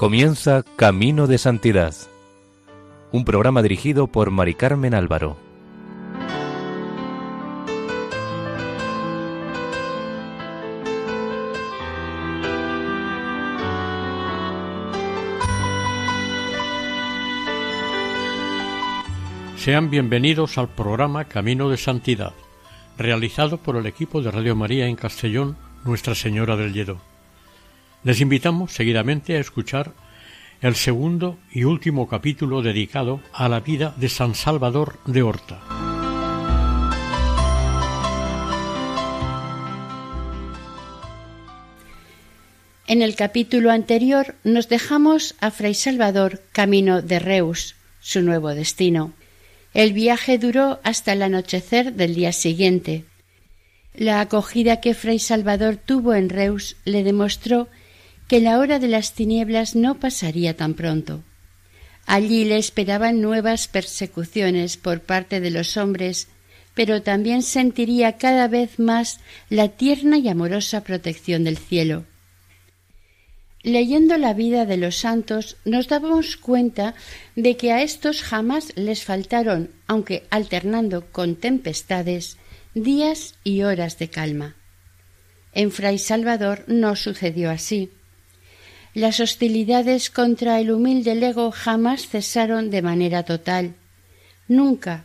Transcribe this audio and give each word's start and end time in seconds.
Comienza 0.00 0.64
Camino 0.76 1.26
de 1.26 1.36
Santidad, 1.36 1.94
un 3.12 3.26
programa 3.26 3.60
dirigido 3.60 4.06
por 4.06 4.30
Mari 4.30 4.54
Carmen 4.54 4.94
Álvaro. 4.94 5.36
Sean 19.58 19.90
bienvenidos 19.90 20.56
al 20.56 20.68
programa 20.68 21.26
Camino 21.26 21.68
de 21.68 21.76
Santidad, 21.76 22.32
realizado 22.96 23.58
por 23.58 23.76
el 23.76 23.84
equipo 23.84 24.22
de 24.22 24.30
Radio 24.30 24.56
María 24.56 24.86
en 24.86 24.96
Castellón, 24.96 25.58
Nuestra 25.84 26.14
Señora 26.14 26.56
del 26.56 26.72
Lledo. 26.72 27.09
Les 28.02 28.22
invitamos 28.22 28.72
seguidamente 28.72 29.36
a 29.36 29.40
escuchar 29.40 29.92
el 30.62 30.74
segundo 30.74 31.38
y 31.52 31.64
último 31.64 32.08
capítulo 32.08 32.62
dedicado 32.62 33.20
a 33.32 33.46
la 33.50 33.60
vida 33.60 33.94
de 33.98 34.08
San 34.08 34.34
Salvador 34.34 34.98
de 35.04 35.22
Horta. 35.22 35.60
En 42.86 43.02
el 43.02 43.14
capítulo 43.16 43.70
anterior 43.70 44.34
nos 44.44 44.70
dejamos 44.70 45.34
a 45.40 45.50
Fray 45.50 45.74
Salvador 45.74 46.42
camino 46.52 47.02
de 47.02 47.18
Reus, 47.18 47.76
su 48.00 48.22
nuevo 48.22 48.54
destino. 48.54 49.12
El 49.74 49.92
viaje 49.92 50.38
duró 50.38 50.80
hasta 50.84 51.12
el 51.12 51.22
anochecer 51.22 51.92
del 51.92 52.14
día 52.14 52.32
siguiente. 52.32 53.04
La 53.94 54.22
acogida 54.22 54.80
que 54.80 54.94
Fray 54.94 55.18
Salvador 55.18 55.76
tuvo 55.76 56.14
en 56.14 56.30
Reus 56.30 56.76
le 56.84 57.04
demostró 57.04 57.68
que 58.30 58.38
la 58.40 58.60
hora 58.60 58.78
de 58.78 58.86
las 58.86 59.14
tinieblas 59.14 59.74
no 59.74 59.98
pasaría 59.98 60.56
tan 60.56 60.74
pronto. 60.74 61.24
Allí 62.06 62.44
le 62.44 62.58
esperaban 62.58 63.20
nuevas 63.20 63.66
persecuciones 63.66 64.76
por 64.76 65.00
parte 65.00 65.40
de 65.40 65.50
los 65.50 65.76
hombres, 65.76 66.28
pero 66.74 67.02
también 67.02 67.42
sentiría 67.42 68.18
cada 68.18 68.46
vez 68.46 68.78
más 68.78 69.18
la 69.48 69.66
tierna 69.66 70.16
y 70.16 70.28
amorosa 70.28 70.84
protección 70.84 71.42
del 71.42 71.58
cielo. 71.58 72.04
Leyendo 73.64 74.16
la 74.16 74.32
vida 74.32 74.64
de 74.64 74.76
los 74.76 74.94
santos 74.94 75.56
nos 75.64 75.88
damos 75.88 76.36
cuenta 76.36 76.94
de 77.34 77.56
que 77.56 77.72
a 77.72 77.82
estos 77.82 78.22
jamás 78.22 78.72
les 78.76 79.02
faltaron, 79.02 79.70
aunque 79.88 80.22
alternando 80.30 81.10
con 81.10 81.34
tempestades, 81.34 82.36
días 82.74 83.34
y 83.42 83.62
horas 83.62 83.98
de 83.98 84.08
calma. 84.08 84.54
En 85.52 85.72
Fray 85.72 85.98
Salvador 85.98 86.62
no 86.68 86.94
sucedió 86.94 87.50
así. 87.50 87.90
Las 88.94 89.20
hostilidades 89.20 90.10
contra 90.10 90.58
el 90.58 90.72
humilde 90.72 91.14
lego 91.14 91.52
jamás 91.52 92.08
cesaron 92.08 92.70
de 92.70 92.82
manera 92.82 93.22
total. 93.22 93.74
Nunca, 94.48 95.04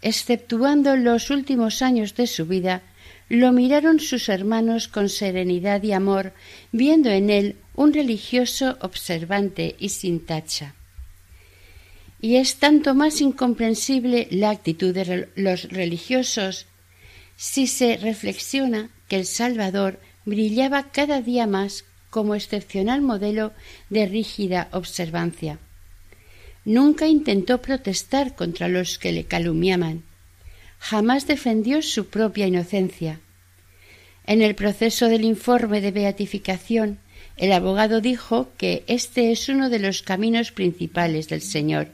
exceptuando 0.00 0.96
los 0.96 1.28
últimos 1.28 1.82
años 1.82 2.14
de 2.14 2.26
su 2.26 2.46
vida, 2.46 2.82
lo 3.28 3.52
miraron 3.52 4.00
sus 4.00 4.28
hermanos 4.28 4.88
con 4.88 5.08
serenidad 5.08 5.82
y 5.82 5.92
amor, 5.92 6.32
viendo 6.72 7.10
en 7.10 7.28
él 7.28 7.56
un 7.74 7.92
religioso 7.92 8.78
observante 8.80 9.76
y 9.78 9.90
sin 9.90 10.24
tacha. 10.24 10.74
Y 12.20 12.36
es 12.36 12.56
tanto 12.56 12.94
más 12.94 13.20
incomprensible 13.20 14.28
la 14.30 14.50
actitud 14.50 14.94
de 14.94 15.28
los 15.36 15.64
religiosos 15.64 16.66
si 17.36 17.66
se 17.66 17.98
reflexiona 17.98 18.88
que 19.08 19.16
el 19.16 19.26
Salvador 19.26 20.00
brillaba 20.24 20.90
cada 20.90 21.20
día 21.20 21.46
más 21.46 21.84
como 22.16 22.34
excepcional 22.34 23.02
modelo 23.02 23.52
de 23.90 24.06
rígida 24.06 24.68
observancia. 24.72 25.58
Nunca 26.64 27.08
intentó 27.08 27.60
protestar 27.60 28.34
contra 28.34 28.68
los 28.68 28.98
que 28.98 29.12
le 29.12 29.24
calumniaban. 29.24 30.02
Jamás 30.78 31.26
defendió 31.26 31.82
su 31.82 32.06
propia 32.06 32.46
inocencia. 32.46 33.20
En 34.24 34.40
el 34.40 34.54
proceso 34.54 35.10
del 35.10 35.26
informe 35.26 35.82
de 35.82 35.90
beatificación, 35.90 37.00
el 37.36 37.52
abogado 37.52 38.00
dijo 38.00 38.48
que 38.56 38.82
este 38.86 39.30
es 39.30 39.50
uno 39.50 39.68
de 39.68 39.78
los 39.78 40.00
caminos 40.00 40.52
principales 40.52 41.28
del 41.28 41.42
Señor. 41.42 41.88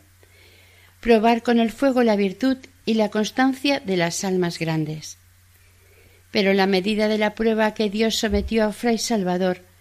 Probar 1.01 1.43
con 1.43 1.59
el 1.59 1.73
fuego 1.73 2.05
la 2.05 2.15
virtud 2.15 2.59
y 2.87 2.95
la 2.95 3.09
constancia 3.09 3.81
de 3.81 3.97
las 3.97 4.23
almas 4.23 4.61
grandes. 4.61 5.19
Pero 6.31 6.55
la 6.55 6.69
medida 6.69 7.09
de 7.09 7.19
la 7.19 7.35
prueba 7.35 7.75
que 7.75 7.91
Dios 7.91 8.15
sometió 8.15 8.65
a 8.65 8.73
Fray 8.73 8.99
Salvador 8.99 9.72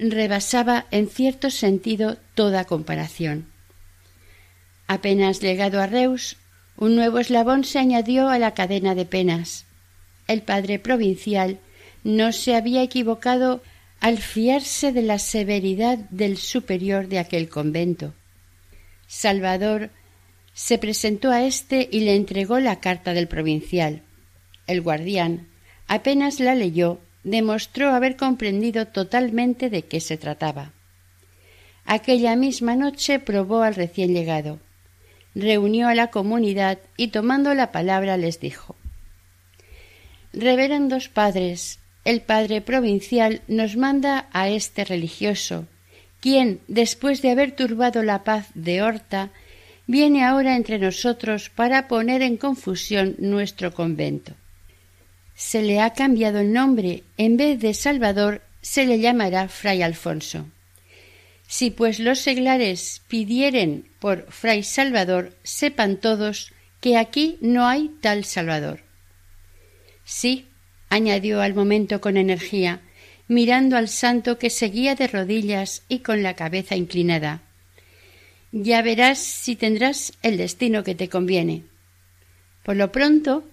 rebasaba 0.00 0.86
en 0.90 1.08
cierto 1.08 1.50
sentido 1.50 2.16
toda 2.34 2.64
comparación. 2.64 3.46
Apenas 4.86 5.40
llegado 5.40 5.80
a 5.80 5.86
Reus, 5.86 6.36
un 6.76 6.96
nuevo 6.96 7.18
eslabón 7.18 7.64
se 7.64 7.78
añadió 7.78 8.28
a 8.28 8.38
la 8.38 8.54
cadena 8.54 8.94
de 8.94 9.04
penas. 9.04 9.66
El 10.26 10.42
padre 10.42 10.78
provincial 10.78 11.60
no 12.02 12.32
se 12.32 12.56
había 12.56 12.82
equivocado 12.82 13.62
al 14.00 14.18
fiarse 14.18 14.92
de 14.92 15.02
la 15.02 15.18
severidad 15.18 15.98
del 16.10 16.38
superior 16.38 17.08
de 17.08 17.18
aquel 17.18 17.50
convento. 17.50 18.14
Salvador 19.06 19.90
se 20.54 20.78
presentó 20.78 21.30
a 21.30 21.44
éste 21.44 21.88
y 21.92 22.00
le 22.00 22.16
entregó 22.16 22.58
la 22.58 22.80
carta 22.80 23.12
del 23.12 23.28
provincial. 23.28 24.02
El 24.66 24.80
guardián 24.80 25.48
apenas 25.86 26.40
la 26.40 26.54
leyó 26.54 27.00
demostró 27.24 27.90
haber 27.90 28.16
comprendido 28.16 28.86
totalmente 28.86 29.70
de 29.70 29.82
qué 29.82 30.00
se 30.00 30.16
trataba. 30.16 30.72
Aquella 31.84 32.36
misma 32.36 32.76
noche 32.76 33.18
probó 33.18 33.62
al 33.62 33.74
recién 33.74 34.14
llegado. 34.14 34.58
Reunió 35.34 35.88
a 35.88 35.94
la 35.94 36.08
comunidad 36.08 36.78
y 36.96 37.08
tomando 37.08 37.54
la 37.54 37.72
palabra 37.72 38.16
les 38.16 38.40
dijo 38.40 38.76
Reverendos 40.32 41.08
padres, 41.08 41.78
el 42.04 42.20
padre 42.20 42.60
provincial 42.60 43.42
nos 43.48 43.76
manda 43.76 44.28
a 44.32 44.48
este 44.48 44.84
religioso, 44.84 45.66
quien, 46.20 46.60
después 46.68 47.22
de 47.22 47.30
haber 47.30 47.52
turbado 47.56 48.02
la 48.02 48.24
paz 48.24 48.48
de 48.54 48.82
Horta, 48.82 49.30
viene 49.86 50.24
ahora 50.24 50.56
entre 50.56 50.78
nosotros 50.78 51.50
para 51.50 51.88
poner 51.88 52.22
en 52.22 52.36
confusión 52.36 53.16
nuestro 53.18 53.74
convento 53.74 54.34
se 55.40 55.62
le 55.62 55.80
ha 55.80 55.94
cambiado 55.94 56.40
el 56.40 56.52
nombre, 56.52 57.02
en 57.16 57.38
vez 57.38 57.58
de 57.60 57.72
Salvador 57.72 58.42
se 58.60 58.84
le 58.84 59.00
llamará 59.00 59.48
Fray 59.48 59.80
Alfonso. 59.80 60.46
Si 61.48 61.70
pues 61.70 61.98
los 61.98 62.18
seglares 62.18 63.00
pidieren 63.08 63.88
por 64.00 64.30
Fray 64.30 64.62
Salvador, 64.62 65.32
sepan 65.42 65.96
todos 65.96 66.52
que 66.82 66.98
aquí 66.98 67.38
no 67.40 67.66
hay 67.66 67.88
tal 68.02 68.26
Salvador. 68.26 68.82
Sí, 70.04 70.44
añadió 70.90 71.40
al 71.40 71.54
momento 71.54 72.02
con 72.02 72.18
energía, 72.18 72.82
mirando 73.26 73.78
al 73.78 73.88
santo 73.88 74.38
que 74.38 74.50
seguía 74.50 74.94
de 74.94 75.06
rodillas 75.06 75.84
y 75.88 76.00
con 76.00 76.22
la 76.22 76.34
cabeza 76.34 76.76
inclinada. 76.76 77.40
Ya 78.52 78.82
verás 78.82 79.18
si 79.18 79.56
tendrás 79.56 80.12
el 80.22 80.36
destino 80.36 80.84
que 80.84 80.94
te 80.94 81.08
conviene. 81.08 81.64
Por 82.62 82.76
lo 82.76 82.92
pronto, 82.92 83.49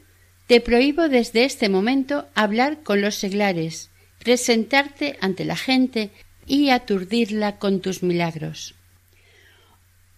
te 0.47 0.61
prohíbo 0.61 1.09
desde 1.09 1.43
este 1.43 1.69
momento 1.69 2.25
hablar 2.33 2.81
con 2.81 3.01
los 3.01 3.15
seglares, 3.15 3.89
presentarte 4.19 5.17
ante 5.19 5.43
la 5.45 5.57
gente 5.57 6.09
y 6.45 6.69
aturdirla 6.69 7.57
con 7.57 7.81
tus 7.81 8.01
milagros. 8.01 8.73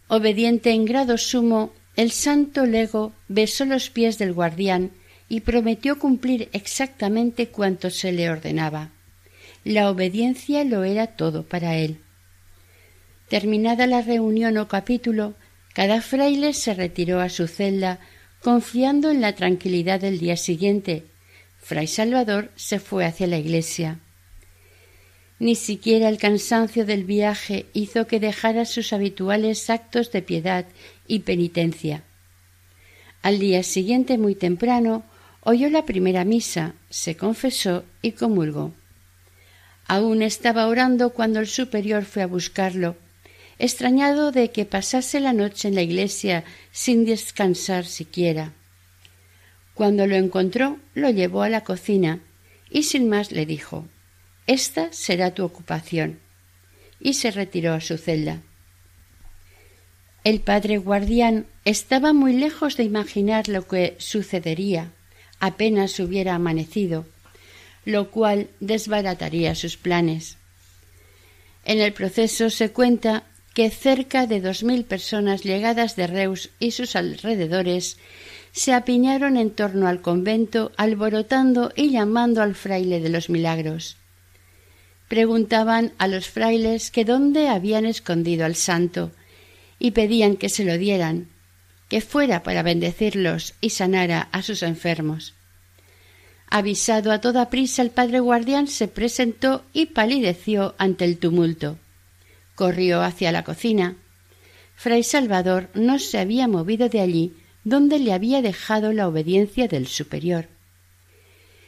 Obediente 0.08 0.72
en 0.72 0.86
grado 0.86 1.18
sumo, 1.18 1.74
el 1.96 2.12
santo 2.12 2.66
lego 2.66 3.12
besó 3.28 3.66
los 3.66 3.90
pies 3.90 4.18
del 4.18 4.34
guardián 4.34 4.92
y 5.28 5.42
prometió 5.42 6.00
cumplir 6.00 6.50
exactamente 6.54 7.50
cuanto 7.50 7.90
se 7.90 8.12
le 8.12 8.30
ordenaba. 8.30 8.90
La 9.64 9.90
obediencia 9.90 10.64
lo 10.64 10.84
era 10.84 11.08
todo 11.08 11.44
para 11.44 11.76
él. 11.76 12.00
Terminada 13.28 13.86
la 13.86 14.02
reunión 14.02 14.58
o 14.58 14.68
capítulo, 14.68 15.36
cada 15.74 16.02
fraile 16.02 16.54
se 16.54 16.74
retiró 16.74 17.20
a 17.20 17.30
su 17.30 17.48
celda 17.48 18.00
Confiando 18.42 19.12
en 19.12 19.20
la 19.20 19.36
tranquilidad 19.36 20.00
del 20.00 20.18
día 20.18 20.38
siguiente, 20.38 21.04
Fray 21.62 21.88
Salvador 21.88 22.52
se 22.56 22.80
fue 22.80 23.06
hacia 23.06 23.28
la 23.28 23.38
iglesia. 23.38 24.00
Ni 25.40 25.56
siquiera 25.56 26.08
el 26.08 26.18
cansancio 26.18 26.86
del 26.86 27.04
viaje 27.04 27.66
hizo 27.74 28.08
que 28.08 28.22
dejara 28.22 28.64
sus 28.64 28.94
habituales 28.94 29.70
actos 29.70 30.12
de 30.12 30.22
piedad 30.22 30.66
y 31.06 31.20
penitencia. 31.20 32.04
Al 33.22 33.40
día 33.40 33.62
siguiente, 33.64 34.18
muy 34.18 34.36
temprano, 34.36 35.04
oyó 35.42 35.70
la 35.70 35.86
primera 35.86 36.24
misa, 36.24 36.76
se 36.90 37.18
confesó 37.18 37.84
y 38.02 38.14
comulgó. 38.14 38.74
Aún 39.86 40.22
estaba 40.22 40.68
orando 40.68 41.10
cuando 41.10 41.42
el 41.42 41.48
superior 41.48 42.06
fue 42.06 42.22
a 42.22 42.28
buscarlo 42.28 42.96
extrañado 43.60 44.32
de 44.32 44.52
que 44.52 44.66
pasase 44.66 45.20
la 45.20 45.34
noche 45.34 45.68
en 45.68 45.76
la 45.76 45.82
iglesia 45.82 46.44
sin 46.72 47.06
descansar 47.06 47.86
siquiera. 47.86 48.54
Cuando 49.74 50.08
lo 50.08 50.16
encontró, 50.16 50.78
lo 50.94 51.10
llevó 51.10 51.44
a 51.44 51.50
la 51.50 51.64
cocina 51.64 52.22
y 52.70 52.84
sin 52.84 53.10
más 53.10 53.32
le 53.32 53.46
dijo 53.46 53.86
Esta 54.48 54.92
será 54.92 55.34
tu 55.34 55.44
ocupación. 55.44 56.20
y 57.02 57.14
se 57.14 57.32
retiró 57.32 57.74
a 57.74 57.80
su 57.80 57.98
celda. 57.98 58.42
El 60.26 60.42
padre 60.42 60.78
guardián 60.78 61.46
estaba 61.64 62.12
muy 62.12 62.34
lejos 62.34 62.76
de 62.76 62.84
imaginar 62.84 63.48
lo 63.48 63.66
que 63.66 63.96
sucedería 64.00 64.92
apenas 65.40 65.98
hubiera 66.00 66.36
amanecido, 66.36 67.06
lo 67.86 68.12
cual 68.12 68.50
desbarataría 68.60 69.56
sus 69.56 69.78
planes. 69.78 70.38
En 71.64 71.80
el 71.80 71.94
proceso 71.94 72.50
se 72.50 72.72
cuenta 72.72 73.24
que 73.60 73.70
cerca 73.72 74.26
de 74.26 74.40
dos 74.40 74.64
mil 74.64 74.86
personas 74.86 75.44
llegadas 75.44 75.98
de 75.98 76.08
Reus 76.08 76.50
y 76.62 76.72
sus 76.72 76.96
alrededores 76.96 77.98
se 78.54 78.72
apiñaron 78.72 79.36
en 79.36 79.50
torno 79.52 79.90
al 79.90 80.00
convento, 80.00 80.72
alborotando 80.78 81.74
y 81.76 81.90
llamando 81.90 82.42
al 82.42 82.56
fraile 82.56 83.02
de 83.02 83.10
los 83.10 83.30
milagros. 83.30 83.98
Preguntaban 85.10 85.92
a 85.98 86.08
los 86.08 86.30
frailes 86.30 86.90
que 86.90 87.04
dónde 87.04 87.50
habían 87.50 87.86
escondido 87.86 88.46
al 88.46 88.56
santo, 88.56 89.12
y 89.78 89.92
pedían 89.92 90.38
que 90.38 90.48
se 90.48 90.64
lo 90.64 90.78
dieran, 90.78 91.28
que 91.90 92.00
fuera 92.00 92.44
para 92.44 92.64
bendecirlos 92.64 93.56
y 93.60 93.72
sanara 93.72 94.30
a 94.32 94.42
sus 94.42 94.64
enfermos. 94.64 95.34
Avisado 96.50 97.12
a 97.12 97.20
toda 97.20 97.50
prisa, 97.50 97.82
el 97.82 97.90
padre 97.90 98.22
guardián 98.22 98.68
se 98.68 98.88
presentó 98.88 99.66
y 99.74 99.88
palideció 99.88 100.76
ante 100.78 101.04
el 101.04 101.18
tumulto. 101.18 101.78
Corrió 102.60 103.04
hacia 103.04 103.32
la 103.32 103.46
cocina. 103.46 103.96
Fray 104.76 105.02
Salvador 105.04 105.70
no 105.76 105.98
se 105.98 106.18
había 106.18 106.50
movido 106.50 106.90
de 106.90 107.00
allí 107.00 107.32
donde 107.64 108.00
le 108.00 108.12
había 108.12 108.42
dejado 108.42 108.92
la 108.92 109.08
obediencia 109.08 109.70
del 109.70 109.88
superior. 109.88 110.50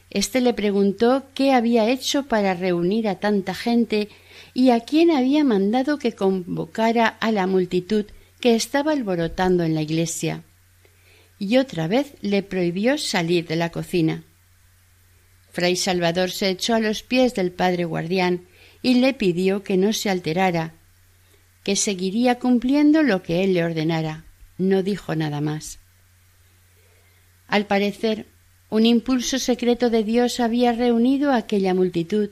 Este 0.09 0.41
le 0.41 0.53
preguntó 0.53 1.23
qué 1.33 1.53
había 1.53 1.89
hecho 1.89 2.23
para 2.23 2.55
reunir 2.55 3.07
a 3.07 3.21
tanta 3.21 3.55
gente 3.55 4.09
y 4.53 4.71
a 4.71 4.81
quién 4.81 5.11
había 5.11 5.45
mandado 5.45 5.97
que 5.97 6.11
convocara 6.11 7.07
a 7.07 7.31
la 7.31 7.47
multitud 7.47 8.03
que 8.41 8.55
estaba 8.55 8.91
alborotando 8.91 9.63
en 9.63 9.75
la 9.75 9.83
iglesia. 9.83 10.43
Y 11.39 11.55
otra 11.55 11.87
vez 11.87 12.15
le 12.19 12.43
prohibió 12.43 12.97
salir 12.97 13.47
de 13.47 13.55
la 13.55 13.71
cocina. 13.71 14.25
Fray 15.53 15.77
Salvador 15.77 16.31
se 16.31 16.49
echó 16.49 16.75
a 16.75 16.81
los 16.81 17.01
pies 17.01 17.33
del 17.33 17.53
padre 17.53 17.85
guardián 17.85 18.45
y 18.81 18.95
le 18.95 19.13
pidió 19.13 19.63
que 19.63 19.77
no 19.77 19.93
se 19.93 20.09
alterara, 20.09 20.75
que 21.63 21.75
seguiría 21.75 22.39
cumpliendo 22.39 23.03
lo 23.03 23.23
que 23.23 23.43
él 23.43 23.53
le 23.53 23.63
ordenara. 23.63 24.25
No 24.57 24.83
dijo 24.83 25.15
nada 25.15 25.41
más. 25.41 25.79
Al 27.47 27.65
parecer, 27.65 28.27
un 28.69 28.85
impulso 28.85 29.37
secreto 29.37 29.89
de 29.89 30.03
Dios 30.03 30.39
había 30.39 30.71
reunido 30.71 31.31
a 31.31 31.37
aquella 31.37 31.73
multitud. 31.73 32.29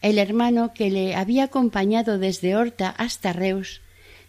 El 0.00 0.18
hermano 0.18 0.72
que 0.74 0.90
le 0.90 1.14
había 1.14 1.44
acompañado 1.44 2.18
desde 2.18 2.56
Horta 2.56 2.88
hasta 2.90 3.32
Reus 3.32 3.82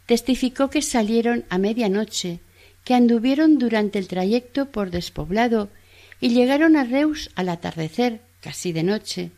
testificó 0.05 0.69
que 0.69 0.81
salieron 0.81 1.45
a 1.49 1.57
medianoche, 1.57 2.39
que 2.83 2.93
anduvieron 2.93 3.57
durante 3.57 3.99
el 3.99 4.07
trayecto 4.07 4.69
por 4.69 4.91
despoblado 4.91 5.69
y 6.19 6.29
llegaron 6.29 6.75
a 6.75 6.83
Reus 6.83 7.31
al 7.35 7.49
atardecer, 7.49 8.21
casi 8.41 8.73
de 8.73 8.83
noche. 8.83 9.31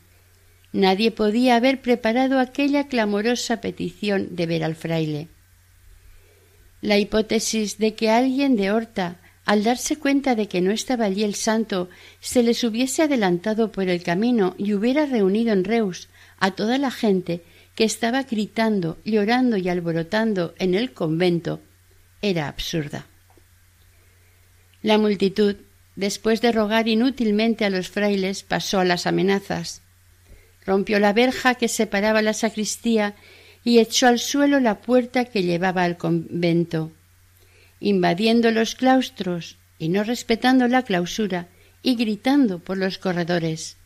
Nadie 0.76 1.10
podía 1.10 1.56
haber 1.56 1.82
preparado 1.82 2.38
aquella 2.38 2.90
clamorosa 2.90 3.62
petición 3.62 4.36
de 4.36 4.46
ver 4.46 4.62
al 4.62 4.76
fraile. 4.76 5.30
La 6.82 6.98
hipótesis 6.98 7.78
de 7.78 7.96
que 7.96 8.10
alguien 8.10 8.58
de 8.58 8.72
Horta 8.72 9.22
al 9.46 9.64
darse 9.64 9.96
cuenta 9.96 10.36
de 10.36 10.48
que 10.48 10.60
no 10.60 10.72
estaba 10.72 11.06
allí 11.06 11.24
el 11.24 11.36
santo, 11.36 11.88
se 12.20 12.44
les 12.44 12.64
hubiese 12.66 13.04
adelantado 13.04 13.72
por 13.72 13.88
el 13.88 14.04
camino 14.04 14.56
y 14.58 14.74
hubiera 14.74 15.06
reunido 15.06 15.54
en 15.54 15.64
Reus 15.64 16.10
a 16.40 16.52
toda 16.52 16.78
la 16.78 16.92
gente 16.92 17.42
que 17.76 17.86
estaba 17.86 18.24
gritando, 18.24 18.98
llorando 19.06 19.56
y 19.56 19.70
alborotando 19.70 20.56
en 20.58 20.74
el 20.74 20.92
convento, 20.92 21.62
era 22.22 22.50
absurda. 22.50 23.06
La 24.82 24.98
multitud, 24.98 25.56
después 25.96 26.42
de 26.42 26.52
rogar 26.52 26.90
inútilmente 26.90 27.64
a 27.64 27.70
los 27.70 27.88
frailes, 27.88 28.44
pasó 28.44 28.80
a 28.80 28.86
las 28.86 29.06
amenazas. 29.06 29.85
Rompió 30.66 31.00
la 31.00 31.14
verja 31.14 31.56
que 31.56 31.68
separaba 31.68 32.22
la 32.22 32.34
sacristía 32.34 33.16
y 33.64 33.80
echó 33.80 34.08
al 34.08 34.20
suelo 34.20 34.60
la 34.60 34.82
puerta 34.82 35.26
que 35.26 35.44
llevaba 35.44 35.84
al 35.84 35.98
convento 35.98 36.92
invadiendo 37.80 38.52
los 38.52 38.76
claustros 38.76 39.58
y 39.78 39.90
no 39.90 40.04
respetando 40.04 40.68
la 40.68 40.84
clausura 40.84 41.48
y 41.84 41.96
gritando 41.96 42.60
por 42.60 42.78
los 42.78 42.98
corredores 42.98 43.78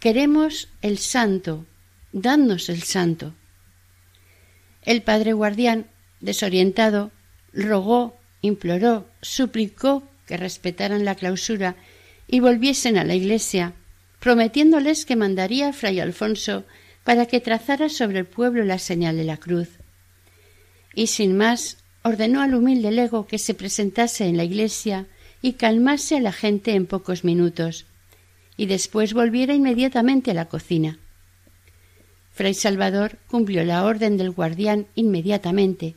Queremos 0.00 0.68
el 0.82 0.98
santo, 0.98 1.64
dadnos 2.12 2.68
el 2.68 2.82
santo. 2.82 3.34
El 4.82 5.02
padre 5.02 5.32
guardián, 5.32 5.86
desorientado, 6.20 7.12
rogó, 7.52 8.18
imploró, 8.40 9.06
suplicó 9.20 10.02
que 10.26 10.36
respetaran 10.36 11.04
la 11.04 11.14
clausura 11.14 11.76
y 12.26 12.40
volviesen 12.40 12.98
a 12.98 13.04
la 13.04 13.14
iglesia, 13.14 13.74
prometiéndoles 14.22 15.04
que 15.04 15.16
mandaría 15.16 15.66
a 15.68 15.72
fray 15.72 15.98
Alfonso 15.98 16.62
para 17.02 17.26
que 17.26 17.40
trazara 17.40 17.88
sobre 17.88 18.20
el 18.20 18.26
pueblo 18.26 18.62
la 18.64 18.78
señal 18.78 19.16
de 19.16 19.24
la 19.24 19.36
cruz. 19.36 19.68
Y 20.94 21.08
sin 21.08 21.36
más 21.36 21.78
ordenó 22.04 22.40
al 22.40 22.54
humilde 22.54 22.92
lego 22.92 23.26
que 23.26 23.38
se 23.38 23.54
presentase 23.54 24.26
en 24.26 24.36
la 24.36 24.44
iglesia 24.44 25.08
y 25.42 25.54
calmase 25.54 26.18
a 26.18 26.20
la 26.20 26.30
gente 26.30 26.74
en 26.74 26.86
pocos 26.86 27.24
minutos, 27.24 27.86
y 28.56 28.66
después 28.66 29.12
volviera 29.12 29.54
inmediatamente 29.54 30.30
a 30.30 30.34
la 30.34 30.46
cocina. 30.46 31.00
Fray 32.32 32.54
Salvador 32.54 33.18
cumplió 33.26 33.64
la 33.64 33.84
orden 33.84 34.16
del 34.18 34.30
guardián 34.30 34.86
inmediatamente, 34.94 35.96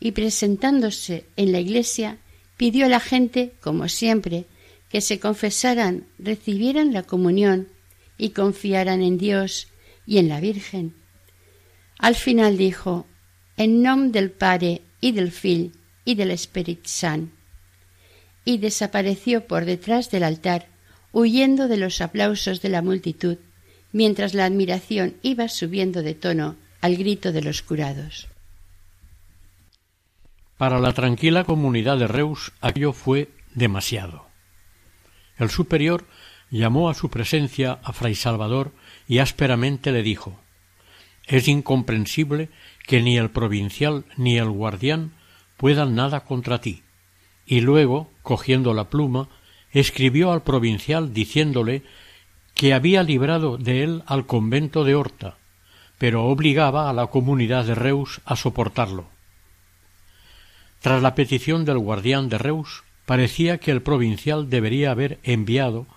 y 0.00 0.12
presentándose 0.12 1.26
en 1.36 1.52
la 1.52 1.60
iglesia 1.60 2.16
pidió 2.56 2.86
a 2.86 2.88
la 2.88 3.00
gente, 3.00 3.52
como 3.60 3.86
siempre, 3.88 4.46
que 4.90 5.00
se 5.00 5.20
confesaran, 5.20 6.06
recibieran 6.18 6.92
la 6.92 7.04
comunión 7.04 7.68
y 8.18 8.30
confiaran 8.30 9.02
en 9.02 9.16
Dios 9.16 9.68
y 10.04 10.18
en 10.18 10.28
la 10.28 10.40
Virgen. 10.40 10.94
Al 11.98 12.16
final 12.16 12.58
dijo, 12.58 13.06
En 13.56 13.82
nombre 13.82 14.20
del 14.20 14.30
Padre 14.30 14.82
y 15.00 15.12
del 15.12 15.30
Fil 15.30 15.72
y 16.04 16.16
del 16.16 16.30
Espíritu 16.30 16.88
San. 16.88 17.32
Y 18.44 18.58
desapareció 18.58 19.46
por 19.46 19.64
detrás 19.64 20.10
del 20.10 20.24
altar, 20.24 20.68
huyendo 21.12 21.68
de 21.68 21.76
los 21.76 22.00
aplausos 22.00 22.62
de 22.62 22.70
la 22.70 22.82
multitud, 22.82 23.36
mientras 23.92 24.34
la 24.34 24.44
admiración 24.44 25.14
iba 25.22 25.48
subiendo 25.48 26.02
de 26.02 26.14
tono 26.14 26.56
al 26.80 26.96
grito 26.96 27.32
de 27.32 27.42
los 27.42 27.62
curados. 27.62 28.28
Para 30.56 30.78
la 30.78 30.92
tranquila 30.92 31.44
comunidad 31.44 31.98
de 31.98 32.06
Reus 32.06 32.52
aquello 32.60 32.92
fue 32.92 33.28
demasiado. 33.54 34.29
El 35.40 35.48
superior 35.48 36.04
llamó 36.50 36.90
a 36.90 36.94
su 36.94 37.08
presencia 37.08 37.78
a 37.82 37.94
Fray 37.94 38.14
Salvador 38.14 38.72
y 39.08 39.18
ásperamente 39.18 39.90
le 39.90 40.02
dijo 40.02 40.38
Es 41.26 41.48
incomprensible 41.48 42.50
que 42.86 43.00
ni 43.00 43.16
el 43.16 43.30
provincial 43.30 44.04
ni 44.18 44.36
el 44.36 44.50
guardián 44.50 45.12
puedan 45.56 45.94
nada 45.94 46.20
contra 46.20 46.60
ti. 46.60 46.82
Y 47.46 47.62
luego, 47.62 48.10
cogiendo 48.22 48.74
la 48.74 48.90
pluma, 48.90 49.28
escribió 49.72 50.30
al 50.30 50.42
provincial 50.42 51.14
diciéndole 51.14 51.84
que 52.54 52.74
había 52.74 53.02
librado 53.02 53.56
de 53.56 53.82
él 53.82 54.02
al 54.06 54.26
convento 54.26 54.84
de 54.84 54.94
Horta, 54.94 55.38
pero 55.96 56.26
obligaba 56.26 56.90
a 56.90 56.92
la 56.92 57.06
comunidad 57.06 57.64
de 57.64 57.74
Reus 57.74 58.20
a 58.26 58.36
soportarlo. 58.36 59.08
Tras 60.80 61.00
la 61.00 61.14
petición 61.14 61.64
del 61.64 61.78
guardián 61.78 62.28
de 62.28 62.36
Reus, 62.36 62.82
parecía 63.10 63.58
que 63.58 63.72
el 63.72 63.82
provincial 63.82 64.48
debería 64.48 64.92
haber 64.92 65.18
enviado 65.24 65.88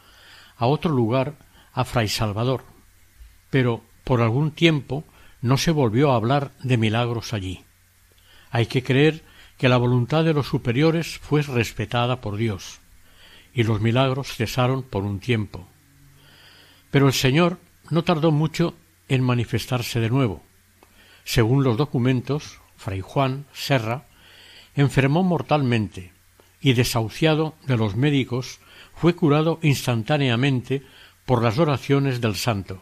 a 0.58 0.65
otro 0.65 0.91
lugar 0.91 1.36
a 1.72 1.86
Fray 1.86 2.08
Salvador, 2.08 2.63
pero 3.51 3.84
por 4.03 4.20
algún 4.22 4.50
tiempo 4.50 5.03
no 5.39 5.58
se 5.58 5.70
volvió 5.70 6.12
a 6.12 6.15
hablar 6.15 6.53
de 6.63 6.75
milagros 6.77 7.32
allí. 7.34 7.65
Hay 8.50 8.65
que 8.65 8.82
creer 8.82 9.22
que 9.60 9.70
la 9.70 9.77
voluntad 9.77 10.24
de 10.24 10.34
los 10.34 10.48
superiores 10.48 11.20
fue 11.20 11.43
respetada 11.43 12.20
por 12.20 12.36
Dios, 12.36 12.79
y 13.53 13.62
los 13.62 13.79
milagros 13.79 14.36
cesaron 14.36 14.82
por 14.82 15.03
un 15.03 15.20
tiempo. 15.20 15.67
Pero 16.89 17.05
el 17.05 17.13
Señor 17.13 17.60
no 17.91 18.03
tardó 18.03 18.32
mucho 18.32 18.74
en 19.08 19.22
manifestarse 19.22 20.00
de 20.00 20.10
nuevo. 20.10 20.41
Según 21.25 21.63
los 21.63 21.77
documentos, 21.77 22.60
Fray 22.75 23.01
Juan 23.01 23.46
Serra 23.53 24.08
enfermó 24.74 25.22
mortalmente 25.22 26.12
y 26.63 26.74
desahuciado 26.74 27.53
de 27.67 27.77
los 27.77 27.96
médicos 27.96 28.60
fue 28.96 29.15
curado 29.15 29.60
instantáneamente 29.62 30.82
por 31.25 31.43
las 31.43 31.60
oraciones 31.60 32.22
del 32.22 32.36
santo 32.36 32.82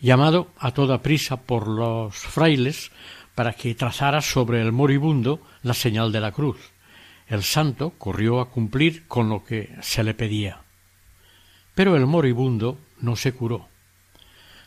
llamado 0.00 0.50
a 0.58 0.72
toda 0.72 1.02
prisa 1.02 1.42
por 1.42 1.68
los 1.68 2.16
frailes 2.16 2.90
para 3.34 3.52
que 3.52 3.74
trazara 3.74 4.20
sobre 4.20 4.62
el 4.62 4.72
moribundo 4.72 5.40
la 5.62 5.74
señal 5.74 6.12
de 6.12 6.20
la 6.20 6.32
cruz. 6.32 6.72
El 7.28 7.42
santo 7.42 7.92
corrió 7.98 8.40
a 8.40 8.50
cumplir 8.50 9.06
con 9.08 9.28
lo 9.28 9.44
que 9.44 9.74
se 9.82 10.04
le 10.04 10.14
pedía. 10.14 10.62
Pero 11.74 11.96
el 11.96 12.06
moribundo 12.06 12.78
no 13.00 13.16
se 13.16 13.32
curó. 13.32 13.68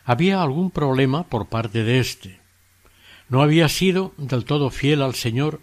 Había 0.04 0.42
algún 0.42 0.70
problema 0.70 1.24
por 1.24 1.48
parte 1.48 1.84
de 1.84 1.98
éste. 1.98 2.40
No 3.28 3.42
había 3.42 3.68
sido 3.68 4.12
del 4.16 4.44
todo 4.44 4.70
fiel 4.70 5.02
al 5.02 5.14
Señor 5.14 5.60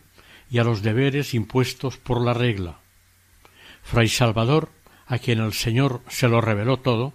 y 0.50 0.60
a 0.60 0.64
los 0.64 0.82
deberes 0.82 1.34
impuestos 1.34 1.98
por 1.98 2.22
la 2.22 2.34
regla. 2.34 2.80
Fray 3.84 4.10
Salvador, 4.10 4.70
a 5.06 5.18
quien 5.18 5.40
el 5.40 5.54
Señor 5.54 6.02
se 6.10 6.28
lo 6.28 6.42
reveló 6.42 6.78
todo, 6.78 7.14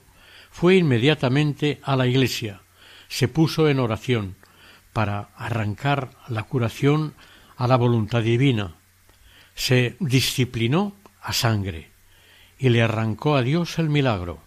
fue 0.50 0.76
inmediatamente 0.76 1.80
a 1.82 1.96
la 1.96 2.06
iglesia, 2.06 2.60
se 3.08 3.28
puso 3.28 3.68
en 3.68 3.78
oración 3.78 4.36
para 4.92 5.30
arrancar 5.36 6.10
la 6.28 6.44
curación 6.44 7.14
a 7.56 7.66
la 7.66 7.76
voluntad 7.76 8.22
divina, 8.22 8.74
se 9.54 9.96
disciplinó 10.00 10.94
a 11.22 11.32
sangre 11.32 11.90
y 12.58 12.68
le 12.68 12.82
arrancó 12.82 13.36
a 13.36 13.42
Dios 13.42 13.78
el 13.78 13.88
milagro. 13.88 14.40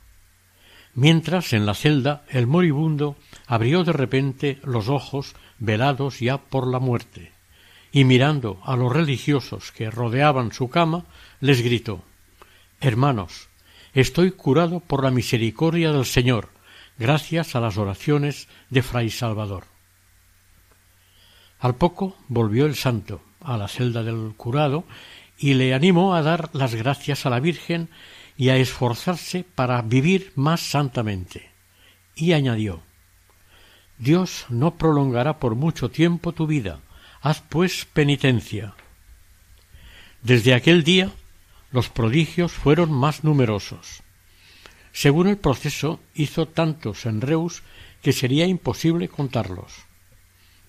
Mientras 0.94 1.54
en 1.54 1.66
la 1.66 1.74
celda 1.74 2.24
el 2.30 2.48
moribundo 2.48 3.18
abrió 3.48 3.84
de 3.84 3.94
repente 3.94 4.60
los 4.64 4.88
ojos 4.88 5.36
velados 5.60 6.20
ya 6.20 6.38
por 6.38 6.68
la 6.68 6.80
muerte, 6.80 7.35
y 7.96 8.04
mirando 8.04 8.60
a 8.66 8.76
los 8.76 8.92
religiosos 8.92 9.72
que 9.72 9.90
rodeaban 9.90 10.52
su 10.52 10.70
cama, 10.70 11.06
les 11.40 11.62
gritó 11.62 12.04
Hermanos, 12.82 13.48
estoy 13.94 14.32
curado 14.32 14.82
por 14.82 15.02
la 15.02 15.12
misericordia 15.12 15.94
del 15.94 16.04
Señor, 16.04 16.50
gracias 17.00 17.56
a 17.56 17.62
las 17.62 17.78
oraciones 17.78 18.50
de 18.70 18.82
Fray 18.82 19.10
Salvador. 19.10 19.64
Al 21.58 21.76
poco 21.76 22.18
volvió 22.28 22.66
el 22.66 22.76
santo 22.76 23.22
a 23.40 23.56
la 23.56 23.70
celda 23.70 24.04
del 24.04 24.34
curado 24.36 24.84
y 25.38 25.54
le 25.54 25.74
animó 25.74 26.16
a 26.16 26.22
dar 26.22 26.50
las 26.52 26.76
gracias 26.76 27.26
a 27.26 27.30
la 27.30 27.40
Virgen 27.40 27.88
y 28.36 28.50
a 28.50 28.58
esforzarse 28.58 29.46
para 29.56 29.82
vivir 29.82 30.34
más 30.36 30.60
santamente. 30.60 31.50
Y 32.14 32.34
añadió 32.34 32.82
Dios 33.98 34.48
no 34.50 34.76
prolongará 34.76 35.40
por 35.40 35.56
mucho 35.56 35.90
tiempo 35.90 36.34
tu 36.34 36.46
vida. 36.46 36.82
Haz 37.26 37.42
pues 37.50 37.88
penitencia. 37.92 38.76
Desde 40.22 40.54
aquel 40.54 40.84
día 40.84 41.10
los 41.72 41.90
prodigios 41.90 42.52
fueron 42.52 42.92
más 42.92 43.24
numerosos. 43.24 44.04
Según 44.92 45.26
el 45.26 45.38
proceso, 45.38 46.00
hizo 46.14 46.48
tantos 46.48 47.08
en 47.08 47.22
Reus 47.22 47.64
que 48.04 48.14
sería 48.14 48.46
imposible 48.46 49.10
contarlos. 49.10 49.74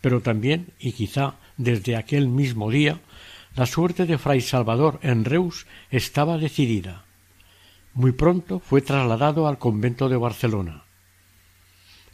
Pero 0.00 0.22
también, 0.22 0.72
y 0.78 0.92
quizá 0.92 1.34
desde 1.58 1.94
aquel 1.94 2.26
mismo 2.26 2.70
día, 2.70 3.00
la 3.54 3.66
suerte 3.66 4.06
de 4.06 4.16
Fray 4.16 4.40
Salvador 4.40 4.98
en 5.02 5.26
Reus 5.26 5.66
estaba 5.90 6.38
decidida. 6.38 7.04
Muy 7.92 8.12
pronto 8.12 8.60
fue 8.60 8.80
trasladado 8.80 9.46
al 9.46 9.58
convento 9.58 10.08
de 10.08 10.16
Barcelona. 10.16 10.84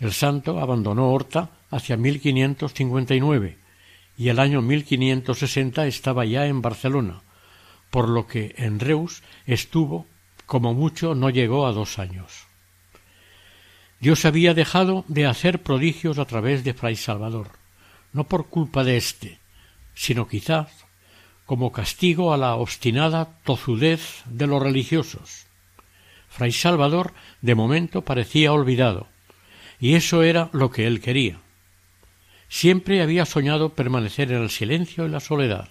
El 0.01 0.13
santo 0.13 0.59
abandonó 0.59 1.13
Horta 1.13 1.51
hacia 1.71 1.97
1559 1.97 3.62
y 4.23 4.29
el 4.29 4.39
año 4.39 4.63
1560 4.63 5.85
estaba 5.89 6.25
ya 6.25 6.47
en 6.47 6.63
Barcelona, 6.63 7.23
por 7.91 8.09
lo 8.09 8.29
que 8.29 8.55
en 8.57 8.79
Reus 8.79 9.21
estuvo 9.47 10.07
como 10.47 10.75
mucho 10.75 11.17
no 11.17 11.29
llegó 11.29 11.67
a 11.67 11.73
dos 11.73 11.99
años. 11.99 12.47
Dios 13.99 14.25
había 14.25 14.55
dejado 14.55 15.05
de 15.09 15.27
hacer 15.27 15.65
prodigios 15.65 16.19
a 16.19 16.25
través 16.25 16.63
de 16.63 16.73
Fray 16.73 16.95
Salvador, 16.95 17.51
no 18.13 18.29
por 18.29 18.47
culpa 18.47 18.85
de 18.85 18.97
éste, 18.97 19.41
sino 19.93 20.29
quizás 20.29 20.71
como 21.45 21.73
castigo 21.73 22.33
a 22.33 22.37
la 22.37 22.55
obstinada 22.55 23.41
tozudez 23.43 24.23
de 24.27 24.47
los 24.47 24.63
religiosos. 24.63 25.47
Fray 26.29 26.53
Salvador 26.53 27.13
de 27.41 27.57
momento 27.57 28.03
parecía 28.03 28.53
olvidado, 28.53 29.09
y 29.81 29.95
eso 29.95 30.23
era 30.23 30.49
lo 30.53 30.71
que 30.71 30.87
él 30.87 31.01
quería. 31.01 31.42
Siempre 32.53 33.01
había 33.01 33.25
soñado 33.25 33.71
permanecer 33.71 34.31
en 34.31 34.43
el 34.43 34.51
silencio 34.51 35.07
y 35.07 35.09
la 35.09 35.21
soledad. 35.21 35.71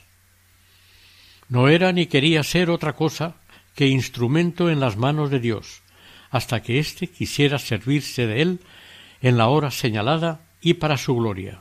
No 1.47 1.67
era 1.67 1.91
ni 1.91 2.07
quería 2.07 2.41
ser 2.41 2.71
otra 2.71 2.93
cosa 2.93 3.35
que 3.75 3.85
instrumento 3.85 4.67
en 4.67 4.79
las 4.79 4.97
manos 4.97 5.29
de 5.29 5.39
Dios, 5.39 5.83
hasta 6.31 6.63
que 6.63 6.79
éste 6.79 7.05
quisiera 7.05 7.59
servirse 7.59 8.25
de 8.25 8.41
él 8.41 8.59
en 9.21 9.37
la 9.37 9.47
hora 9.49 9.69
señalada 9.69 10.41
y 10.59 10.73
para 10.73 10.97
su 10.97 11.15
gloria. 11.15 11.59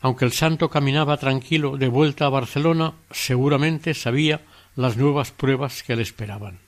Aunque 0.00 0.24
el 0.24 0.32
santo 0.32 0.68
caminaba 0.68 1.16
tranquilo 1.16 1.76
de 1.76 1.86
vuelta 1.86 2.26
a 2.26 2.30
Barcelona, 2.30 2.94
seguramente 3.12 3.94
sabía 3.94 4.40
las 4.74 4.96
nuevas 4.96 5.30
pruebas 5.30 5.84
que 5.84 5.94
le 5.94 6.02
esperaban 6.02 6.58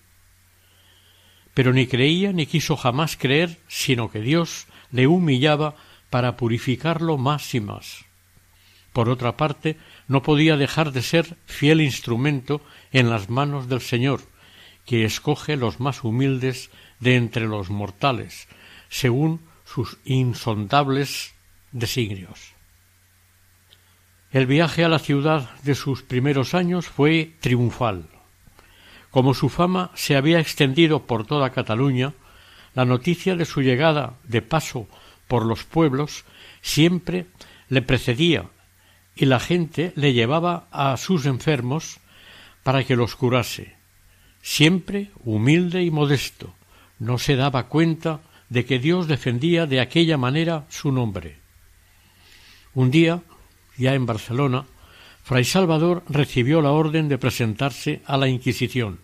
pero 1.58 1.72
ni 1.72 1.88
creía 1.88 2.32
ni 2.32 2.46
quiso 2.46 2.76
jamás 2.76 3.16
creer, 3.16 3.58
sino 3.66 4.12
que 4.12 4.20
Dios 4.20 4.68
le 4.92 5.08
humillaba 5.08 5.74
para 6.10 6.36
purificarlo 6.36 7.18
más 7.18 7.54
y 7.54 7.60
más. 7.60 8.04
Por 8.92 9.08
otra 9.08 9.36
parte, 9.36 9.76
no 10.08 10.22
podía 10.22 10.56
dejar 10.56 10.92
de 10.92 11.02
ser 11.02 11.36
fiel 11.46 11.80
instrumento 11.80 12.60
en 12.92 13.10
las 13.10 13.28
manos 13.28 13.68
del 13.68 13.80
Señor, 13.80 14.22
que 14.86 15.04
escoge 15.04 15.56
los 15.56 15.80
más 15.80 16.02
humildes 16.02 16.70
de 16.98 17.16
entre 17.16 17.46
los 17.46 17.70
mortales, 17.70 18.48
según 18.88 19.40
sus 19.64 19.98
insondables 20.04 21.34
designios. 21.72 22.54
El 24.30 24.46
viaje 24.46 24.84
a 24.84 24.88
la 24.88 24.98
ciudad 24.98 25.50
de 25.62 25.74
sus 25.74 26.02
primeros 26.02 26.54
años 26.54 26.86
fue 26.86 27.34
triunfal. 27.40 28.08
Como 29.10 29.32
su 29.32 29.48
fama 29.48 29.90
se 29.94 30.16
había 30.16 30.40
extendido 30.40 31.06
por 31.06 31.26
toda 31.26 31.50
Cataluña, 31.50 32.14
la 32.74 32.84
noticia 32.84 33.36
de 33.36 33.44
su 33.44 33.62
llegada 33.62 34.14
de 34.24 34.42
paso 34.42 34.86
por 35.28 35.46
los 35.46 35.64
pueblos 35.64 36.24
siempre 36.60 37.26
le 37.68 37.82
precedía 37.82 38.46
y 39.14 39.26
la 39.26 39.40
gente 39.40 39.92
le 39.94 40.12
llevaba 40.12 40.68
a 40.70 40.96
sus 40.96 41.26
enfermos 41.26 41.98
para 42.62 42.84
que 42.84 42.96
los 42.96 43.14
curase. 43.14 43.76
Siempre 44.42 45.10
humilde 45.24 45.82
y 45.82 45.90
modesto, 45.90 46.54
no 46.98 47.18
se 47.18 47.36
daba 47.36 47.68
cuenta 47.68 48.20
de 48.48 48.64
que 48.64 48.78
Dios 48.78 49.08
defendía 49.08 49.66
de 49.66 49.80
aquella 49.80 50.16
manera 50.16 50.66
su 50.68 50.92
nombre. 50.92 51.38
Un 52.74 52.90
día, 52.90 53.22
ya 53.76 53.94
en 53.94 54.06
Barcelona, 54.06 54.64
Fray 55.24 55.44
Salvador 55.44 56.04
recibió 56.08 56.62
la 56.62 56.70
orden 56.70 57.08
de 57.08 57.18
presentarse 57.18 58.02
a 58.06 58.16
la 58.16 58.28
Inquisición. 58.28 59.00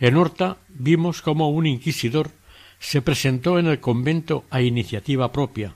En 0.00 0.16
Horta 0.16 0.58
vimos 0.68 1.22
cómo 1.22 1.50
un 1.50 1.66
inquisidor 1.66 2.30
se 2.78 3.02
presentó 3.02 3.58
en 3.58 3.66
el 3.66 3.80
convento 3.80 4.44
a 4.50 4.60
iniciativa 4.60 5.32
propia, 5.32 5.74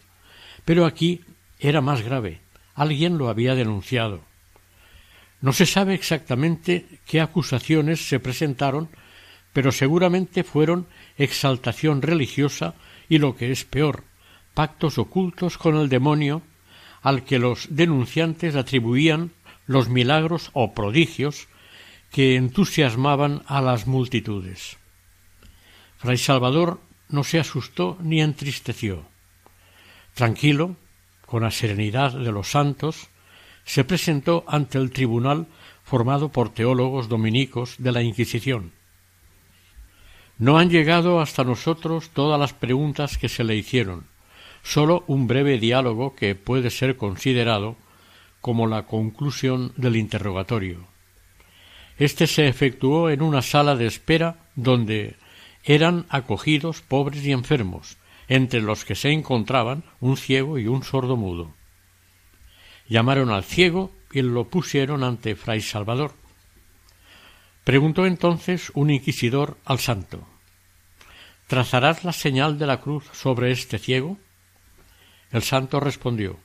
pero 0.65 0.87
aquí 0.87 1.21
era 1.59 1.81
más 1.81 2.03
grave. 2.03 2.41
Alguien 2.75 3.19
lo 3.19 3.29
había 3.29 3.55
denunciado. 3.55 4.21
No 5.41 5.53
se 5.53 5.67
sabe 5.67 5.95
exactamente 5.95 6.87
qué 7.07 7.21
acusaciones 7.21 8.09
se 8.09 8.21
presentaron, 8.21 8.89
pero 9.53 9.73
seguramente 9.73 10.45
fueron 10.45 10.87
exaltación 11.19 12.01
religiosa 12.01 12.75
y 13.09 13.19
lo 13.19 13.37
que 13.37 13.51
es 13.51 13.65
peor, 13.65 14.05
pactos 14.55 14.99
ocultos 14.99 15.59
con 15.59 15.77
el 15.77 15.89
demonio 15.89 16.43
al 17.03 17.25
que 17.25 17.39
los 17.39 17.67
denunciantes 17.71 18.55
atribuían 18.55 19.33
los 19.67 19.89
milagros 19.89 20.51
o 20.53 20.73
prodigios 20.73 21.49
que 22.11 22.37
entusiasmaban 22.37 23.43
a 23.47 23.61
las 23.61 23.87
multitudes. 23.87 24.77
Fray 25.99 26.19
Salvador 26.19 26.81
no 27.13 27.25
se 27.25 27.39
asustó 27.39 27.99
ni 28.01 28.21
entristeció. 28.21 29.05
Tranquilo, 30.15 30.77
con 31.27 31.43
la 31.43 31.51
serenidad 31.51 32.13
de 32.13 32.33
los 32.33 32.51
santos, 32.51 33.09
se 33.65 33.85
presentó 33.85 34.45
ante 34.47 34.79
el 34.79 34.91
tribunal 34.91 35.47
formado 35.85 36.31
por 36.31 36.53
teólogos 36.53 37.09
dominicos 37.09 37.77
de 37.79 37.93
la 37.93 38.03
Inquisición. 38.03 38.73
No 40.39 40.59
han 40.59 40.71
llegado 40.71 41.21
hasta 41.21 41.45
nosotros 41.45 42.11
todas 42.11 42.39
las 42.39 42.53
preguntas 42.53 43.19
que 43.19 43.29
se 43.29 43.45
le 43.45 43.57
hicieron, 43.57 44.07
sólo 44.63 45.05
un 45.07 45.27
breve 45.27 45.59
diálogo 45.59 46.15
que 46.15 46.35
puede 46.35 46.71
ser 46.71 46.97
considerado 46.97 47.77
como 48.41 48.67
la 48.67 48.87
conclusión 48.87 49.73
del 49.77 49.97
interrogatorio. 49.97 50.87
Este 51.99 52.27
se 52.27 52.49
efectuó 52.49 53.11
en 53.11 53.23
una 53.23 53.43
sala 53.43 53.77
de 53.77 53.87
espera 53.87 54.37
donde 54.57 55.17
eran 55.65 56.07
acogidos 56.09 56.83
pobres 56.83 57.25
y 57.25 57.33
enfermos, 57.33 57.97
entre 58.29 58.61
los 58.61 58.85
que 58.85 58.95
se 58.95 59.11
encontraban 59.11 59.85
un 60.01 60.17
ciego 60.17 60.59
y 60.59 60.67
un 60.67 60.83
sordo 60.83 61.17
mudo. 61.17 61.55
Llamaron 62.89 63.31
al 63.31 63.45
ciego 63.45 63.93
y 64.13 64.23
lo 64.23 64.49
pusieron 64.49 65.05
ante 65.05 65.35
Fray 65.35 65.61
Salvador. 65.61 66.13
Preguntó 67.65 68.07
entonces 68.07 68.73
un 68.75 68.91
inquisidor 68.91 69.57
al 69.65 69.79
santo 69.79 70.27
¿Trazarás 71.47 72.03
la 72.03 72.13
señal 72.13 72.59
de 72.59 72.67
la 72.67 72.81
cruz 72.81 73.05
sobre 73.13 73.51
este 73.51 73.79
ciego? 73.79 74.17
El 75.31 75.43
santo 75.43 75.81
respondió 75.81 76.39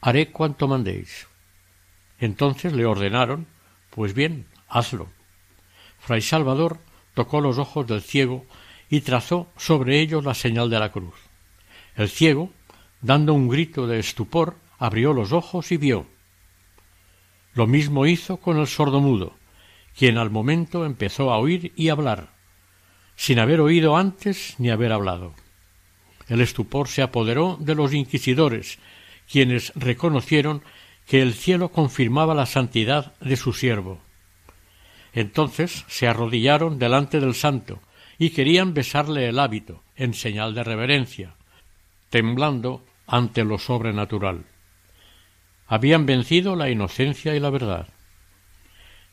Haré 0.00 0.30
cuanto 0.30 0.68
mandéis. 0.68 1.26
Entonces 2.18 2.72
le 2.72 2.84
ordenaron 2.84 3.46
Pues 3.90 4.12
bien, 4.12 4.46
hazlo. 4.68 5.08
Fray 5.98 6.20
Salvador 6.20 6.78
tocó 7.14 7.40
los 7.40 7.58
ojos 7.58 7.86
del 7.86 8.02
ciego 8.02 8.46
y 8.88 9.00
trazó 9.00 9.48
sobre 9.56 10.00
ellos 10.00 10.24
la 10.24 10.34
señal 10.34 10.70
de 10.70 10.78
la 10.78 10.92
cruz. 10.92 11.14
El 11.96 12.08
ciego, 12.08 12.50
dando 13.00 13.34
un 13.34 13.48
grito 13.48 13.86
de 13.86 13.98
estupor, 13.98 14.56
abrió 14.78 15.12
los 15.12 15.32
ojos 15.32 15.72
y 15.72 15.76
vio. 15.76 16.06
Lo 17.54 17.66
mismo 17.66 18.06
hizo 18.06 18.38
con 18.38 18.58
el 18.58 18.66
sordomudo, 18.66 19.34
quien 19.96 20.18
al 20.18 20.30
momento 20.30 20.86
empezó 20.86 21.30
a 21.30 21.38
oír 21.38 21.72
y 21.76 21.90
hablar, 21.90 22.32
sin 23.14 23.38
haber 23.38 23.60
oído 23.60 23.96
antes 23.96 24.54
ni 24.58 24.70
haber 24.70 24.92
hablado. 24.92 25.34
El 26.28 26.40
estupor 26.40 26.88
se 26.88 27.02
apoderó 27.02 27.58
de 27.60 27.74
los 27.74 27.92
inquisidores, 27.92 28.78
quienes 29.30 29.72
reconocieron 29.74 30.62
que 31.06 31.20
el 31.20 31.34
cielo 31.34 31.70
confirmaba 31.70 32.34
la 32.34 32.46
santidad 32.46 33.14
de 33.20 33.36
su 33.36 33.52
siervo. 33.52 34.00
Entonces 35.12 35.84
se 35.88 36.08
arrodillaron 36.08 36.78
delante 36.78 37.20
del 37.20 37.34
santo 37.34 37.80
y 38.18 38.30
querían 38.30 38.74
besarle 38.74 39.28
el 39.28 39.38
hábito 39.38 39.82
en 39.96 40.14
señal 40.14 40.54
de 40.54 40.64
reverencia, 40.64 41.34
temblando 42.10 42.84
ante 43.06 43.44
lo 43.44 43.58
sobrenatural. 43.58 44.44
Habían 45.66 46.06
vencido 46.06 46.56
la 46.56 46.70
inocencia 46.70 47.34
y 47.34 47.40
la 47.40 47.50
verdad. 47.50 47.88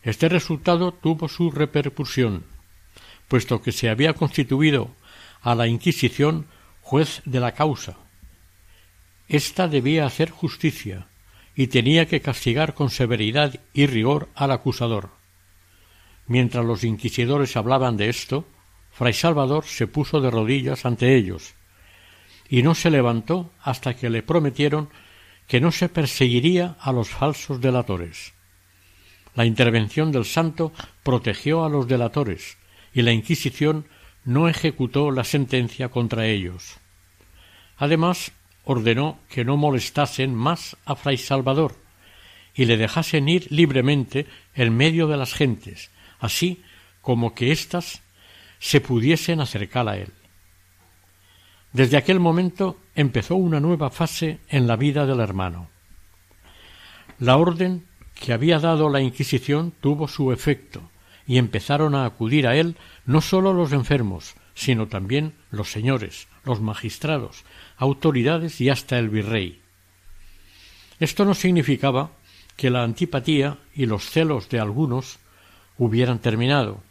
Este 0.04 0.30
resultado 0.30 0.94
tuvo 0.94 1.28
su 1.28 1.52
repercusión, 1.52 2.46
puesto 3.28 3.62
que 3.62 3.72
se 3.72 3.90
había 3.90 4.14
constituido 4.14 4.92
a 5.42 5.56
la 5.56 5.68
Inquisición 5.68 6.48
juez 6.82 7.22
de 7.26 7.40
la 7.40 7.54
causa. 7.54 7.98
Esta 9.28 9.68
debía 9.68 10.06
hacer 10.06 10.32
justicia 10.32 11.08
y 11.56 11.68
tenía 11.68 12.08
que 12.08 12.22
castigar 12.22 12.74
con 12.74 12.90
severidad 12.90 13.60
y 13.74 13.86
rigor 13.86 14.30
al 14.34 14.52
acusador. 14.52 15.19
Mientras 16.30 16.64
los 16.64 16.84
inquisidores 16.84 17.58
hablaban 17.58 17.98
de 17.98 18.08
esto, 18.08 18.46
Fray 18.92 19.14
Salvador 19.14 19.66
se 19.66 19.88
puso 19.88 20.22
de 20.22 20.30
rodillas 20.30 20.86
ante 20.86 21.16
ellos, 21.16 21.56
y 22.48 22.62
no 22.62 22.76
se 22.76 22.92
levantó 22.92 23.52
hasta 23.64 23.96
que 23.96 24.12
le 24.12 24.22
prometieron 24.22 24.90
que 25.48 25.60
no 25.60 25.72
se 25.72 25.90
perseguiría 25.90 26.78
a 26.80 26.92
los 26.92 27.10
falsos 27.10 27.60
delatores. 27.60 28.34
La 29.34 29.46
intervención 29.46 30.12
del 30.12 30.24
santo 30.24 30.72
protegió 31.02 31.66
a 31.66 31.70
los 31.70 31.88
delatores, 31.88 32.60
y 32.94 33.02
la 33.02 33.12
Inquisición 33.12 33.88
no 34.24 34.48
ejecutó 34.48 35.10
la 35.10 35.24
sentencia 35.24 35.90
contra 35.90 36.28
ellos. 36.28 36.78
Además, 37.76 38.34
ordenó 38.66 39.18
que 39.30 39.44
no 39.44 39.58
molestasen 39.58 40.36
más 40.36 40.78
a 40.86 40.96
Fray 40.96 41.18
Salvador 41.18 41.76
y 42.54 42.66
le 42.66 42.78
dejasen 42.78 43.28
ir 43.30 43.48
libremente 43.50 44.28
en 44.54 44.78
medio 44.78 45.08
de 45.08 45.18
las 45.18 45.34
gentes, 45.34 45.90
así 46.20 46.64
como 47.02 47.34
que 47.34 47.52
éstas 47.52 48.02
se 48.60 48.82
pudiesen 48.82 49.42
acercar 49.42 49.88
a 49.88 49.98
él. 49.98 50.12
Desde 51.72 51.98
aquel 51.98 52.20
momento 52.20 52.78
empezó 52.96 53.36
una 53.36 53.60
nueva 53.60 53.90
fase 53.90 54.40
en 54.50 54.68
la 54.68 54.76
vida 54.76 55.06
del 55.06 55.20
hermano. 55.20 55.70
La 57.20 57.38
orden 57.38 57.86
que 58.16 58.34
había 58.34 58.60
dado 58.60 58.90
la 58.90 59.02
Inquisición 59.02 59.74
tuvo 59.80 60.08
su 60.08 60.32
efecto, 60.32 60.90
y 61.30 61.38
empezaron 61.38 61.94
a 61.94 62.06
acudir 62.06 62.48
a 62.48 62.56
él 62.56 62.76
no 63.06 63.22
sólo 63.22 63.54
los 63.54 63.72
enfermos, 63.72 64.34
sino 64.56 64.88
también 64.88 65.36
los 65.52 65.72
señores, 65.72 66.28
los 66.44 66.60
magistrados, 66.60 67.46
autoridades 67.78 68.60
y 68.62 68.70
hasta 68.70 68.98
el 68.98 69.10
virrey. 69.10 69.62
Esto 71.00 71.26
no 71.26 71.36
significaba 71.36 72.10
que 72.56 72.72
la 72.72 72.82
antipatía 72.82 73.60
y 73.76 73.86
los 73.86 74.10
celos 74.10 74.50
de 74.50 74.60
algunos 74.60 75.20
hubieran 75.80 76.20
terminado, 76.20 76.84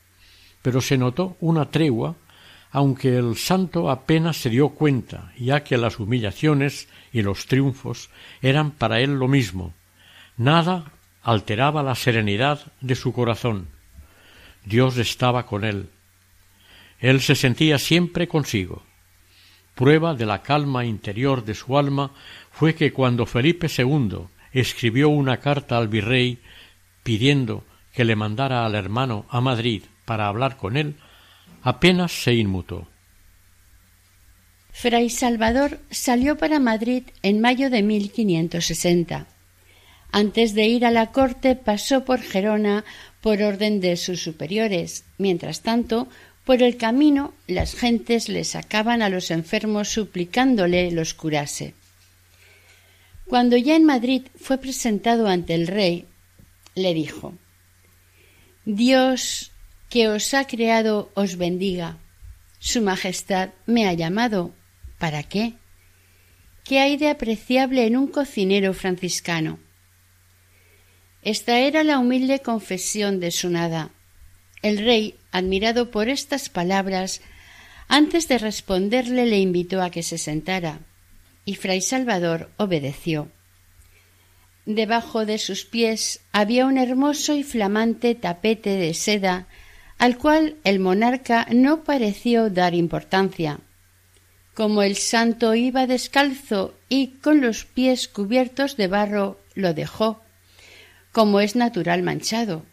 pero 0.62 0.80
se 0.80 0.98
notó 0.98 1.36
una 1.38 1.70
tregua, 1.70 2.16
aunque 2.72 3.16
el 3.16 3.36
santo 3.36 3.90
apenas 3.90 4.38
se 4.38 4.50
dio 4.50 4.70
cuenta, 4.70 5.32
ya 5.38 5.62
que 5.62 5.78
las 5.78 6.00
humillaciones 6.00 6.88
y 7.12 7.22
los 7.22 7.46
triunfos 7.46 8.10
eran 8.42 8.72
para 8.72 9.00
él 9.00 9.18
lo 9.18 9.28
mismo. 9.28 9.72
Nada 10.36 10.92
alteraba 11.22 11.82
la 11.82 11.94
serenidad 11.94 12.72
de 12.80 12.94
su 12.94 13.12
corazón. 13.12 13.68
Dios 14.64 14.96
estaba 14.98 15.46
con 15.46 15.64
él. 15.64 15.88
Él 17.00 17.20
se 17.20 17.34
sentía 17.34 17.78
siempre 17.78 18.26
consigo. 18.26 18.82
Prueba 19.74 20.14
de 20.14 20.26
la 20.26 20.42
calma 20.42 20.84
interior 20.84 21.44
de 21.44 21.54
su 21.54 21.78
alma 21.78 22.10
fue 22.50 22.74
que 22.74 22.92
cuando 22.92 23.26
Felipe 23.26 23.68
II 23.74 24.26
escribió 24.52 25.08
una 25.08 25.36
carta 25.38 25.78
al 25.78 25.88
virrey 25.88 26.38
pidiendo 27.02 27.64
que 27.98 28.04
le 28.04 28.14
mandara 28.14 28.64
al 28.64 28.76
hermano 28.76 29.26
a 29.28 29.40
Madrid 29.40 29.82
para 30.04 30.28
hablar 30.28 30.56
con 30.56 30.76
él, 30.76 30.94
apenas 31.64 32.12
se 32.12 32.32
inmutó. 32.32 32.86
Fray 34.70 35.10
Salvador 35.10 35.80
salió 35.90 36.38
para 36.38 36.60
Madrid 36.60 37.02
en 37.24 37.40
mayo 37.40 37.70
de 37.70 37.82
1560. 37.82 39.26
Antes 40.12 40.54
de 40.54 40.66
ir 40.66 40.86
a 40.86 40.92
la 40.92 41.10
corte 41.10 41.56
pasó 41.56 42.04
por 42.04 42.20
Gerona 42.20 42.84
por 43.20 43.42
orden 43.42 43.80
de 43.80 43.96
sus 43.96 44.22
superiores. 44.22 45.02
Mientras 45.18 45.62
tanto, 45.62 46.06
por 46.44 46.62
el 46.62 46.76
camino 46.76 47.34
las 47.48 47.74
gentes 47.74 48.28
le 48.28 48.44
sacaban 48.44 49.02
a 49.02 49.08
los 49.08 49.32
enfermos 49.32 49.88
suplicándole 49.88 50.92
los 50.92 51.14
curase. 51.14 51.74
Cuando 53.26 53.56
ya 53.56 53.74
en 53.74 53.84
Madrid 53.84 54.22
fue 54.40 54.58
presentado 54.58 55.26
ante 55.26 55.56
el 55.56 55.66
rey, 55.66 56.06
le 56.76 56.94
dijo 56.94 57.34
Dios 58.70 59.50
que 59.88 60.08
os 60.08 60.34
ha 60.34 60.44
creado 60.44 61.10
os 61.14 61.38
bendiga. 61.38 61.96
Su 62.58 62.82
Majestad 62.82 63.48
me 63.64 63.88
ha 63.88 63.94
llamado. 63.94 64.52
¿Para 64.98 65.22
qué? 65.22 65.54
¿Qué 66.64 66.78
hay 66.78 66.98
de 66.98 67.08
apreciable 67.08 67.86
en 67.86 67.96
un 67.96 68.08
cocinero 68.08 68.74
franciscano? 68.74 69.58
Esta 71.22 71.60
era 71.60 71.82
la 71.82 71.98
humilde 71.98 72.40
confesión 72.40 73.20
de 73.20 73.30
su 73.30 73.48
nada. 73.48 73.88
El 74.60 74.76
rey, 74.76 75.14
admirado 75.32 75.90
por 75.90 76.10
estas 76.10 76.50
palabras, 76.50 77.22
antes 77.88 78.28
de 78.28 78.36
responderle 78.36 79.24
le 79.24 79.38
invitó 79.38 79.80
a 79.80 79.90
que 79.90 80.02
se 80.02 80.18
sentara, 80.18 80.80
y 81.46 81.54
fray 81.54 81.80
Salvador 81.80 82.50
obedeció. 82.58 83.32
Debajo 84.68 85.24
de 85.24 85.38
sus 85.38 85.64
pies 85.64 86.20
había 86.30 86.66
un 86.66 86.76
hermoso 86.76 87.34
y 87.34 87.42
flamante 87.42 88.14
tapete 88.14 88.76
de 88.76 88.92
seda, 88.92 89.46
al 89.96 90.18
cual 90.18 90.56
el 90.62 90.78
monarca 90.78 91.46
no 91.50 91.84
pareció 91.84 92.50
dar 92.50 92.74
importancia. 92.74 93.60
Como 94.52 94.82
el 94.82 94.96
santo 94.96 95.54
iba 95.54 95.86
descalzo 95.86 96.74
y 96.90 97.12
con 97.22 97.40
los 97.40 97.64
pies 97.64 98.08
cubiertos 98.08 98.76
de 98.76 98.88
barro, 98.88 99.40
lo 99.54 99.72
dejó, 99.72 100.20
como 101.12 101.40
es 101.40 101.56
natural 101.56 102.02
manchado, 102.02 102.66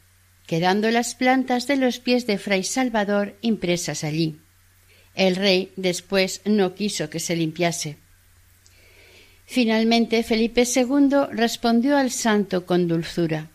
quedando 0.47 0.91
las 0.91 1.15
plantas 1.15 1.65
de 1.65 1.77
los 1.77 1.99
pies 1.99 2.27
de 2.27 2.37
fray 2.37 2.65
Salvador 2.65 3.37
impresas 3.39 4.03
allí. 4.03 4.41
El 5.13 5.37
rey 5.37 5.71
después 5.77 6.41
no 6.43 6.75
quiso 6.75 7.09
que 7.09 7.21
se 7.21 7.37
limpiase. 7.37 8.04
Finalmente 9.45 10.23
Felipe 10.23 10.63
II 10.63 11.27
respondió 11.31 11.97
al 11.97 12.11
santo 12.11 12.65
con 12.65 12.87
dulzura 12.87 13.51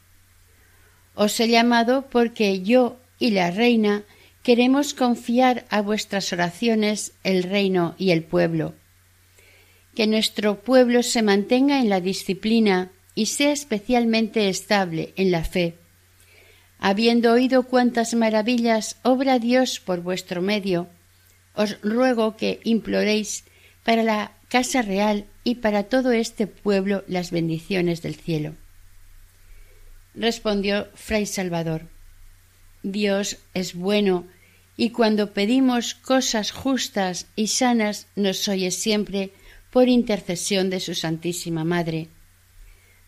Os 1.15 1.39
he 1.41 1.49
llamado 1.49 2.07
porque 2.11 2.63
yo 2.63 2.99
y 3.19 3.33
la 3.33 3.51
reina 3.51 4.05
queremos 4.43 4.95
confiar 4.95 5.67
a 5.69 5.83
vuestras 5.83 6.33
oraciones 6.33 7.13
el 7.25 7.43
reino 7.43 7.95
y 7.99 8.13
el 8.13 8.23
pueblo. 8.23 8.75
Que 9.95 10.07
nuestro 10.07 10.61
pueblo 10.63 11.03
se 11.03 11.23
mantenga 11.23 11.81
en 11.81 11.91
la 11.91 12.01
disciplina 12.01 12.91
y 13.15 13.27
sea 13.27 13.53
especialmente 13.53 14.49
estable 14.49 15.13
en 15.17 15.31
la 15.31 15.45
fe, 15.45 15.77
Habiendo 16.83 17.33
oído 17.33 17.65
cuántas 17.65 18.15
maravillas 18.15 18.97
obra 19.03 19.39
Dios 19.39 19.81
por 19.81 20.01
vuestro 20.01 20.41
medio, 20.41 20.89
os 21.55 21.79
ruego 21.83 22.39
que 22.39 22.59
imploréis 22.65 23.45
para 23.85 24.03
la 24.03 24.33
casa 24.49 24.81
real 24.81 25.27
y 25.45 25.57
para 25.57 25.85
todo 25.85 26.13
este 26.13 26.47
pueblo 26.47 27.05
las 27.09 27.31
bendiciones 27.31 28.03
del 28.03 28.15
cielo. 28.15 28.55
Respondió 30.15 30.89
Fray 30.95 31.27
Salvador 31.27 31.89
Dios 32.83 33.39
es 33.53 33.75
bueno 33.75 34.27
y 34.77 34.91
cuando 34.91 35.33
pedimos 35.33 35.95
cosas 35.95 36.51
justas 36.53 37.27
y 37.37 37.49
sanas 37.49 38.07
nos 38.17 38.49
oye 38.49 38.71
siempre 38.71 39.33
por 39.71 39.89
intercesión 39.89 40.71
de 40.71 40.81
su 40.81 40.95
Santísima 40.95 41.65
Madre. 41.65 42.09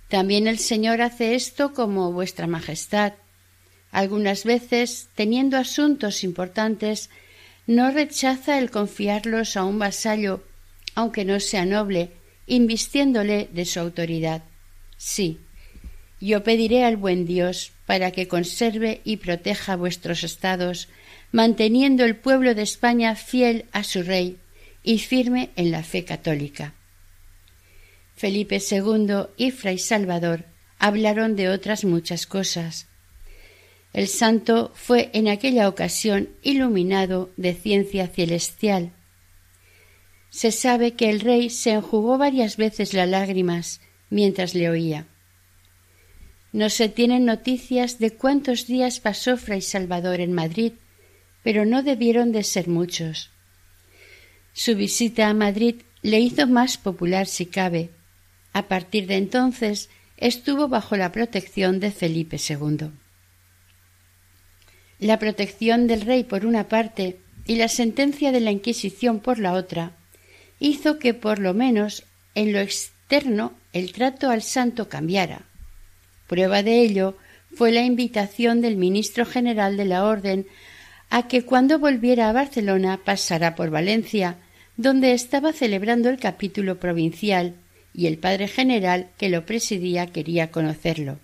También 0.08 0.46
el 0.46 0.58
Señor 0.58 1.00
hace 1.00 1.34
esto 1.34 1.72
como 1.72 2.12
vuestra 2.12 2.46
Majestad, 2.46 3.14
algunas 3.90 4.44
veces, 4.44 5.08
teniendo 5.14 5.56
asuntos 5.56 6.24
importantes, 6.24 7.08
no 7.66 7.90
rechaza 7.90 8.58
el 8.58 8.70
confiarlos 8.70 9.56
a 9.56 9.64
un 9.64 9.78
vasallo, 9.78 10.42
aunque 10.94 11.24
no 11.24 11.40
sea 11.40 11.64
noble, 11.64 12.12
invistiéndole 12.52 13.48
de 13.50 13.64
su 13.64 13.80
autoridad. 13.80 14.42
Sí, 14.98 15.40
yo 16.20 16.44
pediré 16.44 16.84
al 16.84 16.98
buen 16.98 17.24
Dios 17.24 17.72
para 17.86 18.10
que 18.10 18.28
conserve 18.28 19.00
y 19.04 19.16
proteja 19.16 19.74
vuestros 19.74 20.22
estados, 20.22 20.90
manteniendo 21.30 22.04
el 22.04 22.14
pueblo 22.14 22.54
de 22.54 22.60
España 22.60 23.16
fiel 23.16 23.64
a 23.72 23.84
su 23.84 24.02
rey 24.02 24.36
y 24.82 24.98
firme 24.98 25.48
en 25.56 25.70
la 25.70 25.82
fe 25.82 26.04
católica. 26.04 26.74
Felipe 28.16 28.60
II 28.70 29.28
y 29.38 29.50
Fray 29.50 29.78
Salvador 29.78 30.44
hablaron 30.78 31.36
de 31.36 31.48
otras 31.48 31.86
muchas 31.86 32.26
cosas. 32.26 32.86
El 33.94 34.08
santo 34.08 34.72
fue 34.74 35.08
en 35.14 35.26
aquella 35.26 35.70
ocasión 35.70 36.28
iluminado 36.42 37.30
de 37.38 37.54
ciencia 37.54 38.08
celestial. 38.08 38.92
Se 40.32 40.50
sabe 40.50 40.94
que 40.94 41.10
el 41.10 41.20
rey 41.20 41.50
se 41.50 41.72
enjugó 41.72 42.16
varias 42.16 42.56
veces 42.56 42.94
las 42.94 43.06
lágrimas 43.06 43.82
mientras 44.08 44.54
le 44.54 44.70
oía. 44.70 45.06
No 46.52 46.70
se 46.70 46.88
tienen 46.88 47.26
noticias 47.26 47.98
de 47.98 48.12
cuántos 48.12 48.66
días 48.66 48.98
pasó 48.98 49.36
Fray 49.36 49.60
Salvador 49.60 50.20
en 50.20 50.32
Madrid, 50.32 50.72
pero 51.42 51.66
no 51.66 51.82
debieron 51.82 52.32
de 52.32 52.44
ser 52.44 52.66
muchos. 52.66 53.30
Su 54.54 54.74
visita 54.74 55.28
a 55.28 55.34
Madrid 55.34 55.82
le 56.00 56.20
hizo 56.20 56.46
más 56.46 56.78
popular 56.78 57.26
si 57.26 57.44
cabe. 57.44 57.90
A 58.54 58.68
partir 58.68 59.06
de 59.08 59.16
entonces 59.16 59.90
estuvo 60.16 60.66
bajo 60.66 60.96
la 60.96 61.12
protección 61.12 61.78
de 61.78 61.90
Felipe 61.90 62.38
II. 62.38 62.90
La 64.98 65.18
protección 65.18 65.86
del 65.86 66.00
rey 66.00 66.24
por 66.24 66.46
una 66.46 66.68
parte 66.68 67.20
y 67.46 67.56
la 67.56 67.68
sentencia 67.68 68.32
de 68.32 68.40
la 68.40 68.50
Inquisición 68.50 69.20
por 69.20 69.38
la 69.38 69.52
otra 69.52 69.98
hizo 70.62 71.00
que 71.00 71.12
por 71.12 71.40
lo 71.40 71.54
menos 71.54 72.04
en 72.36 72.52
lo 72.52 72.60
externo 72.60 73.52
el 73.72 73.92
trato 73.92 74.30
al 74.30 74.42
santo 74.42 74.88
cambiara. 74.88 75.42
Prueba 76.28 76.62
de 76.62 76.80
ello 76.80 77.16
fue 77.52 77.72
la 77.72 77.82
invitación 77.82 78.60
del 78.60 78.76
ministro 78.76 79.26
general 79.26 79.76
de 79.76 79.84
la 79.86 80.04
Orden 80.04 80.46
a 81.10 81.26
que 81.26 81.44
cuando 81.44 81.80
volviera 81.80 82.28
a 82.28 82.32
Barcelona 82.32 83.00
pasara 83.04 83.56
por 83.56 83.70
Valencia, 83.70 84.36
donde 84.76 85.12
estaba 85.12 85.52
celebrando 85.52 86.08
el 86.08 86.18
capítulo 86.18 86.78
provincial 86.78 87.54
y 87.92 88.06
el 88.06 88.18
padre 88.18 88.46
general 88.46 89.08
que 89.18 89.28
lo 89.28 89.44
presidía 89.44 90.06
quería 90.06 90.52
conocerlo. 90.52 91.18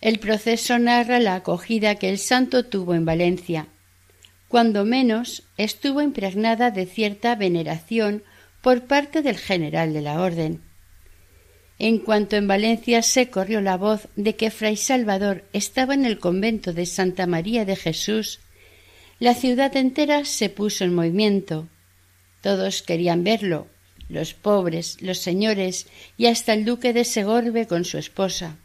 El 0.00 0.18
proceso 0.18 0.78
narra 0.78 1.20
la 1.20 1.36
acogida 1.36 1.94
que 1.94 2.10
el 2.10 2.18
santo 2.18 2.64
tuvo 2.66 2.94
en 2.94 3.04
Valencia. 3.04 3.68
Cuando 4.48 4.84
menos 4.84 5.42
estuvo 5.56 6.00
impregnada 6.02 6.70
de 6.70 6.86
cierta 6.86 7.34
veneración 7.34 8.22
por 8.62 8.84
parte 8.84 9.22
del 9.22 9.38
general 9.38 9.92
de 9.92 10.02
la 10.02 10.20
orden. 10.20 10.62
En 11.78 11.98
cuanto 11.98 12.36
en 12.36 12.48
Valencia 12.48 13.02
se 13.02 13.28
corrió 13.28 13.60
la 13.60 13.76
voz 13.76 14.08
de 14.16 14.34
que 14.34 14.50
Fray 14.50 14.76
Salvador 14.76 15.44
estaba 15.52 15.94
en 15.94 16.06
el 16.06 16.18
convento 16.18 16.72
de 16.72 16.86
Santa 16.86 17.26
María 17.26 17.64
de 17.64 17.76
Jesús, 17.76 18.40
la 19.18 19.34
ciudad 19.34 19.74
entera 19.76 20.24
se 20.24 20.50
puso 20.50 20.84
en 20.84 20.94
movimiento. 20.94 21.68
Todos 22.42 22.82
querían 22.82 23.24
verlo, 23.24 23.66
los 24.08 24.34
pobres, 24.34 25.00
los 25.00 25.18
señores 25.18 25.86
y 26.16 26.26
hasta 26.26 26.52
el 26.52 26.64
duque 26.64 26.92
de 26.92 27.04
Segorbe 27.04 27.66
con 27.66 27.84
su 27.84 27.98
esposa. 27.98 28.58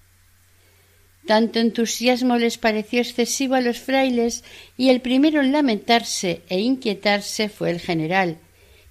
Tanto 1.26 1.60
entusiasmo 1.60 2.38
les 2.38 2.58
pareció 2.58 3.02
excesivo 3.02 3.56
a 3.56 3.62
los 3.62 3.80
frailes 3.80 4.44
y 4.78 4.90
el 4.90 5.02
primero 5.02 5.42
en 5.42 5.52
lamentarse 5.52 6.42
e 6.50 6.60
inquietarse 6.60 7.48
fue 7.48 7.70
el 7.70 7.80
general, 7.80 8.38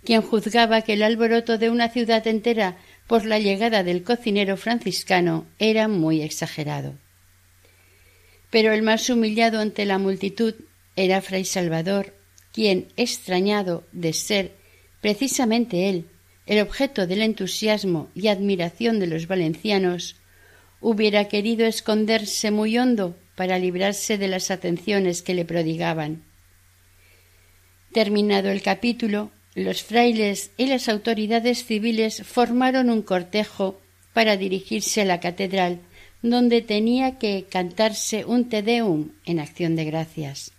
quien 0.04 0.22
juzgaba 0.22 0.82
que 0.82 0.94
el 0.94 1.02
alboroto 1.02 1.58
de 1.58 1.70
una 1.70 1.88
ciudad 1.88 2.26
entera 2.26 2.78
por 3.06 3.26
la 3.26 3.38
llegada 3.38 3.82
del 3.82 4.04
cocinero 4.04 4.56
franciscano 4.56 5.46
era 5.58 5.88
muy 5.88 6.22
exagerado. 6.22 6.94
Pero 8.50 8.72
el 8.72 8.82
más 8.82 9.10
humillado 9.10 9.60
ante 9.60 9.84
la 9.84 9.98
multitud 9.98 10.54
era 10.96 11.20
Fray 11.20 11.44
Salvador, 11.44 12.14
quien, 12.52 12.88
extrañado 12.96 13.84
de 13.92 14.12
ser 14.12 14.52
precisamente 15.00 15.88
él 15.88 16.06
el 16.46 16.60
objeto 16.60 17.06
del 17.06 17.22
entusiasmo 17.22 18.08
y 18.14 18.26
admiración 18.26 18.98
de 18.98 19.06
los 19.06 19.28
valencianos, 19.28 20.16
hubiera 20.80 21.28
querido 21.28 21.66
esconderse 21.66 22.50
muy 22.50 22.78
hondo 22.78 23.16
para 23.36 23.58
librarse 23.58 24.18
de 24.18 24.28
las 24.28 24.50
atenciones 24.50 25.22
que 25.22 25.34
le 25.34 25.44
prodigaban. 25.44 26.22
Terminado 27.92 28.50
el 28.50 28.62
capítulo, 28.62 29.30
los 29.54 29.82
frailes 29.82 30.52
y 30.56 30.66
las 30.66 30.88
autoridades 30.88 31.64
civiles 31.64 32.22
formaron 32.24 32.88
un 32.88 33.02
cortejo 33.02 33.80
para 34.12 34.36
dirigirse 34.36 35.02
a 35.02 35.04
la 35.04 35.20
catedral, 35.20 35.80
donde 36.22 36.62
tenía 36.62 37.18
que 37.18 37.46
cantarse 37.48 38.24
un 38.24 38.48
Te 38.48 38.62
Deum 38.62 39.12
en 39.24 39.40
acción 39.40 39.76
de 39.76 39.84
gracias. 39.84 40.52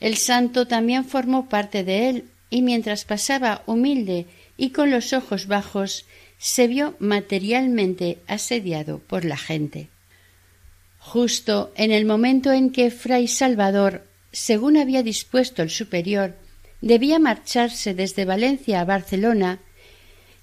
El 0.00 0.16
santo 0.16 0.68
también 0.68 1.04
formó 1.04 1.48
parte 1.48 1.82
de 1.82 2.08
él, 2.08 2.24
y 2.50 2.62
mientras 2.62 3.04
pasaba 3.04 3.62
humilde 3.66 4.26
y 4.56 4.70
con 4.70 4.90
los 4.90 5.12
ojos 5.12 5.46
bajos, 5.46 6.06
se 6.38 6.68
vio 6.68 6.94
materialmente 7.00 8.18
asediado 8.26 9.00
por 9.00 9.24
la 9.24 9.36
gente. 9.36 9.88
Justo 10.98 11.72
en 11.76 11.90
el 11.90 12.04
momento 12.04 12.52
en 12.52 12.70
que 12.70 12.90
Fray 12.90 13.28
Salvador, 13.28 14.06
según 14.32 14.76
había 14.76 15.02
dispuesto 15.02 15.62
el 15.62 15.70
superior, 15.70 16.36
debía 16.80 17.18
marcharse 17.18 17.94
desde 17.94 18.24
Valencia 18.24 18.80
a 18.80 18.84
Barcelona, 18.84 19.60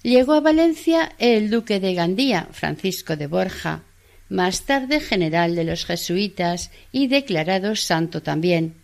llegó 0.02 0.34
a 0.34 0.40
Valencia 0.40 1.12
el 1.18 1.50
duque 1.50 1.80
de 1.80 1.94
Gandía, 1.94 2.48
Francisco 2.52 3.16
de 3.16 3.26
Borja, 3.26 3.82
más 4.28 4.62
tarde 4.62 5.00
general 5.00 5.54
de 5.54 5.64
los 5.64 5.86
jesuitas 5.86 6.70
y 6.92 7.06
declarado 7.06 7.76
santo 7.76 8.22
también. 8.22 8.74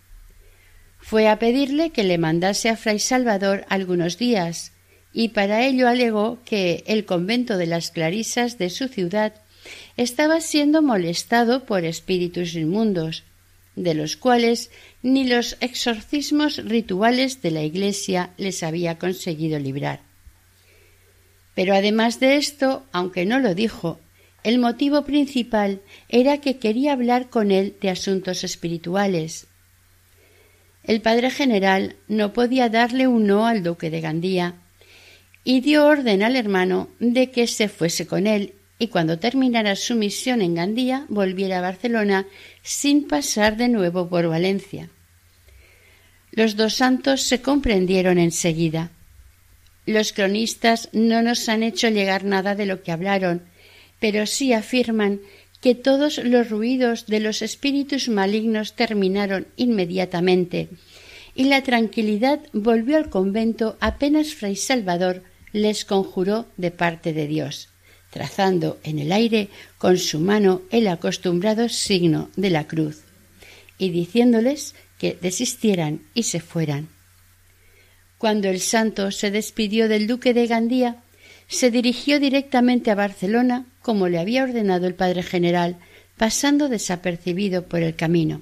Fue 0.98 1.28
a 1.28 1.38
pedirle 1.38 1.90
que 1.90 2.04
le 2.04 2.16
mandase 2.16 2.68
a 2.68 2.76
Fray 2.76 3.00
Salvador 3.00 3.66
algunos 3.68 4.18
días, 4.18 4.71
y 5.12 5.28
para 5.28 5.64
ello 5.66 5.88
alegó 5.88 6.38
que 6.44 6.84
el 6.86 7.04
convento 7.04 7.58
de 7.58 7.66
las 7.66 7.90
Clarisas 7.90 8.58
de 8.58 8.70
su 8.70 8.88
ciudad 8.88 9.34
estaba 9.96 10.40
siendo 10.40 10.82
molestado 10.82 11.66
por 11.66 11.84
espíritus 11.84 12.54
inmundos, 12.54 13.24
de 13.76 13.94
los 13.94 14.16
cuales 14.16 14.70
ni 15.02 15.24
los 15.24 15.56
exorcismos 15.60 16.56
rituales 16.64 17.42
de 17.42 17.50
la 17.50 17.62
Iglesia 17.62 18.30
les 18.36 18.62
había 18.62 18.98
conseguido 18.98 19.58
librar. 19.58 20.00
Pero 21.54 21.74
además 21.74 22.20
de 22.20 22.36
esto, 22.36 22.84
aunque 22.92 23.26
no 23.26 23.38
lo 23.38 23.54
dijo, 23.54 24.00
el 24.42 24.58
motivo 24.58 25.04
principal 25.04 25.80
era 26.08 26.38
que 26.38 26.58
quería 26.58 26.92
hablar 26.92 27.28
con 27.28 27.50
él 27.50 27.76
de 27.80 27.90
asuntos 27.90 28.44
espirituales. 28.44 29.46
El 30.82 31.00
padre 31.00 31.30
general 31.30 31.96
no 32.08 32.32
podía 32.32 32.68
darle 32.68 33.06
un 33.06 33.26
no 33.26 33.46
al 33.46 33.62
duque 33.62 33.88
de 33.88 34.00
Gandía, 34.00 34.56
y 35.44 35.60
dio 35.60 35.86
orden 35.86 36.22
al 36.22 36.36
hermano 36.36 36.88
de 37.00 37.30
que 37.30 37.46
se 37.46 37.68
fuese 37.68 38.06
con 38.06 38.26
él 38.26 38.54
y 38.78 38.88
cuando 38.88 39.18
terminara 39.18 39.76
su 39.76 39.94
misión 39.94 40.42
en 40.42 40.56
Gandía 40.56 41.06
volviera 41.08 41.58
a 41.58 41.62
Barcelona 41.62 42.26
sin 42.62 43.06
pasar 43.06 43.56
de 43.56 43.68
nuevo 43.68 44.08
por 44.08 44.26
Valencia. 44.26 44.88
Los 46.32 46.56
dos 46.56 46.74
santos 46.74 47.22
se 47.22 47.40
comprendieron 47.40 48.18
enseguida. 48.18 48.90
Los 49.86 50.12
cronistas 50.12 50.88
no 50.92 51.22
nos 51.22 51.48
han 51.48 51.62
hecho 51.62 51.88
llegar 51.90 52.24
nada 52.24 52.54
de 52.54 52.66
lo 52.66 52.82
que 52.82 52.90
hablaron, 52.90 53.42
pero 54.00 54.26
sí 54.26 54.52
afirman 54.52 55.20
que 55.60 55.76
todos 55.76 56.18
los 56.18 56.50
ruidos 56.50 57.06
de 57.06 57.20
los 57.20 57.40
espíritus 57.40 58.08
malignos 58.08 58.74
terminaron 58.74 59.46
inmediatamente, 59.56 60.70
y 61.36 61.44
la 61.44 61.62
tranquilidad 61.62 62.40
volvió 62.52 62.96
al 62.96 63.10
convento 63.10 63.76
apenas 63.80 64.34
Fray 64.34 64.56
Salvador 64.56 65.22
les 65.52 65.84
conjuró 65.84 66.46
de 66.56 66.70
parte 66.70 67.12
de 67.12 67.26
Dios, 67.26 67.68
trazando 68.10 68.78
en 68.84 68.98
el 68.98 69.12
aire 69.12 69.48
con 69.78 69.98
su 69.98 70.18
mano 70.18 70.62
el 70.70 70.88
acostumbrado 70.88 71.68
signo 71.68 72.30
de 72.36 72.50
la 72.50 72.66
cruz, 72.66 73.02
y 73.78 73.90
diciéndoles 73.90 74.74
que 74.98 75.18
desistieran 75.20 76.02
y 76.14 76.24
se 76.24 76.40
fueran. 76.40 76.88
Cuando 78.18 78.48
el 78.48 78.60
santo 78.60 79.10
se 79.10 79.30
despidió 79.30 79.88
del 79.88 80.06
duque 80.06 80.32
de 80.32 80.46
Gandía, 80.46 81.02
se 81.48 81.70
dirigió 81.70 82.20
directamente 82.20 82.90
a 82.90 82.94
Barcelona, 82.94 83.66
como 83.82 84.08
le 84.08 84.18
había 84.18 84.44
ordenado 84.44 84.86
el 84.86 84.94
padre 84.94 85.22
general, 85.22 85.78
pasando 86.16 86.68
desapercibido 86.68 87.66
por 87.66 87.82
el 87.82 87.96
camino. 87.96 88.40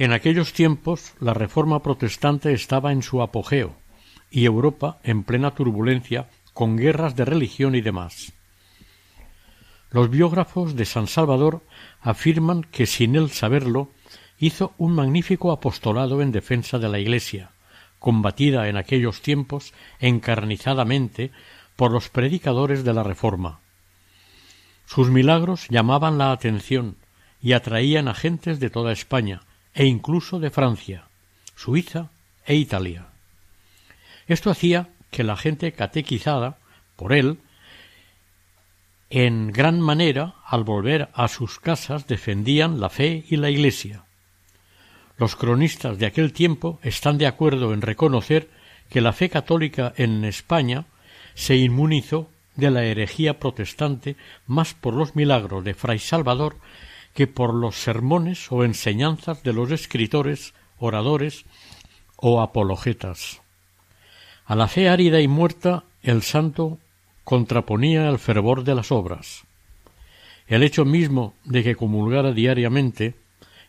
En 0.00 0.12
aquellos 0.12 0.52
tiempos 0.52 1.14
la 1.18 1.34
reforma 1.34 1.82
protestante 1.82 2.52
estaba 2.52 2.92
en 2.92 3.02
su 3.02 3.20
apogeo 3.20 3.74
y 4.30 4.44
Europa 4.44 5.00
en 5.02 5.24
plena 5.24 5.56
turbulencia 5.56 6.28
con 6.54 6.76
guerras 6.76 7.16
de 7.16 7.24
religión 7.24 7.74
y 7.74 7.80
demás. 7.80 8.32
Los 9.90 10.08
biógrafos 10.08 10.76
de 10.76 10.84
San 10.84 11.08
Salvador 11.08 11.62
afirman 12.00 12.62
que 12.62 12.86
sin 12.86 13.16
él 13.16 13.30
saberlo 13.30 13.90
hizo 14.38 14.72
un 14.78 14.94
magnífico 14.94 15.50
apostolado 15.50 16.22
en 16.22 16.30
defensa 16.30 16.78
de 16.78 16.88
la 16.88 17.00
Iglesia, 17.00 17.50
combatida 17.98 18.68
en 18.68 18.76
aquellos 18.76 19.20
tiempos 19.20 19.74
encarnizadamente 19.98 21.32
por 21.74 21.90
los 21.90 22.08
predicadores 22.08 22.84
de 22.84 22.94
la 22.94 23.02
Reforma. 23.02 23.58
Sus 24.86 25.10
milagros 25.10 25.66
llamaban 25.70 26.18
la 26.18 26.30
atención 26.30 26.94
y 27.42 27.54
atraían 27.54 28.06
a 28.06 28.14
gentes 28.14 28.60
de 28.60 28.70
toda 28.70 28.92
España, 28.92 29.40
e 29.74 29.86
incluso 29.86 30.38
de 30.38 30.50
Francia, 30.50 31.04
Suiza 31.54 32.10
e 32.46 32.54
Italia. 32.54 33.06
Esto 34.26 34.50
hacía 34.50 34.88
que 35.10 35.24
la 35.24 35.36
gente 35.36 35.72
catequizada 35.72 36.58
por 36.96 37.12
él 37.12 37.38
en 39.10 39.52
gran 39.52 39.80
manera 39.80 40.34
al 40.44 40.64
volver 40.64 41.08
a 41.14 41.28
sus 41.28 41.60
casas 41.60 42.06
defendían 42.06 42.78
la 42.78 42.90
fe 42.90 43.24
y 43.28 43.36
la 43.36 43.48
Iglesia. 43.48 44.04
Los 45.16 45.34
cronistas 45.34 45.98
de 45.98 46.06
aquel 46.06 46.32
tiempo 46.32 46.78
están 46.82 47.16
de 47.16 47.26
acuerdo 47.26 47.72
en 47.72 47.80
reconocer 47.80 48.50
que 48.90 49.00
la 49.00 49.12
fe 49.12 49.30
católica 49.30 49.94
en 49.96 50.24
España 50.24 50.84
se 51.34 51.56
inmunizó 51.56 52.30
de 52.54 52.70
la 52.70 52.84
herejía 52.84 53.38
protestante 53.38 54.16
más 54.46 54.74
por 54.74 54.94
los 54.94 55.16
milagros 55.16 55.64
de 55.64 55.74
Fray 55.74 55.98
Salvador 55.98 56.56
que 57.14 57.26
por 57.26 57.54
los 57.54 57.76
sermones 57.76 58.50
o 58.52 58.64
enseñanzas 58.64 59.42
de 59.42 59.52
los 59.52 59.70
escritores, 59.70 60.54
oradores 60.78 61.44
o 62.16 62.40
apologetas. 62.40 63.40
A 64.46 64.56
la 64.56 64.68
fe 64.68 64.88
árida 64.88 65.20
y 65.20 65.28
muerta 65.28 65.84
el 66.02 66.22
santo 66.22 66.78
contraponía 67.24 68.08
el 68.08 68.18
fervor 68.18 68.64
de 68.64 68.74
las 68.74 68.90
obras. 68.90 69.44
El 70.46 70.62
hecho 70.62 70.84
mismo 70.84 71.34
de 71.44 71.62
que 71.62 71.76
comulgara 71.76 72.32
diariamente 72.32 73.14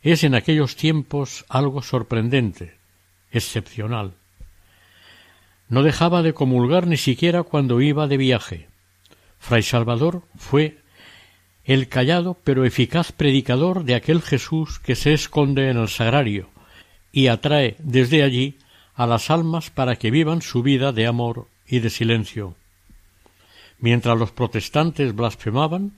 es 0.01 0.23
en 0.23 0.35
aquellos 0.35 0.77
tiempos 0.77 1.45
algo 1.49 1.81
sorprendente, 1.81 2.77
excepcional. 3.31 4.13
No 5.67 5.83
dejaba 5.83 6.21
de 6.21 6.33
comulgar 6.33 6.87
ni 6.87 6.97
siquiera 6.97 7.43
cuando 7.43 7.81
iba 7.81 8.07
de 8.07 8.17
viaje. 8.17 8.67
Fray 9.39 9.61
Salvador 9.61 10.23
fue 10.37 10.79
el 11.69 11.87
callado 11.87 12.35
pero 12.43 12.65
eficaz 12.65 13.11
predicador 13.11 13.83
de 13.83 13.93
aquel 13.93 14.23
Jesús 14.23 14.79
que 14.79 14.95
se 14.95 15.13
esconde 15.13 15.69
en 15.69 15.77
el 15.77 15.87
sagrario 15.87 16.49
y 17.11 17.27
atrae 17.27 17.75
desde 17.77 18.23
allí 18.23 18.57
a 18.95 19.05
las 19.05 19.29
almas 19.29 19.69
para 19.69 19.95
que 19.95 20.09
vivan 20.09 20.41
su 20.41 20.63
vida 20.63 20.93
de 20.93 21.05
amor 21.05 21.47
y 21.67 21.77
de 21.77 21.91
silencio. 21.91 22.55
Mientras 23.77 24.17
los 24.17 24.31
protestantes 24.31 25.13
blasfemaban, 25.15 25.91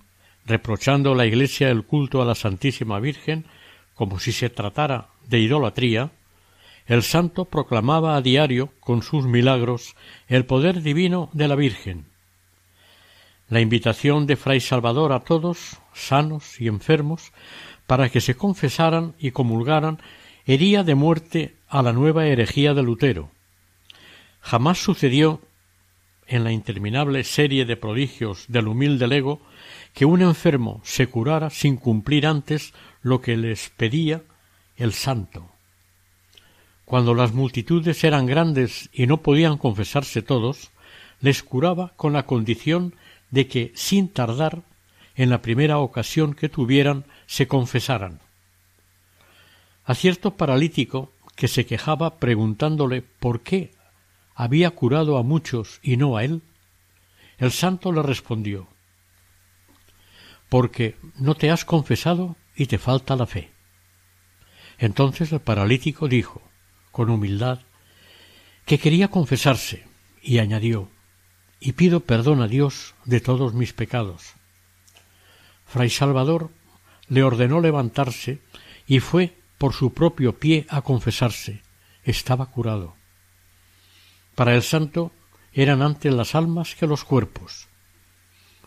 reprochando 0.46 1.14
a 1.14 1.16
la 1.16 1.26
Iglesia 1.26 1.70
el 1.70 1.86
culto 1.86 2.22
a 2.22 2.26
la 2.26 2.36
Santísima 2.36 3.00
Virgen 3.00 3.46
como 3.96 4.20
si 4.20 4.34
se 4.34 4.50
tratara 4.50 5.08
de 5.30 5.40
idolatría, 5.40 6.12
el 6.86 7.02
santo 7.02 7.46
proclamaba 7.46 8.18
a 8.18 8.22
diario 8.22 8.74
con 8.82 9.04
sus 9.04 9.24
milagros 9.24 9.96
el 10.28 10.46
poder 10.46 10.82
divino 10.82 11.30
de 11.32 11.48
la 11.48 11.56
Virgen, 11.56 12.11
la 13.52 13.60
invitación 13.60 14.28
de 14.28 14.38
Fray 14.38 14.62
Salvador 14.62 15.12
a 15.12 15.20
todos, 15.20 15.78
sanos 15.94 16.62
y 16.62 16.70
enfermos, 16.70 17.34
para 17.86 18.08
que 18.08 18.22
se 18.22 18.36
confesaran 18.36 19.14
y 19.20 19.32
comulgaran, 19.32 20.00
hería 20.46 20.84
de 20.84 20.96
muerte 20.96 21.56
a 21.68 21.84
la 21.84 21.92
nueva 21.92 22.26
herejía 22.26 22.74
de 22.74 22.82
Lutero. 22.82 23.30
Jamás 24.40 24.78
sucedió 24.78 25.42
en 26.28 26.46
la 26.46 26.54
interminable 26.54 27.26
serie 27.26 27.66
de 27.66 27.76
prodigios 27.76 28.46
del 28.48 28.70
humilde 28.70 29.06
lego 29.06 29.42
que 29.94 30.06
un 30.06 30.22
enfermo 30.22 30.80
se 30.86 31.08
curara 31.08 31.50
sin 31.50 31.76
cumplir 31.76 32.28
antes 32.28 32.74
lo 33.02 33.20
que 33.20 33.36
les 33.36 33.70
pedía 33.76 34.22
el 34.78 34.94
santo. 34.94 35.50
Cuando 36.86 37.14
las 37.14 37.34
multitudes 37.34 38.02
eran 38.06 38.28
grandes 38.28 38.90
y 38.94 39.08
no 39.08 39.18
podían 39.18 39.58
confesarse 39.58 40.22
todos, 40.22 40.72
les 41.20 41.44
curaba 41.44 41.92
con 41.98 42.14
la 42.14 42.26
condición 42.26 42.96
de 43.32 43.48
que, 43.48 43.72
sin 43.76 44.10
tardar, 44.10 44.64
en 45.16 45.30
la 45.30 45.42
primera 45.42 45.80
ocasión 45.80 46.34
que 46.34 46.50
tuvieran, 46.50 47.06
se 47.26 47.48
confesaran. 47.48 48.20
A 49.84 49.96
cierto 49.96 50.38
paralítico 50.38 51.12
que 51.36 51.48
se 51.48 51.66
quejaba 51.66 52.18
preguntándole 52.18 53.02
por 53.02 53.42
qué 53.42 53.72
había 54.36 54.72
curado 54.72 55.18
a 55.18 55.24
muchos 55.24 55.80
y 55.82 55.98
no 55.98 56.18
a 56.18 56.24
él, 56.24 56.42
el 57.38 57.52
santo 57.52 57.92
le 57.92 58.04
respondió 58.04 58.68
porque 60.52 60.98
no 61.16 61.36
te 61.36 61.50
has 61.50 61.64
confesado 61.64 62.36
y 62.58 62.66
te 62.66 62.78
falta 62.78 63.16
la 63.16 63.26
fe. 63.26 63.52
Entonces 64.80 65.32
el 65.32 65.40
paralítico 65.40 66.10
dijo, 66.10 66.42
con 66.92 67.10
humildad, 67.10 67.60
que 68.66 68.78
quería 68.78 69.08
confesarse, 69.08 69.88
y 70.22 70.40
añadió 70.40 70.90
y 71.62 71.74
pido 71.74 72.02
perdón 72.02 72.42
a 72.42 72.48
Dios 72.48 72.96
de 73.06 73.22
todos 73.22 73.54
mis 73.54 73.72
pecados. 73.72 74.34
Fray 75.68 75.90
Salvador 75.90 76.50
le 77.08 77.24
ordenó 77.24 77.62
levantarse 77.62 78.42
y 78.88 79.00
fue 79.00 79.38
por 79.58 79.74
su 79.74 79.94
propio 79.94 80.38
pie 80.38 80.66
a 80.70 80.82
confesarse. 80.82 81.62
Estaba 82.04 82.48
curado. 82.48 82.96
Para 84.36 84.56
el 84.56 84.64
santo 84.64 85.12
eran 85.54 85.82
antes 85.82 86.12
las 86.12 86.36
almas 86.36 86.76
que 86.76 86.88
los 86.88 87.04
cuerpos. 87.04 87.68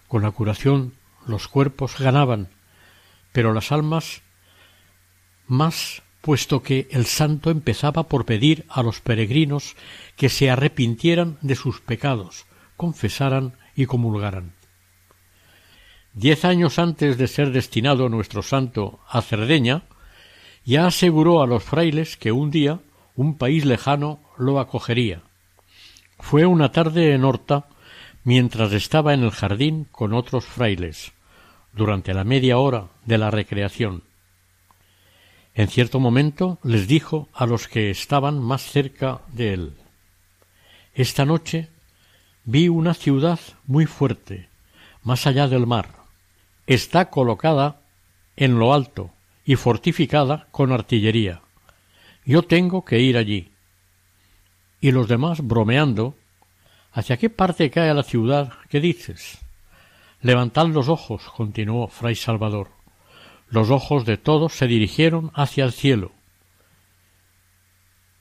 Con 0.06 0.22
la 0.22 0.30
curación 0.30 0.94
los 1.26 1.48
cuerpos 1.48 1.98
ganaban, 1.98 2.48
pero 3.32 3.52
las 3.52 3.72
almas 3.72 4.22
más 5.48 6.02
puesto 6.20 6.62
que 6.62 6.86
el 6.90 7.06
santo 7.06 7.50
empezaba 7.50 8.04
por 8.04 8.24
pedir 8.24 8.64
a 8.68 8.82
los 8.82 9.00
peregrinos 9.00 9.74
que 10.16 10.28
se 10.28 10.50
arrepintieran 10.50 11.38
de 11.42 11.56
sus 11.56 11.80
pecados, 11.80 12.46
confesaran 12.76 13.54
y 13.74 13.86
comulgaran. 13.86 14.52
Diez 16.12 16.44
años 16.44 16.78
antes 16.78 17.18
de 17.18 17.26
ser 17.26 17.50
destinado 17.50 18.08
nuestro 18.08 18.42
santo 18.42 19.00
a 19.08 19.20
Cerdeña, 19.20 19.82
ya 20.64 20.86
aseguró 20.86 21.42
a 21.42 21.46
los 21.46 21.64
frailes 21.64 22.16
que 22.16 22.32
un 22.32 22.50
día 22.50 22.80
un 23.16 23.36
país 23.36 23.64
lejano 23.64 24.20
lo 24.38 24.60
acogería. 24.60 25.22
Fue 26.18 26.46
una 26.46 26.72
tarde 26.72 27.14
en 27.14 27.24
Horta 27.24 27.66
mientras 28.22 28.72
estaba 28.72 29.12
en 29.12 29.22
el 29.22 29.30
jardín 29.30 29.86
con 29.90 30.14
otros 30.14 30.44
frailes, 30.44 31.12
durante 31.72 32.14
la 32.14 32.24
media 32.24 32.58
hora 32.58 32.88
de 33.04 33.18
la 33.18 33.30
recreación. 33.30 34.04
En 35.54 35.68
cierto 35.68 36.00
momento 36.00 36.58
les 36.62 36.88
dijo 36.88 37.28
a 37.32 37.46
los 37.46 37.68
que 37.68 37.90
estaban 37.90 38.40
más 38.40 38.62
cerca 38.62 39.20
de 39.32 39.52
él 39.52 39.72
Esta 40.94 41.24
noche 41.24 41.68
vi 42.44 42.68
una 42.68 42.94
ciudad 42.94 43.40
muy 43.66 43.86
fuerte, 43.86 44.48
más 45.02 45.26
allá 45.26 45.48
del 45.48 45.66
mar. 45.66 45.90
Está 46.66 47.10
colocada 47.10 47.80
en 48.36 48.58
lo 48.58 48.74
alto 48.74 49.10
y 49.44 49.56
fortificada 49.56 50.46
con 50.50 50.72
artillería. 50.72 51.40
Yo 52.24 52.42
tengo 52.42 52.84
que 52.84 53.00
ir 53.00 53.16
allí. 53.16 53.50
Y 54.80 54.92
los 54.92 55.08
demás, 55.08 55.40
bromeando, 55.42 56.14
¿hacia 56.92 57.16
qué 57.16 57.30
parte 57.30 57.70
cae 57.70 57.92
la 57.94 58.02
ciudad? 58.02 58.52
¿Qué 58.68 58.80
dices? 58.80 59.38
Levantad 60.20 60.66
los 60.68 60.88
ojos, 60.88 61.22
continuó 61.36 61.88
Fray 61.88 62.14
Salvador. 62.14 62.70
Los 63.48 63.70
ojos 63.70 64.04
de 64.06 64.16
todos 64.16 64.54
se 64.54 64.66
dirigieron 64.66 65.30
hacia 65.34 65.64
el 65.64 65.72
cielo. 65.72 66.12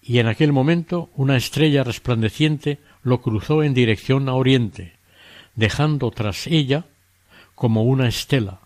Y 0.02 0.20
en 0.20 0.28
aquel 0.28 0.52
momento 0.52 1.10
una 1.16 1.38
estrella 1.38 1.84
resplandeciente 1.84 2.80
lo 3.04 3.22
cruzó 3.22 3.64
en 3.64 3.74
dirección 3.74 4.30
a 4.30 4.34
oriente, 4.34 4.94
dejando 5.56 6.10
tras 6.12 6.48
ella 6.48 6.86
como 7.56 7.84
una 7.84 8.08
estela. 8.08 8.62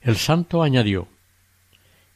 El 0.00 0.16
santo 0.16 0.62
añadió 0.62 1.08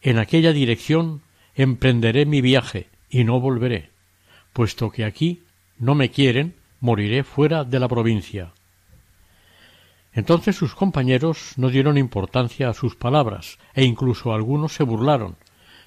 En 0.03 0.19
aquella 0.19 0.53
dirección 0.53 1.23
emprenderé 1.55 2.27
mi 2.27 2.41
viaje 2.41 2.89
y 3.09 3.25
no 3.25 3.41
volveré, 3.41 3.91
puesto 4.53 4.91
que 4.91 5.05
aquí 5.05 5.43
no 5.79 5.95
me 5.95 6.11
quieren, 6.11 6.55
moriré 6.81 7.25
fuera 7.25 7.65
de 7.65 7.81
la 7.81 7.89
provincia. 7.89 8.53
Entonces 10.13 10.57
sus 10.57 10.75
compañeros 10.75 11.53
no 11.57 11.69
dieron 11.69 11.99
importancia 11.99 12.71
a 12.71 12.75
sus 12.75 12.97
palabras, 12.97 13.59
e 13.75 13.85
incluso 13.85 14.33
algunos 14.33 14.73
se 14.73 14.83
burlaron, 14.83 15.37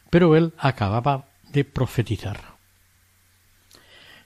pero 0.09 0.35
él 0.35 0.53
acababa 0.57 1.25
de 1.51 1.63
profetizar. 1.63 2.48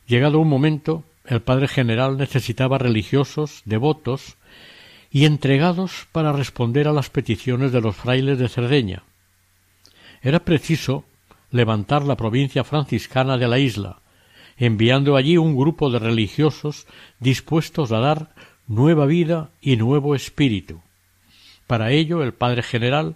Llegado 0.07 0.39
un 0.39 0.49
momento, 0.49 1.03
el 1.25 1.41
padre 1.41 1.67
general 1.67 2.17
necesitaba 2.17 2.77
religiosos, 2.77 3.61
devotos 3.65 4.37
y 5.11 5.25
entregados 5.25 6.07
para 6.11 6.33
responder 6.33 6.87
a 6.87 6.93
las 6.93 7.09
peticiones 7.09 7.71
de 7.71 7.81
los 7.81 7.95
frailes 7.95 8.39
de 8.39 8.49
Cerdeña. 8.49 9.03
Era 10.21 10.39
preciso 10.39 11.05
levantar 11.51 12.03
la 12.03 12.17
provincia 12.17 12.63
franciscana 12.63 13.37
de 13.37 13.47
la 13.47 13.59
isla, 13.59 13.99
enviando 14.57 15.15
allí 15.15 15.37
un 15.37 15.55
grupo 15.55 15.89
de 15.89 15.99
religiosos 15.99 16.87
dispuestos 17.19 17.91
a 17.91 17.99
dar 17.99 18.33
nueva 18.67 19.05
vida 19.05 19.51
y 19.61 19.77
nuevo 19.77 20.15
espíritu. 20.15 20.81
Para 21.67 21.91
ello 21.91 22.23
el 22.23 22.33
padre 22.33 22.63
general 22.63 23.15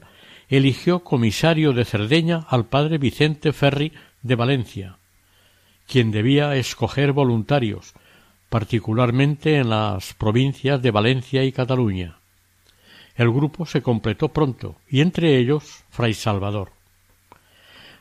eligió 0.50 1.00
comisario 1.00 1.74
de 1.74 1.84
Cerdeña 1.84 2.46
al 2.50 2.66
padre 2.66 2.98
Vicente 2.98 3.52
Ferri 3.54 3.92
de 4.22 4.36
Valencia, 4.36 4.98
quien 5.88 6.12
debía 6.12 6.56
escoger 6.56 7.14
voluntarios, 7.14 7.94
particularmente 8.50 9.58
en 9.58 9.70
las 9.70 10.14
provincias 10.14 10.82
de 10.82 10.92
Valencia 10.92 11.44
y 11.44 11.52
Cataluña. 11.52 12.18
El 13.16 13.32
grupo 13.32 13.66
se 13.66 13.82
completó 13.82 14.30
pronto, 14.30 14.76
y 14.90 15.02
entre 15.02 15.38
ellos 15.38 15.84
Fray 15.90 16.14
Salvador. 16.14 16.72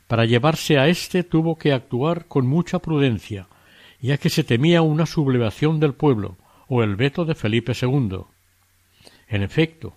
Para 0.07 0.25
llevarse 0.25 0.79
a 0.79 0.89
éste 0.89 1.25
tuvo 1.25 1.57
que 1.57 1.73
actuar 1.73 2.27
con 2.27 2.47
mucha 2.47 2.79
prudencia, 2.79 3.49
ya 4.01 4.19
que 4.19 4.31
se 4.31 4.45
temía 4.45 4.83
una 4.83 5.07
sublevación 5.07 5.81
del 5.81 5.95
pueblo 5.95 6.37
o 6.69 6.83
el 6.83 6.97
veto 6.97 7.25
de 7.25 7.35
Felipe 7.35 7.73
II. 7.81 8.21
En 9.29 9.43
efecto, 9.43 9.95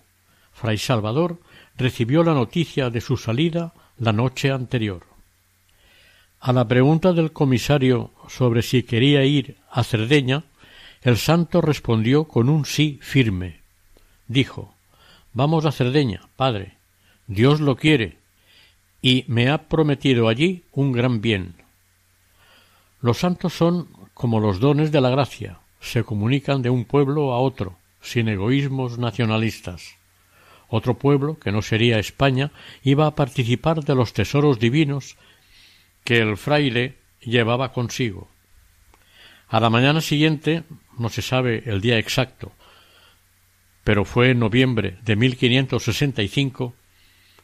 Fray 0.52 0.78
Salvador 0.78 1.38
recibió 1.76 2.24
la 2.24 2.34
noticia 2.34 2.90
de 2.90 3.00
su 3.00 3.16
salida 3.16 3.72
la 3.98 4.12
noche 4.12 4.50
anterior. 4.50 5.09
A 6.40 6.54
la 6.54 6.66
pregunta 6.66 7.12
del 7.12 7.32
comisario 7.32 8.12
sobre 8.28 8.62
si 8.62 8.82
quería 8.82 9.24
ir 9.24 9.58
a 9.70 9.84
Cerdeña, 9.84 10.44
el 11.02 11.18
santo 11.18 11.60
respondió 11.60 12.24
con 12.24 12.48
un 12.48 12.64
sí 12.64 12.98
firme. 13.02 13.60
Dijo 14.26 14.72
Vamos 15.34 15.66
a 15.66 15.72
Cerdeña, 15.72 16.22
padre. 16.36 16.78
Dios 17.26 17.60
lo 17.60 17.76
quiere, 17.76 18.16
y 19.02 19.24
me 19.28 19.50
ha 19.50 19.68
prometido 19.68 20.28
allí 20.28 20.62
un 20.72 20.92
gran 20.92 21.20
bien. 21.20 21.56
Los 23.02 23.18
santos 23.18 23.52
son 23.52 23.88
como 24.14 24.40
los 24.40 24.60
dones 24.60 24.90
de 24.92 25.00
la 25.02 25.10
gracia, 25.10 25.58
se 25.78 26.04
comunican 26.04 26.62
de 26.62 26.70
un 26.70 26.86
pueblo 26.86 27.34
a 27.34 27.38
otro, 27.38 27.76
sin 28.00 28.28
egoísmos 28.28 28.98
nacionalistas. 28.98 29.96
Otro 30.68 30.94
pueblo, 30.94 31.38
que 31.38 31.52
no 31.52 31.60
sería 31.60 31.98
España, 31.98 32.50
iba 32.82 33.06
a 33.06 33.14
participar 33.14 33.84
de 33.84 33.94
los 33.94 34.14
tesoros 34.14 34.58
divinos 34.58 35.16
que 36.04 36.18
el 36.18 36.36
fraile 36.36 36.96
llevaba 37.20 37.72
consigo. 37.72 38.28
A 39.48 39.60
la 39.60 39.70
mañana 39.70 40.00
siguiente, 40.00 40.64
no 40.98 41.08
se 41.08 41.22
sabe 41.22 41.62
el 41.66 41.80
día 41.80 41.98
exacto, 41.98 42.52
pero 43.84 44.04
fue 44.04 44.30
en 44.30 44.38
noviembre 44.38 44.98
de 45.02 45.16
1565, 45.16 46.74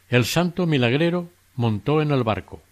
el 0.09 0.25
santo 0.25 0.67
milagrero 0.67 1.31
montó 1.57 2.01
en 2.01 2.13
el 2.13 2.23
barco, 2.23 2.63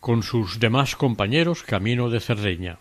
con 0.00 0.22
sus 0.22 0.60
demás 0.60 0.96
compañeros 0.96 1.62
camino 1.62 2.08
de 2.08 2.20
Cerdeña. 2.20 2.78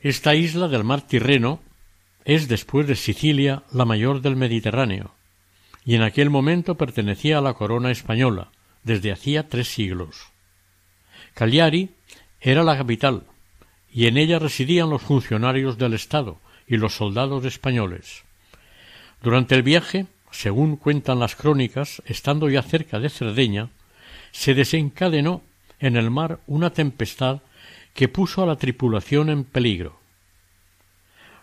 Esta 0.00 0.34
isla 0.34 0.68
del 0.68 0.84
mar 0.84 1.02
Tirreno 1.02 1.60
es, 2.24 2.48
después 2.48 2.86
de 2.86 2.96
Sicilia, 2.96 3.62
la 3.72 3.84
mayor 3.84 4.20
del 4.20 4.36
Mediterráneo, 4.36 5.14
y 5.84 5.94
en 5.94 6.02
aquel 6.02 6.30
momento 6.30 6.76
pertenecía 6.76 7.38
a 7.38 7.42
la 7.42 7.54
corona 7.54 7.90
española, 7.90 8.50
desde 8.84 9.12
hacía 9.12 9.48
tres 9.48 9.68
siglos. 9.68 10.28
Cagliari 11.34 11.90
era 12.40 12.62
la 12.62 12.76
capital, 12.76 13.24
y 13.92 14.06
en 14.06 14.16
ella 14.16 14.38
residían 14.38 14.90
los 14.90 15.02
funcionarios 15.02 15.78
del 15.78 15.94
Estado 15.94 16.38
y 16.66 16.76
los 16.76 16.94
soldados 16.94 17.44
españoles. 17.44 18.22
Durante 19.22 19.54
el 19.54 19.62
viaje, 19.62 20.06
según 20.30 20.76
cuentan 20.76 21.18
las 21.18 21.36
crónicas, 21.36 22.02
estando 22.06 22.48
ya 22.48 22.62
cerca 22.62 22.98
de 22.98 23.08
Cerdeña, 23.08 23.70
se 24.32 24.54
desencadenó 24.54 25.42
en 25.78 25.96
el 25.96 26.10
mar 26.10 26.40
una 26.46 26.70
tempestad 26.70 27.40
que 27.94 28.08
puso 28.08 28.42
a 28.42 28.46
la 28.46 28.56
tripulación 28.56 29.30
en 29.30 29.44
peligro. 29.44 29.98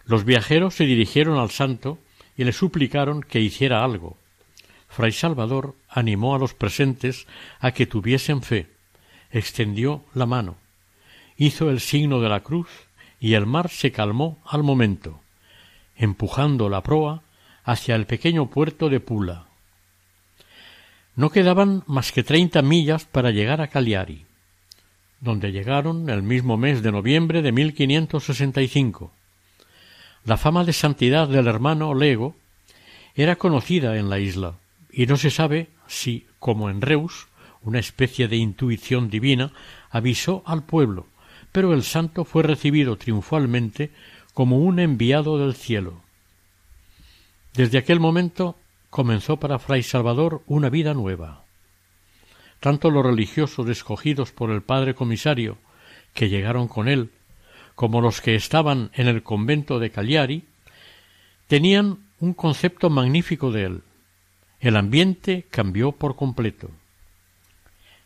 Los 0.05 0.25
viajeros 0.25 0.75
se 0.75 0.85
dirigieron 0.85 1.39
al 1.39 1.51
santo 1.51 1.99
y 2.35 2.43
le 2.43 2.51
suplicaron 2.51 3.21
que 3.21 3.39
hiciera 3.39 3.83
algo. 3.83 4.17
Fray 4.91 5.13
Salvador 5.13 5.75
animó 5.89 6.35
a 6.35 6.37
los 6.37 6.53
presentes 6.53 7.25
a 7.59 7.71
que 7.71 7.85
tuviesen 7.85 8.41
fe, 8.41 8.67
extendió 9.31 10.03
la 10.13 10.25
mano, 10.25 10.57
hizo 11.37 11.69
el 11.69 11.79
signo 11.79 12.19
de 12.19 12.27
la 12.27 12.41
cruz 12.41 12.67
y 13.19 13.35
el 13.35 13.45
mar 13.45 13.69
se 13.69 13.93
calmó 13.93 14.39
al 14.45 14.63
momento, 14.63 15.21
empujando 15.95 16.67
la 16.67 16.83
proa 16.83 17.23
hacia 17.63 17.95
el 17.95 18.05
pequeño 18.05 18.49
puerto 18.49 18.89
de 18.89 18.99
Pula. 18.99 19.45
No 21.15 21.29
quedaban 21.29 21.83
más 21.87 22.11
que 22.11 22.23
treinta 22.23 22.61
millas 22.61 23.05
para 23.05 23.31
llegar 23.31 23.61
a 23.61 23.67
Cagliari, 23.67 24.25
donde 25.21 25.53
llegaron 25.53 26.09
el 26.09 26.21
mismo 26.21 26.57
mes 26.57 26.83
de 26.83 26.91
noviembre 26.91 27.41
de 27.41 27.53
1565. 27.53 29.13
La 30.25 30.35
fama 30.35 30.65
de 30.65 30.73
santidad 30.73 31.29
del 31.29 31.47
hermano 31.47 31.93
Lego 31.93 32.35
era 33.15 33.37
conocida 33.37 33.97
en 33.97 34.09
la 34.09 34.19
isla, 34.19 34.55
y 34.91 35.05
no 35.05 35.17
se 35.17 35.29
sabe 35.29 35.69
si, 35.87 36.25
como 36.39 36.69
en 36.69 36.81
Reus, 36.81 37.27
una 37.61 37.79
especie 37.79 38.27
de 38.27 38.37
intuición 38.37 39.09
divina 39.09 39.51
avisó 39.89 40.43
al 40.45 40.63
pueblo, 40.63 41.07
pero 41.51 41.73
el 41.73 41.83
santo 41.83 42.25
fue 42.25 42.43
recibido 42.43 42.97
triunfalmente 42.97 43.91
como 44.33 44.59
un 44.59 44.79
enviado 44.79 45.37
del 45.37 45.55
cielo. 45.55 46.01
Desde 47.53 47.77
aquel 47.77 47.99
momento 47.99 48.55
comenzó 48.89 49.37
para 49.37 49.59
Fray 49.59 49.83
Salvador 49.83 50.41
una 50.47 50.69
vida 50.69 50.93
nueva. 50.93 51.43
Tanto 52.59 52.91
los 52.91 53.05
religiosos 53.05 53.67
escogidos 53.67 54.31
por 54.31 54.51
el 54.51 54.61
padre 54.61 54.93
comisario, 54.93 55.57
que 56.13 56.29
llegaron 56.29 56.67
con 56.67 56.87
él, 56.87 57.09
como 57.75 58.01
los 58.01 58.21
que 58.21 58.35
estaban 58.35 58.91
en 58.93 59.07
el 59.07 59.23
convento 59.23 59.79
de 59.79 59.89
Cagliari, 59.89 60.43
tenían 61.47 61.99
un 62.19 62.33
concepto 62.33 62.89
magnífico 62.89 63.51
de 63.51 63.63
él, 63.63 63.81
el 64.61 64.77
ambiente 64.77 65.45
cambió 65.49 65.91
por 65.91 66.15
completo. 66.15 66.69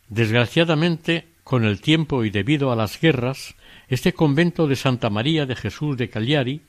Desgraciadamente, 0.08 1.26
con 1.44 1.64
el 1.64 1.80
tiempo 1.80 2.24
y 2.24 2.30
debido 2.30 2.72
a 2.72 2.76
las 2.76 2.98
guerras, 2.98 3.54
este 3.88 4.14
convento 4.14 4.66
de 4.66 4.74
Santa 4.74 5.10
María 5.10 5.46
de 5.46 5.54
Jesús 5.54 5.96
de 5.96 6.08
Cagliari, 6.08 6.62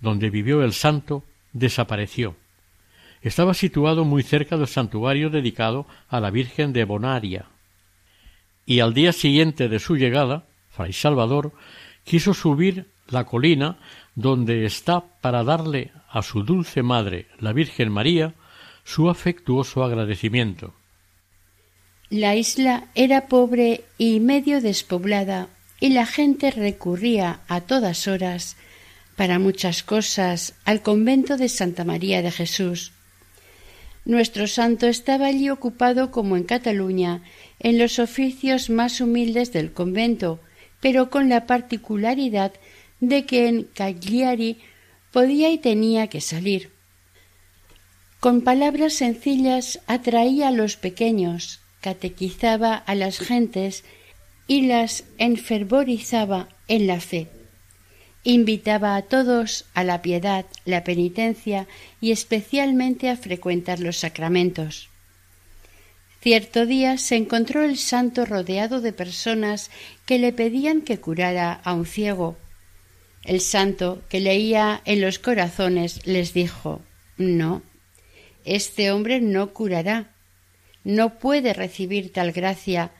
donde 0.00 0.30
vivió 0.30 0.62
el 0.62 0.72
santo, 0.72 1.24
desapareció. 1.52 2.36
Estaba 3.20 3.54
situado 3.54 4.04
muy 4.04 4.22
cerca 4.22 4.56
del 4.56 4.68
santuario 4.68 5.28
dedicado 5.28 5.86
a 6.08 6.20
la 6.20 6.30
Virgen 6.30 6.72
de 6.72 6.84
Bonaria. 6.84 7.46
Y 8.64 8.80
al 8.80 8.94
día 8.94 9.12
siguiente 9.12 9.68
de 9.68 9.80
su 9.80 9.96
llegada, 9.96 10.44
Fray 10.70 10.92
Salvador 10.92 11.52
quiso 12.04 12.32
subir 12.32 12.86
la 13.08 13.24
colina 13.24 13.78
donde 14.14 14.66
está 14.66 15.02
para 15.20 15.42
darle 15.42 15.90
a 16.08 16.22
su 16.22 16.44
dulce 16.44 16.82
madre, 16.82 17.26
la 17.40 17.52
Virgen 17.52 17.90
María, 17.90 18.34
su 18.86 19.10
afectuoso 19.10 19.82
agradecimiento. 19.82 20.72
La 22.08 22.36
isla 22.36 22.86
era 22.94 23.26
pobre 23.26 23.82
y 23.98 24.20
medio 24.20 24.60
despoblada, 24.60 25.48
y 25.80 25.88
la 25.88 26.06
gente 26.06 26.52
recurría 26.52 27.40
a 27.48 27.60
todas 27.62 28.06
horas, 28.06 28.56
para 29.16 29.40
muchas 29.40 29.82
cosas, 29.82 30.54
al 30.64 30.82
convento 30.82 31.36
de 31.36 31.48
Santa 31.48 31.84
María 31.84 32.22
de 32.22 32.30
Jesús. 32.30 32.92
Nuestro 34.04 34.46
santo 34.46 34.86
estaba 34.86 35.26
allí 35.26 35.50
ocupado 35.50 36.12
como 36.12 36.36
en 36.36 36.44
Cataluña, 36.44 37.22
en 37.58 37.78
los 37.78 37.98
oficios 37.98 38.70
más 38.70 39.00
humildes 39.00 39.52
del 39.52 39.72
convento, 39.72 40.38
pero 40.80 41.10
con 41.10 41.28
la 41.28 41.44
particularidad 41.46 42.52
de 43.00 43.26
que 43.26 43.48
en 43.48 43.64
Cagliari 43.64 44.58
podía 45.10 45.50
y 45.50 45.58
tenía 45.58 46.06
que 46.06 46.20
salir. 46.20 46.75
Con 48.20 48.40
palabras 48.42 48.94
sencillas 48.94 49.80
atraía 49.86 50.48
a 50.48 50.52
los 50.52 50.76
pequeños, 50.76 51.60
catequizaba 51.80 52.74
a 52.74 52.94
las 52.94 53.18
gentes 53.18 53.84
y 54.46 54.62
las 54.62 55.04
enfervorizaba 55.18 56.48
en 56.68 56.86
la 56.86 57.00
fe. 57.00 57.28
Invitaba 58.24 58.96
a 58.96 59.02
todos 59.02 59.66
a 59.74 59.84
la 59.84 60.02
piedad, 60.02 60.46
la 60.64 60.82
penitencia 60.82 61.68
y 62.00 62.10
especialmente 62.10 63.08
a 63.08 63.16
frecuentar 63.16 63.78
los 63.78 63.98
sacramentos. 63.98 64.88
Cierto 66.20 66.66
día 66.66 66.98
se 66.98 67.14
encontró 67.14 67.62
el 67.62 67.78
santo 67.78 68.24
rodeado 68.24 68.80
de 68.80 68.92
personas 68.92 69.70
que 70.06 70.18
le 70.18 70.32
pedían 70.32 70.82
que 70.82 70.98
curara 70.98 71.60
a 71.62 71.72
un 71.72 71.86
ciego. 71.86 72.36
El 73.22 73.40
santo, 73.40 74.02
que 74.08 74.18
leía 74.18 74.80
en 74.86 75.02
los 75.02 75.20
corazones, 75.20 76.04
les 76.04 76.32
dijo 76.32 76.80
No, 77.16 77.62
este 78.46 78.92
hombre 78.92 79.20
no 79.20 79.52
curará, 79.52 80.14
no 80.84 81.18
puede 81.18 81.52
recibir 81.52 82.12
tal 82.12 82.32
gracia, 82.32 82.92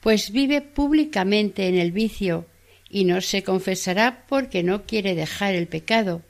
pues 0.00 0.30
vive 0.30 0.60
públicamente 0.60 1.68
en 1.68 1.76
el 1.76 1.90
vicio 1.90 2.46
y 2.88 3.04
no 3.04 3.20
se 3.20 3.42
confesará 3.42 4.26
porque 4.28 4.62
no 4.62 4.84
quiere 4.84 5.14
dejar 5.14 5.54
el 5.54 5.66
pecado. 5.66 6.22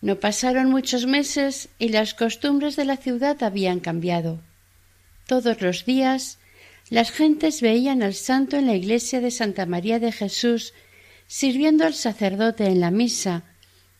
No 0.00 0.18
pasaron 0.20 0.70
muchos 0.70 1.06
meses 1.06 1.68
y 1.78 1.90
las 1.90 2.14
costumbres 2.14 2.76
de 2.76 2.84
la 2.84 2.96
ciudad 2.96 3.42
habían 3.42 3.80
cambiado. 3.80 4.40
todos 5.26 5.62
los 5.62 5.86
días, 5.86 6.38
las 6.90 7.10
gentes 7.10 7.62
veían 7.62 8.02
al 8.02 8.12
santo 8.12 8.58
en 8.58 8.66
la 8.66 8.74
iglesia 8.74 9.22
de 9.22 9.30
Santa 9.30 9.64
María 9.64 9.98
de 9.98 10.12
Jesús, 10.12 10.74
sirviendo 11.26 11.84
al 11.86 11.94
sacerdote 11.94 12.66
en 12.66 12.80
la 12.80 12.90
misa, 12.90 13.44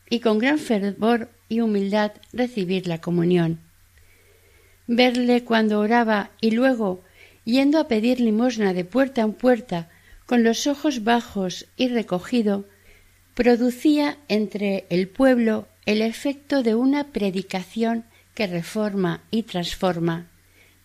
y 0.07 0.19
con 0.19 0.37
gran 0.37 0.59
fervor 0.59 1.31
y 1.49 1.61
humildad 1.61 2.13
recibir 2.33 2.87
la 2.87 3.01
comunión. 3.01 3.59
Verle 4.87 5.43
cuando 5.43 5.79
oraba 5.79 6.31
y 6.41 6.51
luego, 6.51 7.03
yendo 7.43 7.79
a 7.79 7.87
pedir 7.87 8.19
limosna 8.19 8.73
de 8.73 8.85
puerta 8.85 9.21
en 9.21 9.33
puerta, 9.33 9.89
con 10.25 10.43
los 10.43 10.67
ojos 10.67 11.03
bajos 11.03 11.67
y 11.77 11.87
recogido, 11.87 12.65
producía 13.33 14.17
entre 14.27 14.85
el 14.89 15.07
pueblo 15.07 15.67
el 15.85 16.01
efecto 16.01 16.63
de 16.63 16.75
una 16.75 17.11
predicación 17.11 18.05
que 18.33 18.47
reforma 18.47 19.21
y 19.31 19.43
transforma. 19.43 20.27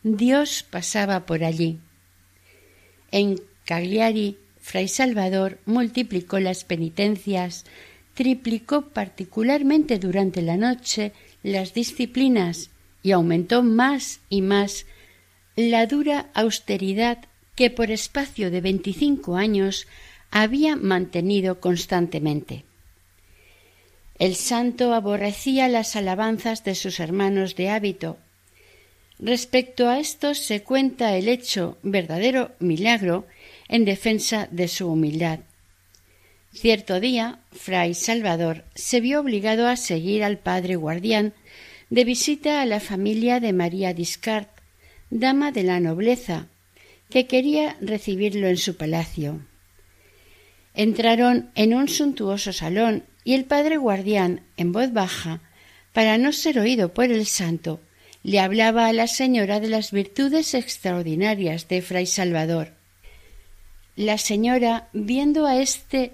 Dios 0.02 0.64
pasaba 0.68 1.26
por 1.26 1.44
allí. 1.44 1.78
En 3.10 3.40
Cagliari, 3.64 4.38
Fray 4.60 4.88
Salvador 4.88 5.58
multiplicó 5.64 6.38
las 6.38 6.64
penitencias, 6.64 7.64
triplicó 8.20 8.82
particularmente 8.82 9.98
durante 9.98 10.42
la 10.42 10.58
noche 10.58 11.12
las 11.42 11.72
disciplinas 11.72 12.68
y 13.02 13.12
aumentó 13.12 13.62
más 13.62 14.20
y 14.28 14.42
más 14.42 14.84
la 15.56 15.86
dura 15.86 16.28
austeridad 16.34 17.24
que 17.54 17.70
por 17.70 17.90
espacio 17.90 18.50
de 18.50 18.60
veinticinco 18.60 19.36
años 19.36 19.86
había 20.30 20.76
mantenido 20.76 21.60
constantemente. 21.60 22.66
El 24.18 24.36
santo 24.36 24.92
aborrecía 24.92 25.70
las 25.70 25.96
alabanzas 25.96 26.62
de 26.62 26.74
sus 26.74 27.00
hermanos 27.00 27.56
de 27.56 27.70
hábito. 27.70 28.18
Respecto 29.18 29.88
a 29.88 29.98
esto 29.98 30.34
se 30.34 30.62
cuenta 30.62 31.16
el 31.16 31.26
hecho 31.26 31.78
verdadero 31.82 32.52
milagro 32.58 33.26
en 33.68 33.86
defensa 33.86 34.46
de 34.50 34.68
su 34.68 34.92
humildad. 34.92 35.40
Cierto 36.52 36.98
día, 36.98 37.38
Fray 37.52 37.94
Salvador 37.94 38.64
se 38.74 39.00
vio 39.00 39.20
obligado 39.20 39.68
a 39.68 39.76
seguir 39.76 40.24
al 40.24 40.38
padre 40.38 40.74
guardián 40.76 41.32
de 41.90 42.04
visita 42.04 42.60
a 42.60 42.66
la 42.66 42.80
familia 42.80 43.38
de 43.38 43.52
María 43.52 43.94
Discart, 43.94 44.48
dama 45.10 45.52
de 45.52 45.62
la 45.62 45.78
nobleza, 45.78 46.48
que 47.08 47.26
quería 47.26 47.76
recibirlo 47.80 48.48
en 48.48 48.56
su 48.56 48.76
palacio. 48.76 49.40
Entraron 50.74 51.50
en 51.54 51.74
un 51.74 51.88
suntuoso 51.88 52.52
salón 52.52 53.04
y 53.24 53.34
el 53.34 53.44
padre 53.44 53.76
guardián, 53.76 54.42
en 54.56 54.72
voz 54.72 54.92
baja, 54.92 55.40
para 55.92 56.18
no 56.18 56.32
ser 56.32 56.58
oído 56.58 56.94
por 56.94 57.06
el 57.06 57.26
santo, 57.26 57.80
le 58.22 58.38
hablaba 58.38 58.86
a 58.86 58.92
la 58.92 59.06
señora 59.06 59.60
de 59.60 59.68
las 59.68 59.92
virtudes 59.92 60.54
extraordinarias 60.54 61.68
de 61.68 61.80
Fray 61.80 62.06
Salvador. 62.06 62.72
La 63.96 64.18
señora, 64.18 64.88
viendo 64.92 65.46
a 65.46 65.60
éste 65.60 66.12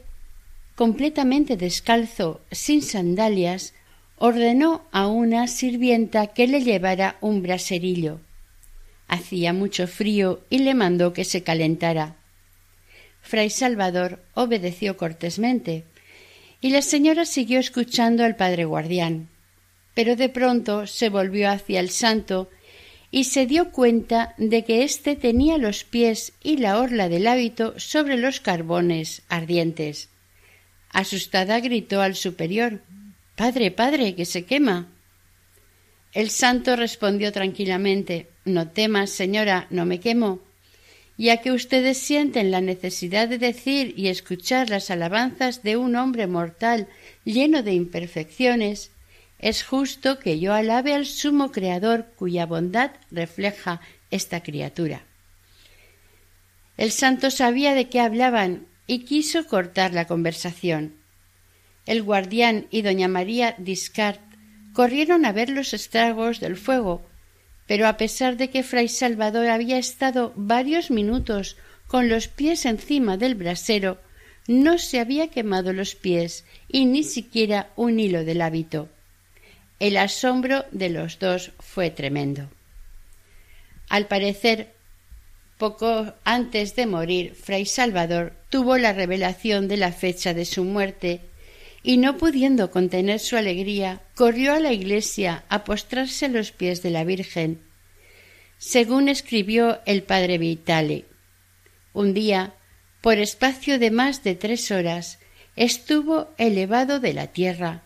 completamente 0.76 1.56
descalzo, 1.56 2.42
sin 2.52 2.82
sandalias, 2.82 3.72
ordenó 4.18 4.82
a 4.92 5.08
una 5.08 5.48
sirvienta 5.48 6.28
que 6.28 6.46
le 6.46 6.62
llevara 6.62 7.16
un 7.20 7.42
braserillo. 7.42 8.20
Hacía 9.08 9.52
mucho 9.52 9.88
frío 9.88 10.40
y 10.50 10.58
le 10.58 10.74
mandó 10.74 11.12
que 11.12 11.24
se 11.24 11.42
calentara. 11.42 12.16
Fray 13.22 13.50
Salvador 13.50 14.22
obedeció 14.34 14.96
cortésmente, 14.96 15.84
y 16.60 16.70
la 16.70 16.82
señora 16.82 17.24
siguió 17.24 17.58
escuchando 17.58 18.24
al 18.24 18.36
padre 18.36 18.64
guardián. 18.66 19.28
Pero 19.94 20.14
de 20.14 20.28
pronto 20.28 20.86
se 20.86 21.08
volvió 21.08 21.50
hacia 21.50 21.80
el 21.80 21.90
santo 21.90 22.50
y 23.10 23.24
se 23.24 23.46
dio 23.46 23.70
cuenta 23.70 24.34
de 24.36 24.64
que 24.64 24.82
éste 24.82 25.16
tenía 25.16 25.56
los 25.56 25.84
pies 25.84 26.34
y 26.42 26.58
la 26.58 26.78
orla 26.78 27.08
del 27.08 27.26
hábito 27.26 27.78
sobre 27.78 28.18
los 28.18 28.40
carbones 28.40 29.22
ardientes. 29.28 30.10
Asustada 30.90 31.60
gritó 31.60 32.00
al 32.00 32.14
superior 32.14 32.80
Padre, 33.36 33.70
padre, 33.70 34.14
que 34.14 34.24
se 34.24 34.46
quema. 34.46 34.88
El 36.14 36.30
santo 36.30 36.74
respondió 36.74 37.30
tranquilamente 37.32 38.30
No 38.46 38.68
temas, 38.68 39.10
señora, 39.10 39.66
no 39.68 39.84
me 39.84 40.00
quemo. 40.00 40.40
Ya 41.18 41.38
que 41.38 41.52
ustedes 41.52 41.98
sienten 41.98 42.50
la 42.50 42.62
necesidad 42.62 43.28
de 43.28 43.38
decir 43.38 43.92
y 43.96 44.08
escuchar 44.08 44.70
las 44.70 44.90
alabanzas 44.90 45.62
de 45.62 45.76
un 45.76 45.96
hombre 45.96 46.26
mortal 46.26 46.88
lleno 47.24 47.62
de 47.62 47.74
imperfecciones, 47.74 48.90
es 49.38 49.62
justo 49.62 50.18
que 50.18 50.40
yo 50.40 50.54
alabe 50.54 50.94
al 50.94 51.04
sumo 51.04 51.52
Creador 51.52 52.06
cuya 52.16 52.46
bondad 52.46 52.92
refleja 53.10 53.82
esta 54.10 54.42
criatura. 54.42 55.04
El 56.78 56.90
santo 56.90 57.30
sabía 57.30 57.74
de 57.74 57.88
qué 57.88 58.00
hablaban 58.00 58.66
y 58.86 59.00
quiso 59.00 59.46
cortar 59.46 59.92
la 59.92 60.06
conversación. 60.06 60.94
El 61.86 62.02
guardián 62.02 62.66
y 62.70 62.82
doña 62.82 63.08
María 63.08 63.54
Discart 63.58 64.20
corrieron 64.72 65.24
a 65.24 65.32
ver 65.32 65.50
los 65.50 65.72
estragos 65.72 66.40
del 66.40 66.56
fuego, 66.56 67.06
pero 67.66 67.86
a 67.86 67.96
pesar 67.96 68.36
de 68.36 68.50
que 68.50 68.62
fray 68.62 68.88
Salvador 68.88 69.48
había 69.48 69.78
estado 69.78 70.32
varios 70.36 70.90
minutos 70.90 71.56
con 71.86 72.08
los 72.08 72.28
pies 72.28 72.66
encima 72.66 73.16
del 73.16 73.34
brasero, 73.34 74.00
no 74.48 74.78
se 74.78 75.00
había 75.00 75.28
quemado 75.28 75.72
los 75.72 75.94
pies 75.94 76.44
y 76.68 76.84
ni 76.84 77.02
siquiera 77.02 77.70
un 77.76 77.98
hilo 77.98 78.24
del 78.24 78.40
hábito. 78.40 78.88
El 79.78 79.96
asombro 79.96 80.64
de 80.70 80.88
los 80.90 81.18
dos 81.18 81.52
fue 81.58 81.90
tremendo. 81.90 82.48
Al 83.88 84.06
parecer, 84.06 84.74
poco 85.58 86.14
antes 86.24 86.76
de 86.76 86.86
morir, 86.86 87.34
Fray 87.34 87.66
Salvador 87.66 88.34
tuvo 88.50 88.78
la 88.78 88.92
revelación 88.92 89.68
de 89.68 89.76
la 89.76 89.92
fecha 89.92 90.34
de 90.34 90.44
su 90.44 90.64
muerte 90.64 91.20
y 91.82 91.98
no 91.98 92.16
pudiendo 92.16 92.70
contener 92.70 93.20
su 93.20 93.36
alegría, 93.36 94.02
corrió 94.14 94.54
a 94.54 94.60
la 94.60 94.72
iglesia 94.72 95.44
a 95.48 95.64
postrarse 95.64 96.26
a 96.26 96.28
los 96.28 96.50
pies 96.50 96.82
de 96.82 96.90
la 96.90 97.04
Virgen, 97.04 97.60
según 98.58 99.08
escribió 99.08 99.80
el 99.86 100.02
padre 100.02 100.38
Vitale. 100.38 101.04
Un 101.92 102.12
día, 102.12 102.54
por 103.00 103.18
espacio 103.18 103.78
de 103.78 103.90
más 103.90 104.24
de 104.24 104.34
tres 104.34 104.70
horas, 104.70 105.18
estuvo 105.54 106.28
elevado 106.38 106.98
de 106.98 107.14
la 107.14 107.28
tierra, 107.28 107.84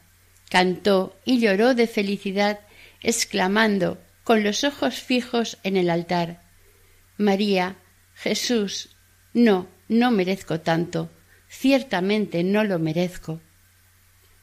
cantó 0.48 1.16
y 1.24 1.40
lloró 1.40 1.74
de 1.74 1.86
felicidad, 1.86 2.60
exclamando, 3.02 3.98
con 4.24 4.44
los 4.44 4.64
ojos 4.64 4.94
fijos 4.94 5.58
en 5.62 5.76
el 5.76 5.90
altar 5.90 6.40
María, 7.20 7.76
Jesús, 8.14 8.96
no, 9.34 9.68
no 9.90 10.10
merezco 10.10 10.60
tanto, 10.60 11.10
ciertamente 11.48 12.42
no 12.42 12.64
lo 12.64 12.78
merezco 12.78 13.42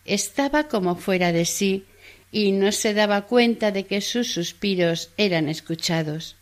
estaba 0.08 0.68
como 0.68 0.96
fuera 0.96 1.32
de 1.32 1.46
sí 1.46 1.86
y 2.32 2.54
no 2.54 2.72
se 2.72 2.94
daba 2.94 3.28
cuenta 3.28 3.72
de 3.72 3.86
que 3.86 4.02
sus 4.02 4.34
suspiros 4.34 5.12
eran 5.18 5.50
escuchados. 5.50 6.38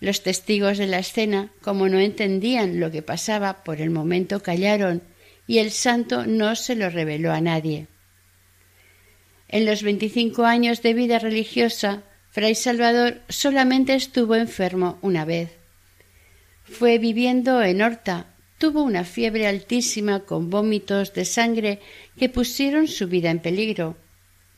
Los 0.00 0.22
testigos 0.22 0.78
de 0.78 0.88
la 0.88 0.98
escena, 0.98 1.52
como 1.60 1.88
no 1.88 2.00
entendían 2.00 2.80
lo 2.80 2.90
que 2.90 3.02
pasaba, 3.02 3.62
por 3.62 3.80
el 3.80 3.90
momento 3.90 4.42
callaron 4.42 5.02
y 5.46 5.58
el 5.58 5.70
santo 5.70 6.26
no 6.26 6.56
se 6.56 6.74
lo 6.74 6.90
reveló 6.90 7.32
a 7.32 7.40
nadie. 7.40 7.86
En 9.48 9.66
los 9.66 9.82
veinticinco 9.82 10.44
años 10.44 10.82
de 10.82 10.94
vida 10.94 11.18
religiosa, 11.18 12.02
Fray 12.30 12.54
Salvador 12.54 13.20
solamente 13.28 13.94
estuvo 13.94 14.34
enfermo 14.34 14.98
una 15.02 15.26
vez. 15.26 15.50
Fue 16.72 16.98
viviendo 16.98 17.62
en 17.62 17.82
Horta, 17.82 18.26
tuvo 18.58 18.82
una 18.82 19.04
fiebre 19.04 19.46
altísima 19.46 20.20
con 20.20 20.48
vómitos 20.48 21.12
de 21.12 21.26
sangre 21.26 21.80
que 22.18 22.30
pusieron 22.30 22.88
su 22.88 23.08
vida 23.08 23.30
en 23.30 23.40
peligro, 23.40 23.96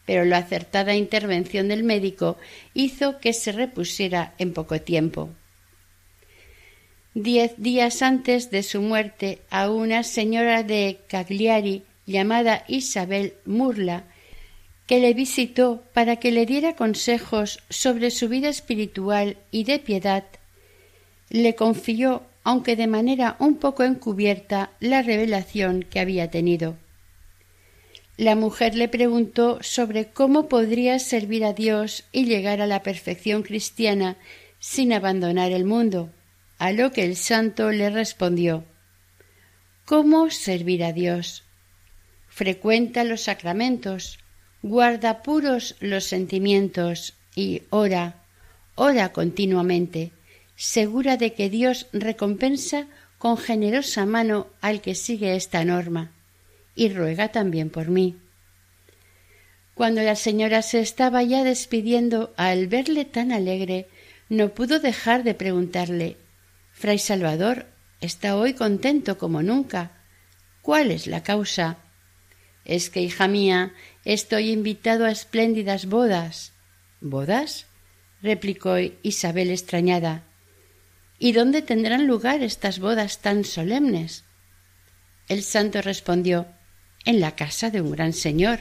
pero 0.07 0.25
la 0.25 0.39
acertada 0.39 0.95
intervención 0.95 1.67
del 1.69 1.83
médico 1.83 2.39
hizo 2.73 3.19
que 3.19 3.33
se 3.33 3.51
repusiera 3.51 4.35
en 4.39 4.53
poco 4.53 4.81
tiempo. 4.81 5.31
Diez 7.15 7.55
días 7.57 8.01
antes 8.01 8.51
de 8.51 8.63
su 8.63 8.81
muerte, 8.81 9.41
a 9.51 9.69
una 9.71 10.05
señora 10.05 10.63
de 10.63 11.01
Cagliari 11.09 11.83
llamada 12.07 12.65
Isabel 12.69 13.35
Murla, 13.45 14.05
que 14.87 15.01
le 15.01 15.15
visitó 15.15 15.83
para 15.93 16.17
que 16.17 16.31
le 16.31 16.47
diera 16.47 16.77
consejos 16.77 17.59
sobre 17.71 18.11
su 18.11 18.29
vida 18.29 18.49
espiritual 18.49 19.37
y 19.51 19.65
de 19.65 19.81
piedad, 19.81 20.25
le 21.35 21.57
confió 21.57 22.23
aunque 22.45 22.77
de 22.77 22.87
manera 22.87 23.35
un 23.41 23.57
poco 23.57 23.83
encubierta, 23.83 24.71
la 24.79 25.03
revelación 25.03 25.83
que 25.83 25.99
había 25.99 26.31
tenido. 26.31 26.77
La 28.17 28.37
mujer 28.37 28.77
le 28.77 28.87
preguntó 28.87 29.59
sobre 29.61 30.11
cómo 30.11 30.49
podría 30.49 31.01
servir 31.01 31.45
a 31.45 31.53
Dios 31.53 32.05
y 32.13 32.27
llegar 32.27 32.61
a 32.61 32.69
la 32.69 32.85
perfección 32.85 33.43
cristiana 33.43 34.17
sin 34.61 34.93
abandonar 34.93 35.51
el 35.51 35.65
mundo, 35.65 36.11
a 36.59 36.71
lo 36.71 36.93
que 36.93 37.03
el 37.03 37.17
santo 37.17 37.73
le 37.73 37.91
respondió 37.91 38.65
¿Cómo 39.87 40.31
servir 40.31 40.85
a 40.85 40.93
Dios? 40.93 41.43
Frecuenta 42.29 43.03
los 43.03 43.23
sacramentos, 43.23 44.21
guarda 44.63 45.23
puros 45.23 45.75
los 45.81 46.05
sentimientos 46.05 47.15
y 47.35 47.63
ora, 47.71 48.23
ora 48.77 49.13
continuamente, 49.13 50.13
segura 50.57 51.17
de 51.17 51.35
que 51.35 51.51
Dios 51.51 51.87
recompensa 51.93 52.87
con 53.19 53.37
generosa 53.37 54.07
mano 54.07 54.49
al 54.61 54.81
que 54.81 54.95
sigue 54.95 55.37
esta 55.37 55.65
norma, 55.65 56.13
y 56.75 56.89
ruega 56.91 57.29
también 57.29 57.71
por 57.71 57.89
mí. 57.89 58.17
Cuando 59.75 60.03
la 60.03 60.15
señora 60.15 60.63
se 60.63 60.81
estaba 60.81 61.23
ya 61.23 61.43
despidiendo, 61.43 62.33
al 62.37 62.69
verle 62.69 63.05
tan 63.05 63.33
alegre, 63.33 63.89
no 64.29 64.51
pudo 64.51 64.79
dejar 64.79 65.25
de 65.25 65.35
preguntarle 65.35 66.17
Fray 66.73 66.99
Salvador 66.99 67.67
está 68.01 68.37
hoy 68.37 68.55
contento 68.55 69.17
como 69.17 69.43
nunca. 69.43 69.93
¿Cuál 70.61 70.91
es 70.91 71.07
la 71.07 71.23
causa? 71.23 71.79
Es 72.65 72.91
que, 72.91 73.01
hija 73.01 73.29
mía, 73.29 73.73
estoy 74.05 74.51
invitado 74.51 75.05
a 75.05 75.11
espléndidas 75.11 75.87
bodas. 75.87 76.53
¿Bodas? 77.01 77.67
replicó 78.23 78.77
Isabel 79.03 79.51
extrañada. 79.51 80.25
¿Y 81.25 81.33
dónde 81.33 81.63
tendrán 81.63 82.07
lugar 82.07 82.43
estas 82.43 82.81
bodas 82.81 83.23
tan 83.23 83.45
solemnes? 83.45 84.25
El 85.27 85.43
santo 85.43 85.81
respondió 85.81 86.47
en 87.07 87.19
la 87.19 87.35
casa 87.35 87.71
de 87.71 87.81
un 87.81 87.93
gran 87.93 88.13
señor. 88.13 88.61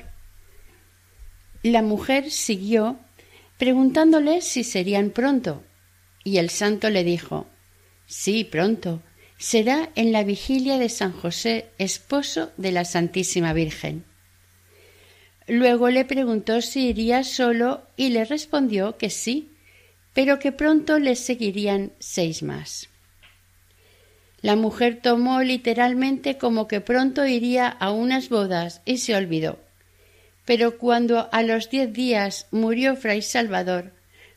La 1.62 1.82
mujer 1.82 2.32
siguió 2.32 3.02
preguntándole 3.58 4.40
si 4.40 4.64
serían 4.64 5.10
pronto, 5.10 5.62
y 6.24 6.38
el 6.38 6.50
santo 6.50 6.90
le 6.90 7.04
dijo 7.04 7.48
Sí, 8.06 8.46
pronto. 8.46 9.02
Será 9.38 9.90
en 9.96 10.14
la 10.14 10.24
vigilia 10.24 10.78
de 10.78 10.88
San 10.88 11.12
José, 11.12 11.66
esposo 11.80 12.54
de 12.56 12.72
la 12.72 12.86
Santísima 12.86 13.52
Virgen. 13.52 14.06
Luego 15.48 15.90
le 15.90 16.06
preguntó 16.06 16.62
si 16.62 16.88
iría 16.88 17.26
solo 17.26 17.86
y 17.98 18.12
le 18.12 18.24
respondió 18.24 18.98
que 18.98 19.10
sí, 19.10 19.53
pero 20.14 20.40
que 20.40 20.52
pronto 20.52 21.00
le 21.00 21.16
seguirían 21.16 21.92
seis 22.00 22.44
más. 22.44 22.90
La 24.42 24.56
mujer 24.56 25.00
tomó 25.02 25.42
literalmente 25.42 26.38
como 26.38 26.68
que 26.68 26.82
pronto 26.82 27.26
iría 27.26 27.68
a 27.68 27.92
unas 27.92 28.30
bodas 28.30 28.82
y 28.86 28.98
se 28.98 29.16
olvidó. 29.16 29.58
Pero 30.46 30.78
cuando 30.78 31.30
a 31.32 31.42
los 31.44 31.70
diez 31.70 31.94
días 31.94 32.48
murió 32.52 32.96
Fray 32.98 33.22
Salvador, 33.22 33.94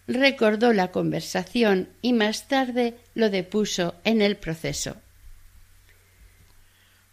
recordó 0.07 0.73
la 0.73 0.93
conversación 0.93 1.89
y 2.01 2.13
más 2.13 2.47
tarde 2.47 2.95
lo 3.15 3.31
depuso 3.31 3.97
en 4.05 4.23
el 4.23 4.37
proceso. 4.37 4.97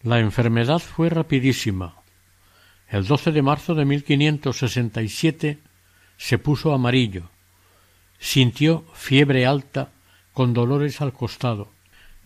La 0.04 0.20
enfermedad 0.20 0.80
fue 0.80 1.10
rapidísima. 1.10 1.96
El 2.90 3.08
12 3.08 3.32
de 3.32 3.42
marzo 3.42 3.74
de 3.74 3.86
1567 3.86 5.58
se 6.18 6.38
puso 6.38 6.74
amarillo. 6.74 7.33
Sintió 8.20 8.86
fiebre 8.94 9.46
alta 9.46 9.90
con 10.34 10.54
dolores 10.54 11.02
al 11.02 11.14
costado 11.14 11.70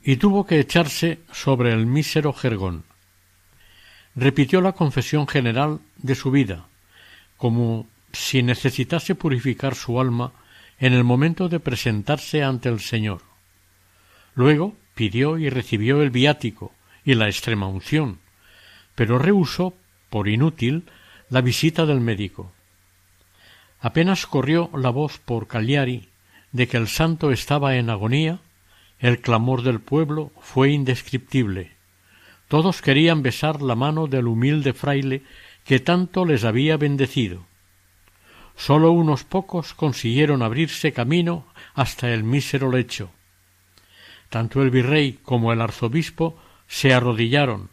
y 0.03 0.17
tuvo 0.17 0.45
que 0.45 0.59
echarse 0.59 1.19
sobre 1.31 1.73
el 1.73 1.85
mísero 1.85 2.33
jergón. 2.33 2.83
Repitió 4.15 4.61
la 4.61 4.71
confesión 4.71 5.27
general 5.27 5.79
de 5.97 6.15
su 6.15 6.31
vida, 6.31 6.67
como 7.35 7.87
si 8.13 8.41
necesitase 8.41 9.15
purificar 9.15 9.75
su 9.75 9.99
alma 9.99 10.31
en 10.79 10.93
el 10.93 11.03
momento 11.03 11.49
de 11.49 11.59
presentarse 11.59 12.43
ante 12.43 12.69
el 12.69 12.79
Señor. 12.79 13.21
Luego 14.33 14.75
pidió 14.95 15.37
y 15.37 15.49
recibió 15.49 16.01
el 16.01 16.09
viático 16.09 16.71
y 17.03 17.15
la 17.15 17.27
extrema 17.27 17.67
unción, 17.67 18.19
pero 18.95 19.19
rehusó, 19.19 19.73
por 20.09 20.27
inútil, 20.27 20.85
la 21.29 21.41
visita 21.41 21.85
del 21.85 21.99
médico. 21.99 22.53
Apenas 23.79 24.25
corrió 24.25 24.69
la 24.73 24.89
voz 24.89 25.19
por 25.19 25.47
Cagliari 25.47 26.09
de 26.51 26.67
que 26.67 26.77
el 26.77 26.87
santo 26.87 27.31
estaba 27.31 27.75
en 27.75 27.89
agonía, 27.89 28.39
el 28.99 29.21
clamor 29.21 29.61
del 29.61 29.79
pueblo 29.79 30.31
fue 30.39 30.71
indescriptible. 30.71 31.71
Todos 32.47 32.81
querían 32.81 33.21
besar 33.21 33.61
la 33.61 33.75
mano 33.75 34.07
del 34.07 34.27
humilde 34.27 34.73
fraile 34.73 35.23
que 35.65 35.79
tanto 35.79 36.25
les 36.25 36.45
había 36.45 36.77
bendecido. 36.77 37.45
Sólo 38.55 38.91
unos 38.91 39.23
pocos 39.23 39.73
consiguieron 39.73 40.41
abrirse 40.41 40.93
camino 40.93 41.45
hasta 41.75 42.11
el 42.11 42.23
mísero 42.23 42.71
lecho. 42.71 43.11
Tanto 44.29 44.63
el 44.63 44.71
virrey 44.71 45.19
como 45.23 45.53
el 45.53 45.61
arzobispo 45.61 46.37
se 46.67 46.93
arrodillaron, 46.93 47.69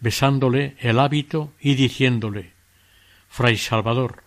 besándole 0.00 0.76
el 0.78 0.98
hábito 1.00 1.52
y 1.60 1.74
diciéndole 1.74 2.52
Fray 3.28 3.56
Salvador, 3.56 4.22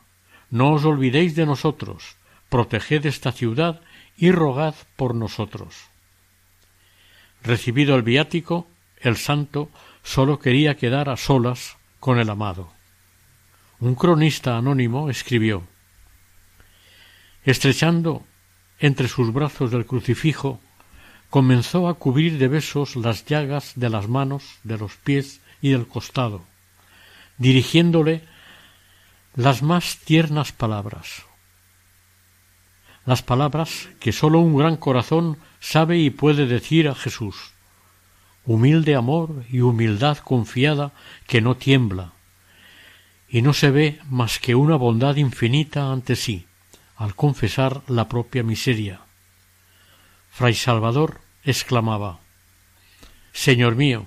no 0.50 0.74
os 0.74 0.86
olvidéis 0.86 1.36
de 1.36 1.46
nosotros, 1.46 2.18
proteged 2.50 3.06
esta 3.06 3.32
ciudad 3.32 3.82
y 4.18 4.32
rogad 4.32 4.76
por 4.96 5.16
nosotros. 5.16 5.76
Recibido 7.44 7.96
el 7.96 8.04
viático, 8.04 8.68
el 9.00 9.18
santo 9.18 9.70
sólo 10.04 10.40
quería 10.40 10.78
quedar 10.78 11.10
a 11.10 11.18
solas 11.18 11.78
con 12.00 12.20
el 12.20 12.30
amado. 12.30 12.72
Un 13.80 13.96
cronista 13.96 14.58
anónimo 14.58 15.10
escribió 15.10 15.64
Estrechando 17.44 18.24
entre 18.80 19.08
sus 19.08 19.32
brazos 19.32 19.72
del 19.72 19.86
crucifijo, 19.86 20.60
comenzó 21.30 21.88
a 21.88 21.96
cubrir 21.96 22.38
de 22.38 22.48
besos 22.48 22.96
las 22.96 23.26
llagas 23.26 23.74
de 23.76 23.90
las 23.90 24.08
manos, 24.08 24.60
de 24.64 24.78
los 24.78 24.96
pies 24.96 25.42
y 25.62 25.70
del 25.70 25.88
costado, 25.88 26.44
dirigiéndole 27.38 28.24
las 29.36 29.62
más 29.62 29.98
tiernas 29.98 30.54
palabras. 30.54 31.26
Las 33.06 33.22
palabras 33.22 33.90
que 34.00 34.14
sólo 34.14 34.40
un 34.40 34.58
gran 34.58 34.78
corazón 34.78 35.38
sabe 35.60 35.98
y 36.00 36.10
puede 36.10 36.48
decir 36.48 36.88
a 36.88 36.96
Jesús. 36.96 37.52
Humilde 38.46 38.96
amor 38.96 39.44
y 39.50 39.60
humildad 39.60 40.20
confiada 40.20 40.94
que 41.28 41.42
no 41.42 41.58
tiembla, 41.58 42.14
y 43.28 43.42
no 43.42 43.54
se 43.54 43.72
ve 43.72 44.00
más 44.10 44.40
que 44.40 44.56
una 44.56 44.78
bondad 44.78 45.18
infinita 45.18 45.92
ante 45.92 46.16
sí 46.16 46.48
al 46.96 47.16
confesar 47.16 47.82
la 47.88 48.08
propia 48.08 48.44
miseria. 48.44 49.02
Fray 50.30 50.54
Salvador 50.54 51.20
exclamaba 51.44 52.20
Señor 53.34 53.76
mío, 53.76 54.06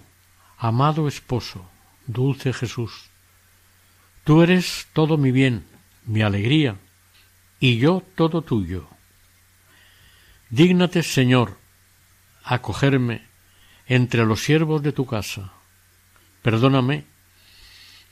amado 0.56 1.06
esposo, 1.06 1.68
dulce 2.06 2.54
Jesús, 2.54 3.07
tú 4.28 4.42
eres 4.42 4.86
todo 4.92 5.16
mi 5.16 5.32
bien, 5.32 5.64
mi 6.04 6.20
alegría, 6.20 6.76
y 7.60 7.78
yo 7.78 8.02
todo 8.14 8.42
tuyo. 8.42 8.86
Dígnate, 10.50 11.02
Señor, 11.02 11.56
acogerme 12.44 13.22
entre 13.86 14.26
los 14.26 14.42
siervos 14.42 14.82
de 14.82 14.92
tu 14.92 15.06
casa. 15.06 15.54
Perdóname 16.42 17.06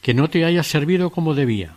que 0.00 0.14
no 0.14 0.30
te 0.30 0.46
haya 0.46 0.62
servido 0.62 1.10
como 1.10 1.34
debía 1.34 1.76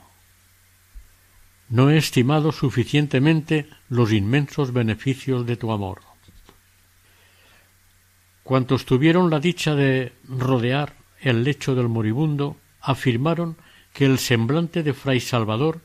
no 1.67 1.89
he 1.89 1.97
estimado 1.97 2.53
suficientemente 2.53 3.67
los 3.89 4.13
inmensos 4.13 4.71
beneficios 4.71 5.45
de 5.45 5.57
tu 5.57 5.69
amor. 5.73 5.99
Cuantos 8.43 8.85
tuvieron 8.85 9.29
la 9.29 9.41
dicha 9.41 9.75
de 9.75 10.13
rodear 10.29 10.95
el 11.19 11.43
lecho 11.43 11.75
del 11.75 11.89
moribundo 11.89 12.55
afirmaron 12.81 13.57
que 13.99 14.05
el 14.05 14.17
semblante 14.17 14.81
de 14.81 14.93
Fray 14.93 15.19
Salvador 15.19 15.81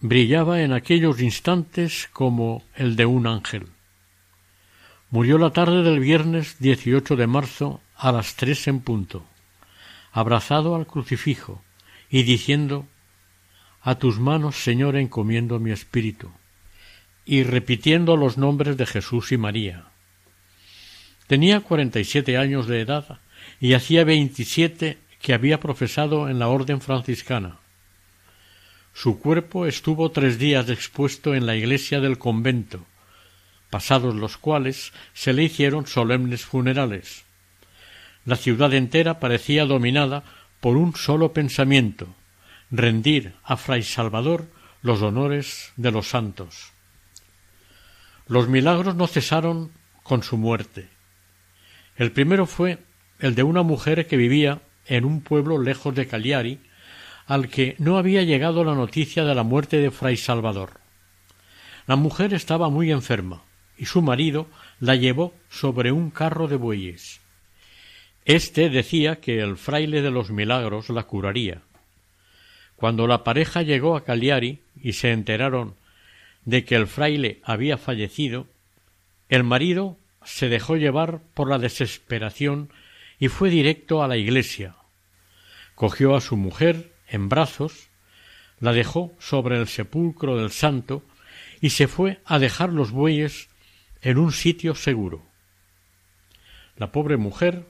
brillaba 0.00 0.62
en 0.62 0.72
aquellos 0.72 1.20
instantes 1.20 2.08
como 2.10 2.64
el 2.74 2.96
de 2.96 3.04
un 3.04 3.26
ángel. 3.26 3.66
Murió 5.10 5.36
la 5.36 5.50
tarde 5.50 5.82
del 5.82 6.00
viernes 6.00 6.56
18 6.60 7.14
de 7.14 7.26
marzo 7.26 7.82
a 7.94 8.10
las 8.10 8.36
tres 8.36 8.66
en 8.68 8.80
punto, 8.80 9.26
abrazado 10.12 10.76
al 10.76 10.86
crucifijo 10.86 11.62
y 12.08 12.22
diciendo 12.22 12.86
a 13.82 13.96
tus 13.96 14.18
manos, 14.18 14.56
Señor, 14.56 14.96
encomiendo 14.96 15.58
mi 15.58 15.72
espíritu. 15.72 16.30
Y 17.26 17.42
repitiendo 17.42 18.16
los 18.16 18.38
nombres 18.38 18.78
de 18.78 18.86
Jesús 18.86 19.30
y 19.30 19.36
María. 19.36 19.84
Tenía 21.26 21.60
cuarenta 21.60 22.00
y 22.00 22.04
siete 22.04 22.38
años 22.38 22.66
de 22.66 22.80
edad 22.80 23.18
y 23.60 23.74
hacía 23.74 24.04
veintisiete 24.04 25.01
que 25.22 25.32
había 25.32 25.60
profesado 25.60 26.28
en 26.28 26.38
la 26.38 26.48
orden 26.48 26.80
franciscana. 26.80 27.56
Su 28.92 29.20
cuerpo 29.20 29.66
estuvo 29.66 30.10
tres 30.10 30.38
días 30.38 30.68
expuesto 30.68 31.34
en 31.34 31.46
la 31.46 31.56
iglesia 31.56 32.00
del 32.00 32.18
convento, 32.18 32.84
pasados 33.70 34.14
los 34.14 34.36
cuales 34.36 34.92
se 35.14 35.32
le 35.32 35.44
hicieron 35.44 35.86
solemnes 35.86 36.44
funerales. 36.44 37.24
La 38.26 38.36
ciudad 38.36 38.74
entera 38.74 39.20
parecía 39.20 39.64
dominada 39.64 40.24
por 40.60 40.76
un 40.76 40.94
solo 40.94 41.32
pensamiento 41.32 42.14
rendir 42.72 43.34
a 43.44 43.56
Fray 43.56 43.82
Salvador 43.82 44.46
los 44.82 45.02
honores 45.02 45.72
de 45.76 45.92
los 45.92 46.08
santos. 46.08 46.72
Los 48.26 48.48
milagros 48.48 48.96
no 48.96 49.06
cesaron 49.06 49.70
con 50.02 50.22
su 50.22 50.36
muerte. 50.36 50.88
El 51.96 52.10
primero 52.12 52.46
fue 52.46 52.78
el 53.20 53.34
de 53.34 53.42
una 53.42 53.62
mujer 53.62 54.06
que 54.08 54.16
vivía 54.16 54.60
en 54.86 55.04
un 55.04 55.20
pueblo 55.20 55.58
lejos 55.58 55.94
de 55.94 56.06
Cagliari, 56.06 56.60
al 57.26 57.48
que 57.48 57.76
no 57.78 57.98
había 57.98 58.22
llegado 58.22 58.64
la 58.64 58.74
noticia 58.74 59.24
de 59.24 59.34
la 59.34 59.42
muerte 59.42 59.78
de 59.78 59.90
Fray 59.90 60.16
Salvador. 60.16 60.80
La 61.86 61.96
mujer 61.96 62.34
estaba 62.34 62.68
muy 62.68 62.90
enferma 62.90 63.42
y 63.76 63.86
su 63.86 64.02
marido 64.02 64.46
la 64.80 64.96
llevó 64.96 65.34
sobre 65.48 65.92
un 65.92 66.10
carro 66.10 66.48
de 66.48 66.56
bueyes. 66.56 67.20
Este 68.24 68.70
decía 68.70 69.16
que 69.16 69.40
el 69.40 69.56
fraile 69.56 70.02
de 70.02 70.10
los 70.10 70.30
milagros 70.30 70.88
la 70.90 71.04
curaría. 71.04 71.62
Cuando 72.76 73.06
la 73.06 73.24
pareja 73.24 73.62
llegó 73.62 73.96
a 73.96 74.04
Cagliari 74.04 74.60
y 74.80 74.92
se 74.92 75.12
enteraron 75.12 75.74
de 76.44 76.64
que 76.64 76.74
el 76.74 76.86
fraile 76.86 77.40
había 77.44 77.78
fallecido, 77.78 78.46
el 79.28 79.44
marido 79.44 79.96
se 80.24 80.48
dejó 80.48 80.76
llevar 80.76 81.20
por 81.34 81.48
la 81.48 81.58
desesperación 81.58 82.70
y 83.22 83.28
fue 83.28 83.50
directo 83.50 84.02
a 84.02 84.08
la 84.08 84.16
iglesia. 84.16 84.74
Cogió 85.76 86.16
a 86.16 86.20
su 86.20 86.36
mujer 86.36 86.92
en 87.06 87.28
brazos, 87.28 87.86
la 88.58 88.72
dejó 88.72 89.12
sobre 89.20 89.60
el 89.60 89.68
sepulcro 89.68 90.36
del 90.38 90.50
santo 90.50 91.04
y 91.60 91.70
se 91.70 91.86
fue 91.86 92.18
a 92.24 92.40
dejar 92.40 92.70
los 92.70 92.90
bueyes 92.90 93.48
en 94.00 94.18
un 94.18 94.32
sitio 94.32 94.74
seguro. 94.74 95.22
La 96.76 96.90
pobre 96.90 97.16
mujer, 97.16 97.64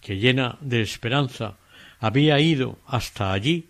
que 0.00 0.16
llena 0.16 0.58
de 0.60 0.82
esperanza 0.82 1.58
había 2.00 2.40
ido 2.40 2.80
hasta 2.84 3.32
allí, 3.32 3.68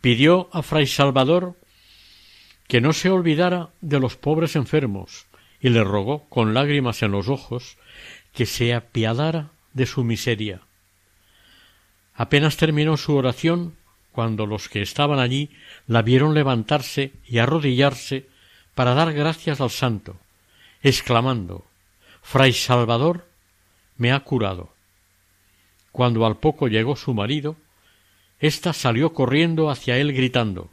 pidió 0.00 0.50
a 0.52 0.62
fray 0.62 0.88
Salvador 0.88 1.56
que 2.66 2.80
no 2.80 2.92
se 2.92 3.10
olvidara 3.10 3.70
de 3.80 4.00
los 4.00 4.16
pobres 4.16 4.56
enfermos 4.56 5.26
y 5.60 5.68
le 5.68 5.84
rogó 5.84 6.28
con 6.28 6.52
lágrimas 6.52 7.00
en 7.04 7.12
los 7.12 7.28
ojos 7.28 7.78
que 8.32 8.44
se 8.44 8.74
apiadara 8.74 9.52
de 9.72 9.86
su 9.86 10.04
miseria. 10.04 10.60
Apenas 12.14 12.56
terminó 12.56 12.96
su 12.96 13.14
oración 13.16 13.76
cuando 14.12 14.46
los 14.46 14.68
que 14.68 14.82
estaban 14.82 15.18
allí 15.18 15.50
la 15.86 16.02
vieron 16.02 16.34
levantarse 16.34 17.12
y 17.26 17.38
arrodillarse 17.38 18.28
para 18.74 18.94
dar 18.94 19.12
gracias 19.12 19.60
al 19.60 19.70
santo, 19.70 20.16
exclamando 20.82 21.64
Fray 22.22 22.52
Salvador 22.52 23.26
me 23.96 24.12
ha 24.12 24.20
curado. 24.20 24.74
Cuando 25.92 26.24
al 26.26 26.38
poco 26.38 26.68
llegó 26.68 26.96
su 26.96 27.14
marido, 27.14 27.56
ésta 28.38 28.72
salió 28.72 29.12
corriendo 29.12 29.70
hacia 29.70 29.98
él 29.98 30.12
gritando 30.12 30.70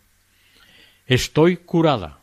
Estoy 1.07 1.55
curada. 1.55 2.19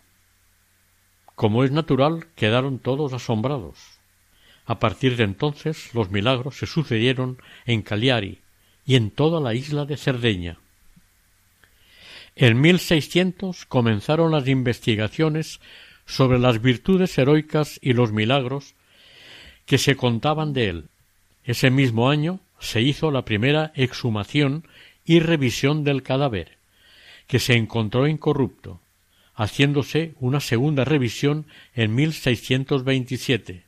Como 1.34 1.64
es 1.64 1.70
natural, 1.70 2.26
quedaron 2.36 2.78
todos 2.78 3.14
asombrados. 3.14 3.93
A 4.66 4.78
partir 4.78 5.16
de 5.16 5.24
entonces 5.24 5.94
los 5.94 6.10
milagros 6.10 6.58
se 6.58 6.66
sucedieron 6.66 7.38
en 7.66 7.82
Cagliari 7.82 8.38
y 8.86 8.96
en 8.96 9.10
toda 9.10 9.40
la 9.40 9.54
isla 9.54 9.84
de 9.84 9.96
Cerdeña. 9.96 10.58
En 12.36 12.60
1600 12.60 13.66
comenzaron 13.66 14.32
las 14.32 14.48
investigaciones 14.48 15.60
sobre 16.06 16.38
las 16.38 16.60
virtudes 16.60 17.16
heroicas 17.16 17.78
y 17.80 17.92
los 17.92 18.12
milagros 18.12 18.74
que 19.66 19.78
se 19.78 19.96
contaban 19.96 20.52
de 20.52 20.68
él. 20.68 20.84
Ese 21.44 21.70
mismo 21.70 22.10
año 22.10 22.40
se 22.58 22.80
hizo 22.82 23.10
la 23.10 23.24
primera 23.24 23.72
exhumación 23.74 24.66
y 25.04 25.20
revisión 25.20 25.84
del 25.84 26.02
cadáver 26.02 26.56
que 27.26 27.38
se 27.38 27.54
encontró 27.54 28.06
incorrupto, 28.06 28.80
haciéndose 29.34 30.14
una 30.20 30.40
segunda 30.40 30.84
revisión 30.84 31.46
en 31.74 31.94
1627. 31.94 33.63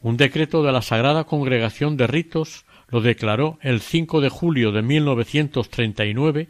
Un 0.00 0.16
decreto 0.16 0.62
de 0.62 0.72
la 0.72 0.82
Sagrada 0.82 1.24
Congregación 1.24 1.96
de 1.96 2.06
Ritos 2.06 2.64
lo 2.88 3.00
declaró 3.00 3.58
el 3.62 3.80
5 3.80 4.20
de 4.20 4.28
julio 4.28 4.72
de 4.72 4.82
1939 4.82 6.48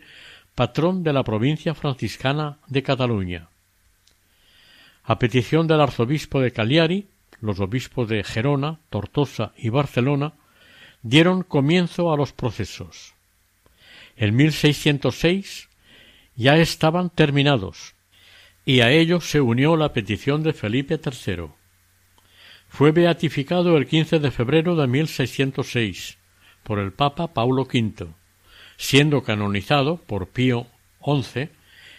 patrón 0.55 1.03
de 1.03 1.13
la 1.13 1.23
provincia 1.23 1.75
franciscana 1.75 2.59
de 2.67 2.83
Cataluña. 2.83 3.49
A 5.05 5.19
petición 5.19 5.67
del 5.67 5.81
arzobispo 5.81 6.41
de 6.41 6.53
Cagliari, 6.53 7.07
los 7.41 7.61
obispos 7.61 8.09
de 8.09 8.25
Gerona, 8.25 8.81
Tortosa 8.91 9.53
y 9.57 9.69
Barcelona 9.69 10.35
dieron 11.03 11.43
comienzo 11.43 12.13
a 12.13 12.17
los 12.17 12.33
procesos. 12.33 13.15
En 14.17 14.35
1606 14.35 15.69
ya 16.35 16.57
estaban 16.57 17.11
terminados, 17.11 17.95
y 18.65 18.81
a 18.81 18.91
ellos 18.91 19.31
se 19.31 19.41
unió 19.41 19.77
la 19.77 19.93
petición 19.93 20.43
de 20.43 20.53
Felipe 20.53 21.01
III. 21.03 21.58
Fue 22.69 22.93
beatificado 22.93 23.77
el 23.77 23.87
15 23.87 24.19
de 24.21 24.31
febrero 24.31 24.77
de 24.77 24.87
1606 24.87 26.19
por 26.63 26.79
el 26.79 26.93
Papa 26.93 27.33
Paulo 27.35 27.63
V, 27.63 28.07
siendo 28.77 29.23
canonizado 29.23 29.97
por 29.97 30.29
Pío 30.29 30.67
XI 31.05 31.49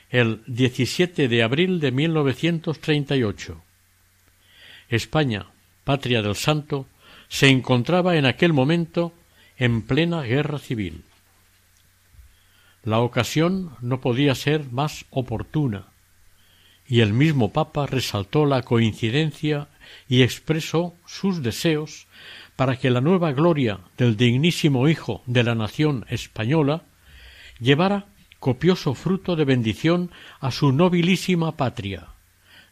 el 0.09 0.41
17 0.47 1.28
de 1.28 1.43
abril 1.43 1.80
de 1.80 1.91
1938. 1.91 3.61
España, 4.89 5.47
patria 5.84 6.22
del 6.22 6.36
santo, 6.36 6.88
se 7.28 7.49
encontraba 7.49 8.15
en 8.15 8.26
aquel 8.26 8.53
momento 8.53 9.13
en 9.57 9.84
plena 9.84 10.24
guerra 10.24 10.57
civil. 10.57 11.03
La 12.84 12.99
ocasión 12.99 13.76
no 13.82 14.01
podía 14.01 14.34
ser 14.36 14.72
más 14.72 15.05
oportuna, 15.09 15.88
y 16.88 17.01
el 17.01 17.13
mismo 17.13 17.51
Papa 17.53 17.86
resaltó 17.86 18.45
la 18.45 18.63
coincidencia 18.63 19.67
y 20.07 20.23
expresó 20.23 20.95
sus 21.05 21.41
deseos 21.43 22.07
para 22.55 22.77
que 22.77 22.89
la 22.89 23.01
nueva 23.01 23.31
gloria 23.31 23.79
del 23.97 24.17
dignísimo 24.17 24.89
Hijo 24.89 25.21
de 25.25 25.43
la 25.43 25.55
nación 25.55 26.05
española 26.09 26.83
llevara 27.59 28.07
copioso 28.39 28.93
fruto 28.93 29.35
de 29.35 29.45
bendición 29.45 30.11
a 30.39 30.51
su 30.51 30.71
nobilísima 30.71 31.57
patria, 31.57 32.07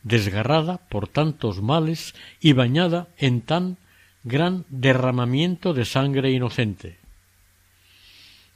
desgarrada 0.04 0.78
por 0.90 1.08
tantos 1.08 1.62
males 1.62 2.16
y 2.40 2.54
bañada 2.54 3.08
en 3.18 3.42
tan 3.42 3.78
gran 4.24 4.66
derramamiento 4.70 5.74
de 5.74 5.86
sangre 5.86 6.32
inocente. 6.32 6.98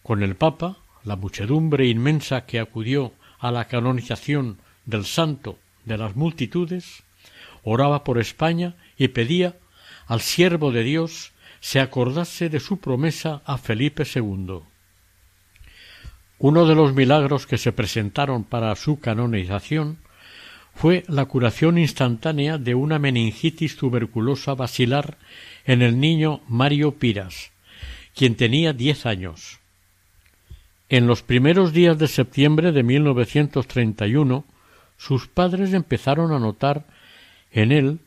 Con 0.04 0.24
el 0.24 0.36
Papa 0.36 0.78
la 1.04 1.16
muchedumbre 1.16 1.88
inmensa 1.88 2.46
que 2.46 2.60
acudió 2.60 3.14
a 3.40 3.52
la 3.52 3.66
canonización 3.66 4.58
del 4.86 5.06
santo 5.06 5.58
de 5.86 5.98
las 5.98 6.16
multitudes, 6.16 7.04
oraba 7.64 8.04
por 8.04 8.20
España 8.20 8.76
y 8.98 9.10
pedía 9.10 9.56
al 10.08 10.22
siervo 10.22 10.72
de 10.72 10.84
Dios 10.84 11.32
se 11.62 11.80
acordase 11.80 12.50
de 12.50 12.60
su 12.60 12.80
promesa 12.80 13.42
a 13.46 13.58
Felipe 13.58 14.04
II. 14.04 14.62
Uno 16.40 16.66
de 16.66 16.76
los 16.76 16.94
milagros 16.94 17.46
que 17.46 17.60
se 17.60 17.72
presentaron 17.72 18.44
para 18.44 18.76
su 18.76 19.00
canonización 19.00 20.00
fue 20.74 21.04
la 21.08 21.26
curación 21.26 21.78
instantánea 21.78 22.58
de 22.58 22.74
una 22.74 22.98
meningitis 22.98 23.78
tuberculosa 23.78 24.56
basilar 24.56 25.18
en 25.66 25.82
el 25.82 26.00
niño 26.00 26.42
Mario 26.48 26.96
Piras, 26.96 27.52
quien 28.16 28.36
tenía 28.36 28.74
diez 28.74 29.06
años. 29.06 29.60
En 30.90 31.08
los 31.08 31.22
primeros 31.22 31.74
días 31.74 31.98
de 32.00 32.08
septiembre 32.08 32.72
de 32.72 32.84
1931, 32.84 34.46
sus 34.98 35.28
padres 35.28 35.74
empezaron 35.74 36.32
a 36.34 36.40
notar 36.40 36.86
en 37.52 37.72
él 37.72 38.00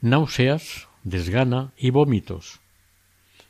náuseas, 0.00 0.88
desgana 1.04 1.72
y 1.76 1.90
vómitos. 1.90 2.60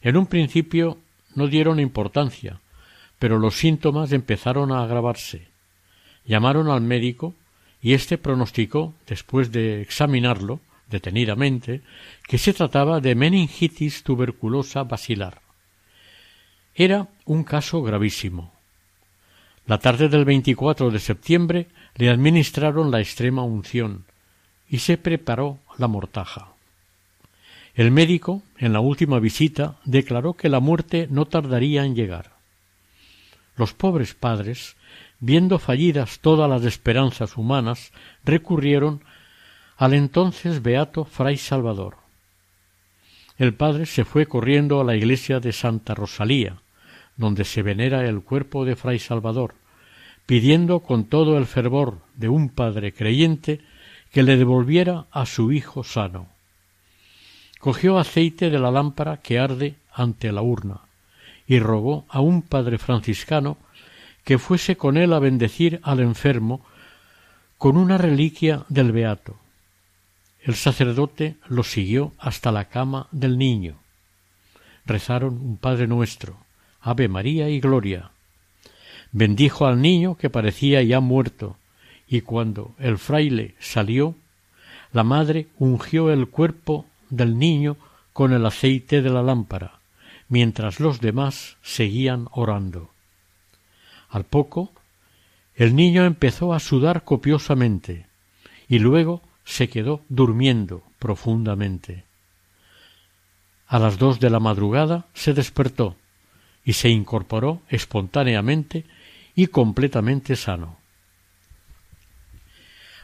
En 0.03 0.17
un 0.17 0.27
principio 0.27 0.99
no 1.35 1.47
dieron 1.47 1.81
importancia, 1.81 2.61
pero 3.19 3.39
los 3.39 3.57
síntomas 3.57 4.13
empezaron 4.13 4.71
a 4.71 4.83
agravarse. 4.83 5.49
Llamaron 6.27 6.69
al 6.69 6.83
médico 6.83 7.35
y 7.81 7.95
éste 7.95 8.19
pronosticó, 8.19 8.95
después 9.07 9.51
de 9.51 9.81
examinarlo 9.81 10.61
detenidamente, 10.91 11.81
que 12.29 12.39
se 12.39 12.53
trataba 12.53 13.01
de 13.01 13.15
meningitis 13.15 14.03
tuberculosa 14.03 14.85
basilar. 14.85 15.41
Era 16.75 17.09
un 17.25 17.45
caso 17.45 17.83
gravísimo. 17.83 18.53
La 19.67 19.79
tarde 19.79 20.09
del 20.09 20.25
24 20.25 20.91
de 20.91 20.99
septiembre 20.99 21.69
le 21.97 22.11
administraron 22.11 22.91
la 22.91 23.01
extrema 23.01 23.43
unción 23.43 24.05
y 24.73 24.79
se 24.79 24.97
preparó 24.97 25.59
la 25.77 25.87
mortaja. 25.87 26.49
El 27.75 27.91
médico, 27.91 28.43
en 28.57 28.73
la 28.73 28.81
última 28.81 29.19
visita, 29.19 29.77
declaró 29.85 30.33
que 30.33 30.49
la 30.49 30.61
muerte 30.61 31.09
no 31.11 31.27
tardaría 31.27 31.85
en 31.85 31.95
llegar. 31.95 32.33
Los 33.55 33.75
pobres 33.75 34.15
padres, 34.15 34.77
viendo 35.21 35.59
fallidas 35.59 36.21
todas 36.21 36.49
las 36.49 36.65
esperanzas 36.65 37.37
humanas, 37.37 37.93
recurrieron 38.25 39.03
al 39.77 39.93
entonces 39.93 40.63
beato 40.63 41.05
fray 41.05 41.37
Salvador. 41.37 41.99
El 43.37 43.53
padre 43.53 43.85
se 43.85 44.07
fue 44.07 44.25
corriendo 44.25 44.81
a 44.81 44.85
la 44.85 44.97
iglesia 44.97 45.39
de 45.39 45.53
Santa 45.53 45.95
Rosalía, 45.95 46.57
donde 47.19 47.45
se 47.45 47.61
venera 47.61 48.09
el 48.09 48.23
cuerpo 48.23 48.65
de 48.65 48.75
fray 48.75 48.99
Salvador, 48.99 49.55
pidiendo 50.25 50.81
con 50.81 51.05
todo 51.05 51.37
el 51.37 51.45
fervor 51.45 51.99
de 52.15 52.31
un 52.31 52.49
padre 52.49 52.95
creyente 52.95 53.61
que 54.13 54.23
le 54.23 54.37
devolviera 54.37 55.07
a 55.11 55.27
su 55.27 55.53
hijo 55.53 55.83
sano. 55.83 56.29
Cogió 57.59 57.99
aceite 57.99 58.51
de 58.51 58.59
la 58.59 58.71
lámpara 58.71 59.17
que 59.17 59.39
arde 59.39 59.77
ante 59.93 60.31
la 60.31 60.43
urna 60.43 60.83
y 61.47 61.59
rogó 61.59 62.05
a 62.09 62.21
un 62.21 62.43
padre 62.43 62.79
franciscano 62.79 63.57
que 64.25 64.39
fuese 64.39 64.77
con 64.77 64.97
él 64.97 65.13
a 65.13 65.19
bendecir 65.19 65.81
al 65.83 66.01
enfermo 66.01 66.65
con 67.59 67.77
una 67.77 67.99
reliquia 67.99 68.65
del 68.69 68.93
beato. 68.93 69.37
El 70.43 70.57
sacerdote 70.57 71.37
lo 71.49 71.63
siguió 71.63 72.13
hasta 72.19 72.53
la 72.53 72.67
cama 72.67 73.07
del 73.13 73.39
niño. 73.39 73.77
Rezaron 74.85 75.35
un 75.35 75.57
Padre 75.57 75.87
nuestro, 75.87 76.37
Ave 76.81 77.07
María 77.07 77.49
y 77.49 77.61
Gloria. 77.61 78.11
Bendijo 79.13 79.67
al 79.67 79.81
niño 79.81 80.17
que 80.17 80.31
parecía 80.31 80.83
ya 80.83 80.99
muerto, 80.99 81.57
y 82.13 82.21
cuando 82.21 82.75
el 82.79 82.99
fraile 82.99 83.55
salió, 83.59 84.15
la 84.93 85.03
madre 85.03 85.47
ungió 85.59 86.11
el 86.11 86.29
cuerpo 86.29 86.85
del 87.09 87.39
niño 87.39 87.79
con 88.13 88.35
el 88.35 88.45
aceite 88.45 89.01
de 89.01 89.09
la 89.09 89.23
lámpara, 89.23 89.81
mientras 90.29 90.79
los 90.79 91.01
demás 91.01 91.57
seguían 91.63 92.29
orando. 92.33 92.91
Al 94.11 94.25
poco, 94.25 94.73
el 95.55 95.75
niño 95.75 96.05
empezó 96.05 96.53
a 96.53 96.61
sudar 96.61 97.03
copiosamente 97.03 98.05
y 98.69 98.79
luego 98.79 99.23
se 99.47 99.71
quedó 99.71 100.03
durmiendo 100.11 100.83
profundamente. 100.99 102.05
A 103.67 103.79
las 103.79 103.97
dos 103.97 104.21
de 104.21 104.29
la 104.29 104.39
madrugada 104.39 105.07
se 105.15 105.33
despertó 105.33 105.97
y 106.63 106.75
se 106.75 106.91
incorporó 106.91 107.63
espontáneamente 107.71 108.85
y 109.35 109.47
completamente 109.47 110.37
sano. 110.37 110.82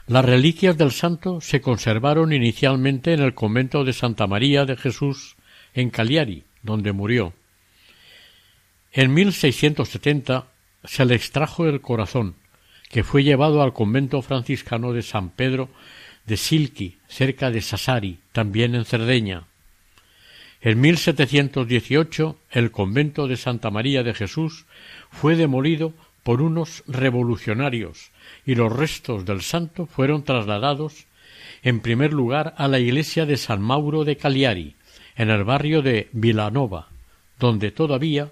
Las 0.09 0.25
reliquias 0.25 0.75
del 0.75 0.91
santo 0.91 1.39
se 1.39 1.61
conservaron 1.61 2.33
inicialmente 2.33 3.13
en 3.13 3.19
el 3.19 3.35
convento 3.35 3.83
de 3.83 3.93
Santa 3.93 4.25
María 4.25 4.65
de 4.65 4.75
Jesús 4.75 5.35
en 5.75 5.91
Cagliari, 5.91 6.45
donde 6.63 6.93
murió. 6.93 7.33
En 8.91 9.13
1670 9.13 10.47
se 10.83 11.05
le 11.05 11.13
extrajo 11.13 11.67
el 11.67 11.81
corazón, 11.81 12.33
que 12.89 13.03
fue 13.03 13.23
llevado 13.23 13.61
al 13.61 13.71
convento 13.71 14.23
franciscano 14.23 14.93
de 14.93 15.03
San 15.03 15.29
Pedro 15.29 15.69
de 16.25 16.37
Silqui, 16.37 16.97
cerca 17.07 17.51
de 17.51 17.61
Sassari, 17.61 18.17
también 18.31 18.73
en 18.73 18.85
Cerdeña. 18.85 19.43
En 20.61 20.81
1718 20.81 22.35
el 22.49 22.71
convento 22.71 23.27
de 23.27 23.37
Santa 23.37 23.69
María 23.69 24.01
de 24.01 24.15
Jesús 24.15 24.65
fue 25.11 25.35
demolido 25.35 25.93
por 26.23 26.41
unos 26.41 26.83
revolucionarios 26.87 28.09
y 28.45 28.55
los 28.55 28.71
restos 28.71 29.25
del 29.25 29.41
santo 29.41 29.85
fueron 29.85 30.23
trasladados 30.23 31.05
en 31.61 31.81
primer 31.81 32.13
lugar 32.13 32.53
a 32.57 32.67
la 32.67 32.79
iglesia 32.79 33.25
de 33.25 33.37
San 33.37 33.61
Mauro 33.61 34.03
de 34.03 34.17
Cagliari, 34.17 34.75
en 35.15 35.29
el 35.29 35.43
barrio 35.43 35.81
de 35.81 36.09
Vilanova, 36.13 36.89
donde 37.39 37.71
todavía 37.71 38.31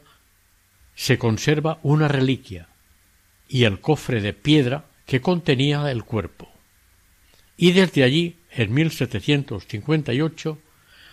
se 0.95 1.17
conserva 1.17 1.79
una 1.83 2.07
reliquia 2.07 2.69
y 3.47 3.63
el 3.63 3.79
cofre 3.79 4.21
de 4.21 4.33
piedra 4.33 4.85
que 5.05 5.21
contenía 5.21 5.91
el 5.91 6.03
cuerpo. 6.03 6.49
Y 7.55 7.71
desde 7.71 8.03
allí, 8.03 8.37
en 8.51 8.73
1758, 8.73 10.59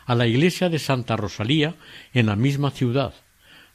a 0.07 0.15
la 0.15 0.27
iglesia 0.27 0.69
de 0.69 0.79
Santa 0.79 1.17
Rosalía 1.17 1.75
en 2.13 2.27
la 2.27 2.37
misma 2.37 2.71
ciudad, 2.71 3.15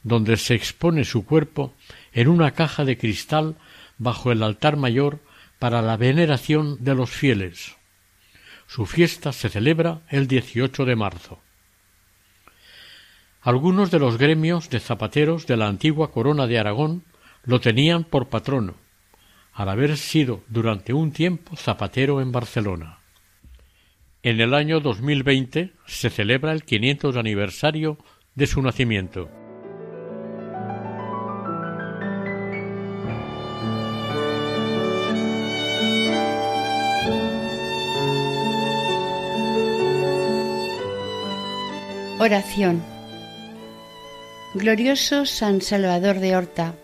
donde 0.04 0.38
se 0.38 0.56
expone 0.56 1.04
su 1.04 1.26
cuerpo 1.26 1.74
en 2.14 2.28
una 2.28 2.52
caja 2.52 2.86
de 2.86 2.98
cristal 2.98 3.56
bajo 4.00 4.32
el 4.32 4.42
altar 4.42 4.78
mayor 4.78 5.20
para 5.60 5.82
la 5.84 5.98
veneración 5.98 6.84
de 6.84 6.96
los 6.96 7.12
fieles. 7.12 7.78
Su 8.66 8.86
fiesta 8.86 9.32
se 9.32 9.50
celebra 9.50 10.02
el 10.10 10.28
18 10.28 10.86
de 10.86 10.96
marzo. 10.96 11.40
Algunos 13.42 13.92
de 13.92 14.00
los 14.00 14.18
gremios 14.18 14.70
de 14.70 14.80
zapateros 14.80 15.48
de 15.48 15.58
la 15.58 15.68
antigua 15.68 16.12
corona 16.12 16.48
de 16.48 16.60
Aragón 16.60 17.04
lo 17.44 17.62
tenían 17.62 18.04
por 18.04 18.30
patrono, 18.30 18.76
al 19.54 19.70
haber 19.70 19.98
sido 19.98 20.44
durante 20.48 20.94
un 20.94 21.12
tiempo 21.12 21.56
zapatero 21.56 22.22
en 22.22 22.32
Barcelona. 22.32 23.00
En 24.24 24.42
el 24.42 24.54
año 24.54 24.82
2020 24.82 25.74
se 25.86 26.10
celebra 26.10 26.52
el 26.52 26.64
500 26.64 27.16
aniversario 27.16 27.98
de 28.36 28.48
su 28.48 28.62
nacimiento. 28.62 29.30
Oración. 42.22 42.84
Glorioso 44.54 45.26
San 45.26 45.62
Salvador 45.62 46.20
de 46.20 46.36
Horta, 46.36 46.76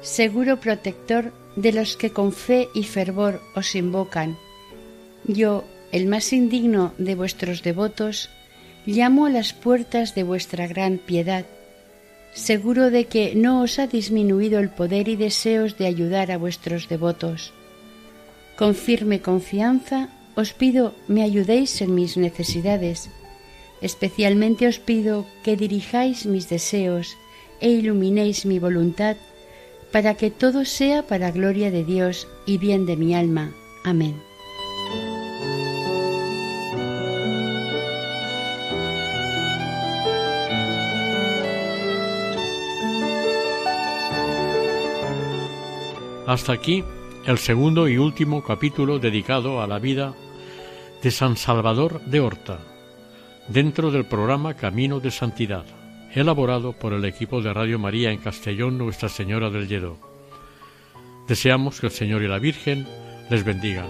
seguro 0.00 0.60
protector 0.60 1.32
de 1.56 1.72
los 1.72 1.96
que 1.96 2.10
con 2.10 2.32
fe 2.32 2.68
y 2.72 2.84
fervor 2.84 3.42
os 3.56 3.74
invocan, 3.74 4.38
yo, 5.24 5.64
el 5.90 6.06
más 6.06 6.32
indigno 6.32 6.94
de 6.98 7.16
vuestros 7.16 7.64
devotos, 7.64 8.30
llamo 8.86 9.26
a 9.26 9.30
las 9.30 9.54
puertas 9.54 10.14
de 10.14 10.22
vuestra 10.22 10.68
gran 10.68 10.98
piedad, 10.98 11.46
seguro 12.32 12.92
de 12.92 13.06
que 13.06 13.34
no 13.34 13.62
os 13.62 13.80
ha 13.80 13.88
disminuido 13.88 14.60
el 14.60 14.70
poder 14.70 15.08
y 15.08 15.16
deseos 15.16 15.78
de 15.78 15.86
ayudar 15.86 16.30
a 16.30 16.38
vuestros 16.38 16.88
devotos. 16.88 17.52
Con 18.56 18.76
firme 18.76 19.20
confianza 19.20 20.10
os 20.36 20.52
pido 20.52 20.94
me 21.08 21.24
ayudéis 21.24 21.82
en 21.82 21.92
mis 21.96 22.16
necesidades, 22.16 23.10
Especialmente 23.80 24.68
os 24.68 24.78
pido 24.78 25.24
que 25.42 25.56
dirijáis 25.56 26.26
mis 26.26 26.48
deseos 26.48 27.16
e 27.60 27.70
iluminéis 27.70 28.44
mi 28.44 28.58
voluntad, 28.58 29.16
para 29.92 30.14
que 30.14 30.30
todo 30.30 30.64
sea 30.64 31.06
para 31.06 31.30
gloria 31.30 31.70
de 31.70 31.84
Dios 31.84 32.28
y 32.46 32.58
bien 32.58 32.86
de 32.86 32.96
mi 32.96 33.14
alma. 33.14 33.52
Amén. 33.84 34.20
Hasta 46.26 46.52
aquí 46.52 46.84
el 47.26 47.38
segundo 47.38 47.88
y 47.88 47.98
último 47.98 48.44
capítulo 48.44 49.00
dedicado 49.00 49.60
a 49.60 49.66
la 49.66 49.80
vida 49.80 50.14
de 51.02 51.10
San 51.10 51.36
Salvador 51.36 52.00
de 52.04 52.20
Horta 52.20 52.69
dentro 53.52 53.90
del 53.90 54.04
programa 54.04 54.54
Camino 54.54 55.00
de 55.00 55.10
Santidad, 55.10 55.64
elaborado 56.14 56.72
por 56.72 56.92
el 56.92 57.04
equipo 57.04 57.42
de 57.42 57.52
Radio 57.52 57.80
María 57.80 58.12
en 58.12 58.18
Castellón 58.18 58.78
Nuestra 58.78 59.08
Señora 59.08 59.50
del 59.50 59.66
Lledó. 59.66 59.98
Deseamos 61.26 61.80
que 61.80 61.86
el 61.86 61.92
Señor 61.92 62.22
y 62.22 62.28
la 62.28 62.38
Virgen 62.38 62.86
les 63.28 63.44
bendigan. 63.44 63.88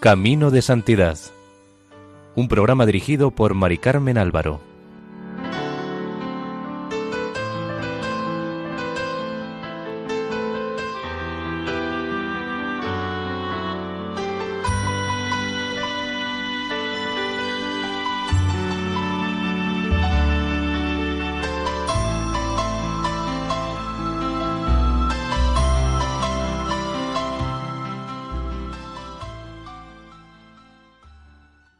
Camino 0.00 0.50
de 0.50 0.62
Santidad 0.62 1.18
un 2.34 2.48
programa 2.48 2.86
dirigido 2.86 3.30
por 3.30 3.54
Mari 3.54 3.78
Carmen 3.78 4.16
Álvaro. 4.16 4.71